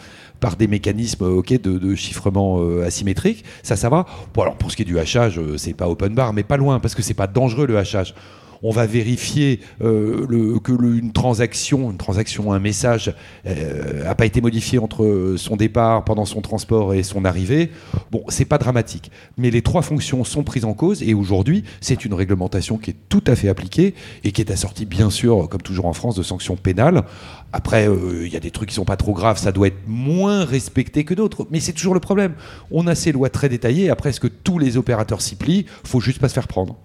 par 0.46 0.54
des 0.54 0.68
mécanismes 0.68 1.24
ok 1.24 1.60
de, 1.60 1.94
chiffrement 1.96 2.60
euh, 2.60 2.86
asymétrique. 2.86 3.44
Ça, 3.64 3.74
ça 3.74 3.88
va. 3.88 4.06
Bon, 4.32 4.42
alors 4.42 4.54
pour 4.54 4.70
ce 4.70 4.76
qui 4.76 4.82
est 4.82 4.84
du 4.84 4.96
hachage, 4.96 5.40
euh, 5.40 5.56
c'est 5.56 5.74
pas 5.74 5.88
open 5.88 6.14
bar, 6.14 6.32
mais 6.32 6.44
pas 6.44 6.56
loin, 6.56 6.78
parce 6.78 6.94
que 6.94 7.02
c'est 7.02 7.14
pas 7.14 7.26
dangereux 7.26 7.66
le 7.66 7.76
hachage 7.76 8.14
on 8.62 8.70
va 8.70 8.86
vérifier 8.86 9.60
euh, 9.82 10.26
le, 10.28 10.58
que 10.58 10.72
une 10.72 11.12
transaction, 11.12 11.90
une 11.90 11.96
transaction, 11.96 12.52
un 12.52 12.58
message 12.58 13.14
n'a 13.44 13.52
euh, 13.52 14.14
pas 14.14 14.26
été 14.26 14.40
modifié 14.40 14.78
entre 14.78 15.34
son 15.36 15.56
départ, 15.56 16.04
pendant 16.04 16.24
son 16.24 16.40
transport 16.40 16.94
et 16.94 17.02
son 17.02 17.24
arrivée. 17.24 17.70
Bon, 18.10 18.22
c'est 18.28 18.44
pas 18.44 18.58
dramatique, 18.58 19.10
mais 19.36 19.50
les 19.50 19.62
trois 19.62 19.82
fonctions 19.82 20.24
sont 20.24 20.42
prises 20.42 20.64
en 20.64 20.74
cause 20.74 21.02
et 21.02 21.14
aujourd'hui, 21.14 21.64
c'est 21.80 22.04
une 22.04 22.14
réglementation 22.14 22.78
qui 22.78 22.90
est 22.90 22.96
tout 23.08 23.24
à 23.26 23.36
fait 23.36 23.48
appliquée 23.48 23.94
et 24.24 24.32
qui 24.32 24.40
est 24.40 24.50
assortie, 24.50 24.86
bien 24.86 25.10
sûr, 25.10 25.48
comme 25.48 25.62
toujours 25.62 25.86
en 25.86 25.92
France, 25.92 26.16
de 26.16 26.22
sanctions 26.22 26.56
pénales. 26.56 27.04
Après, 27.52 27.88
euh, 27.88 28.26
il 28.26 28.32
y 28.32 28.36
a 28.36 28.40
des 28.40 28.50
trucs 28.50 28.68
qui 28.68 28.74
sont 28.74 28.84
pas 28.84 28.96
trop 28.96 29.12
graves, 29.12 29.38
ça 29.38 29.52
doit 29.52 29.68
être 29.68 29.86
moins 29.86 30.44
respecté 30.44 31.04
que 31.04 31.14
d'autres, 31.14 31.46
mais 31.50 31.60
c'est 31.60 31.72
toujours 31.72 31.94
le 31.94 32.00
problème. 32.00 32.34
On 32.70 32.86
a 32.86 32.94
ces 32.94 33.12
lois 33.12 33.30
très 33.30 33.48
détaillées. 33.48 33.90
Après, 33.90 34.10
est-ce 34.10 34.20
que 34.20 34.26
tous 34.26 34.58
les 34.58 34.76
opérateurs 34.76 35.20
s'y 35.20 35.36
plient? 35.36 35.66
Faut 35.84 36.00
juste 36.00 36.18
pas 36.18 36.28
se 36.28 36.34
faire 36.34 36.48
prendre. 36.48 36.76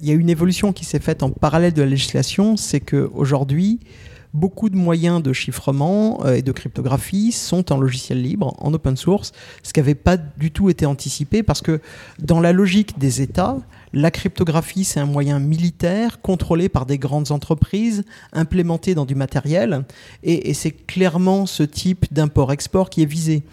Il 0.00 0.08
y 0.08 0.10
a 0.10 0.14
une 0.14 0.30
évolution 0.30 0.72
qui 0.72 0.84
s'est 0.84 1.00
faite 1.00 1.22
en 1.22 1.30
parallèle 1.30 1.72
de 1.72 1.82
la 1.82 1.88
législation, 1.88 2.56
c'est 2.56 2.80
qu'aujourd'hui, 2.80 3.80
beaucoup 4.34 4.68
de 4.68 4.76
moyens 4.76 5.22
de 5.22 5.32
chiffrement 5.32 6.24
euh, 6.24 6.34
et 6.34 6.42
de 6.42 6.52
cryptographie 6.52 7.32
sont 7.32 7.72
en 7.72 7.78
logiciel 7.78 8.20
libre, 8.20 8.54
en 8.58 8.74
open 8.74 8.96
source, 8.96 9.32
ce 9.62 9.72
qui 9.72 9.80
n'avait 9.80 9.94
pas 9.94 10.16
du 10.16 10.50
tout 10.50 10.68
été 10.68 10.84
anticipé 10.84 11.42
parce 11.42 11.62
que 11.62 11.80
dans 12.18 12.40
la 12.40 12.52
logique 12.52 12.98
des 12.98 13.22
États, 13.22 13.56
la 13.92 14.10
cryptographie, 14.10 14.84
c'est 14.84 14.98
un 14.98 15.06
moyen 15.06 15.38
militaire 15.38 16.20
contrôlé 16.20 16.68
par 16.68 16.84
des 16.84 16.98
grandes 16.98 17.30
entreprises, 17.30 18.04
implémenté 18.32 18.96
dans 18.96 19.04
du 19.04 19.14
matériel, 19.14 19.84
et, 20.24 20.50
et 20.50 20.54
c'est 20.54 20.72
clairement 20.72 21.46
ce 21.46 21.62
type 21.62 22.12
d'import-export 22.12 22.90
qui 22.90 23.02
est 23.02 23.06
visé. 23.06 23.44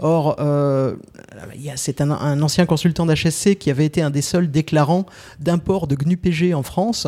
Or, 0.00 0.36
euh, 0.40 0.94
c'est 1.76 2.02
un, 2.02 2.42
ancien 2.42 2.66
consultant 2.66 3.06
d'HSC 3.06 3.56
qui 3.56 3.70
avait 3.70 3.86
été 3.86 4.02
un 4.02 4.10
des 4.10 4.20
seuls 4.20 4.50
déclarants 4.50 5.06
d'import 5.40 5.86
de 5.86 5.96
GNU-PG 5.96 6.52
en 6.52 6.62
France, 6.62 7.06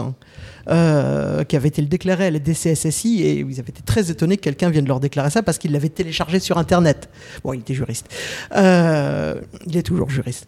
euh, 0.69 1.45
qui 1.45 1.57
avait 1.57 1.69
été 1.69 1.83
le 1.83 1.89
déclaré 1.89 2.27
à 2.27 2.31
la 2.31 2.39
DCSSI, 2.39 3.23
et 3.23 3.41
ils 3.41 3.61
avaient 3.61 3.69
été 3.69 3.83
très 3.83 4.11
étonnés 4.11 4.37
que 4.39 4.43
quelqu'un 4.43 4.71
vienne 4.71 4.87
leur 4.87 5.01
déclarer 5.01 5.31
ça 5.31 5.43
parce 5.43 5.59
qu'il 5.59 5.73
l'avait 5.73 5.91
téléchargé 5.91 6.41
sur 6.41 6.57
Internet. 6.57 7.11
Bon, 7.45 7.53
il 7.53 7.61
était 7.61 7.75
juriste. 7.75 8.09
Euh, 8.57 9.35
il 9.67 9.77
est 9.77 9.83
toujours 9.83 10.09
juriste. 10.09 10.47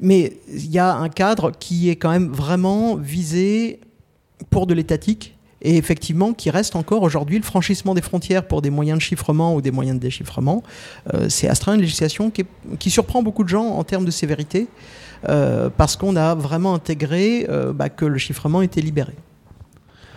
Mais 0.00 0.32
il 0.48 0.70
y 0.70 0.78
a 0.78 0.94
un 0.94 1.10
cadre 1.10 1.52
qui 1.52 1.90
est 1.90 1.96
quand 1.96 2.10
même 2.10 2.32
vraiment 2.32 2.96
visé 2.96 3.80
pour 4.50 4.66
de 4.66 4.72
l'étatique 4.72 5.36
et 5.62 5.76
effectivement 5.76 6.32
qui 6.32 6.50
reste 6.50 6.76
encore 6.76 7.02
aujourd'hui 7.02 7.38
le 7.38 7.44
franchissement 7.44 7.94
des 7.94 8.02
frontières 8.02 8.46
pour 8.46 8.62
des 8.62 8.70
moyens 8.70 8.98
de 8.98 9.02
chiffrement 9.02 9.54
ou 9.54 9.60
des 9.60 9.70
moyens 9.70 9.96
de 9.96 10.02
déchiffrement. 10.02 10.62
Euh, 11.14 11.28
c'est 11.28 11.48
astreint 11.48 11.74
une 11.74 11.80
législation 11.80 12.30
qui, 12.30 12.90
surprend 12.90 13.22
beaucoup 13.22 13.44
de 13.44 13.48
gens 13.48 13.64
en 13.64 13.84
termes 13.84 14.04
de 14.04 14.10
sévérité 14.10 14.68
euh, 15.28 15.70
parce 15.74 15.96
qu'on 15.96 16.16
a 16.16 16.34
vraiment 16.34 16.74
intégré 16.74 17.46
euh, 17.48 17.72
bah, 17.72 17.88
que 17.88 18.04
le 18.04 18.18
chiffrement 18.18 18.60
était 18.60 18.82
libéré. 18.82 19.14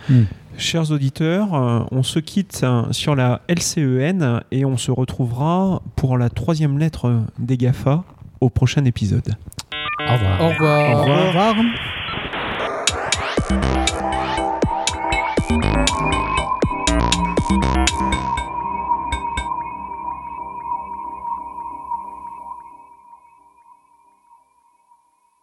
Hmm. 0.08 0.24
Chers 0.58 0.90
auditeurs, 0.90 1.52
on 1.90 2.02
se 2.02 2.18
quitte 2.18 2.64
sur 2.90 3.14
la 3.14 3.42
LCEN 3.48 4.40
et 4.50 4.64
on 4.64 4.78
se 4.78 4.90
retrouvera 4.90 5.82
pour 5.96 6.16
la 6.16 6.30
troisième 6.30 6.78
lettre 6.78 7.20
des 7.38 7.58
GAFA 7.58 8.04
au 8.40 8.48
prochain 8.48 8.84
épisode. 8.86 9.34
Au 10.08 10.12
revoir. 10.14 10.40
Au 10.40 10.48
revoir. 10.48 10.96
Au 10.96 11.04
revoir. 11.28 11.56
You. 17.48 17.85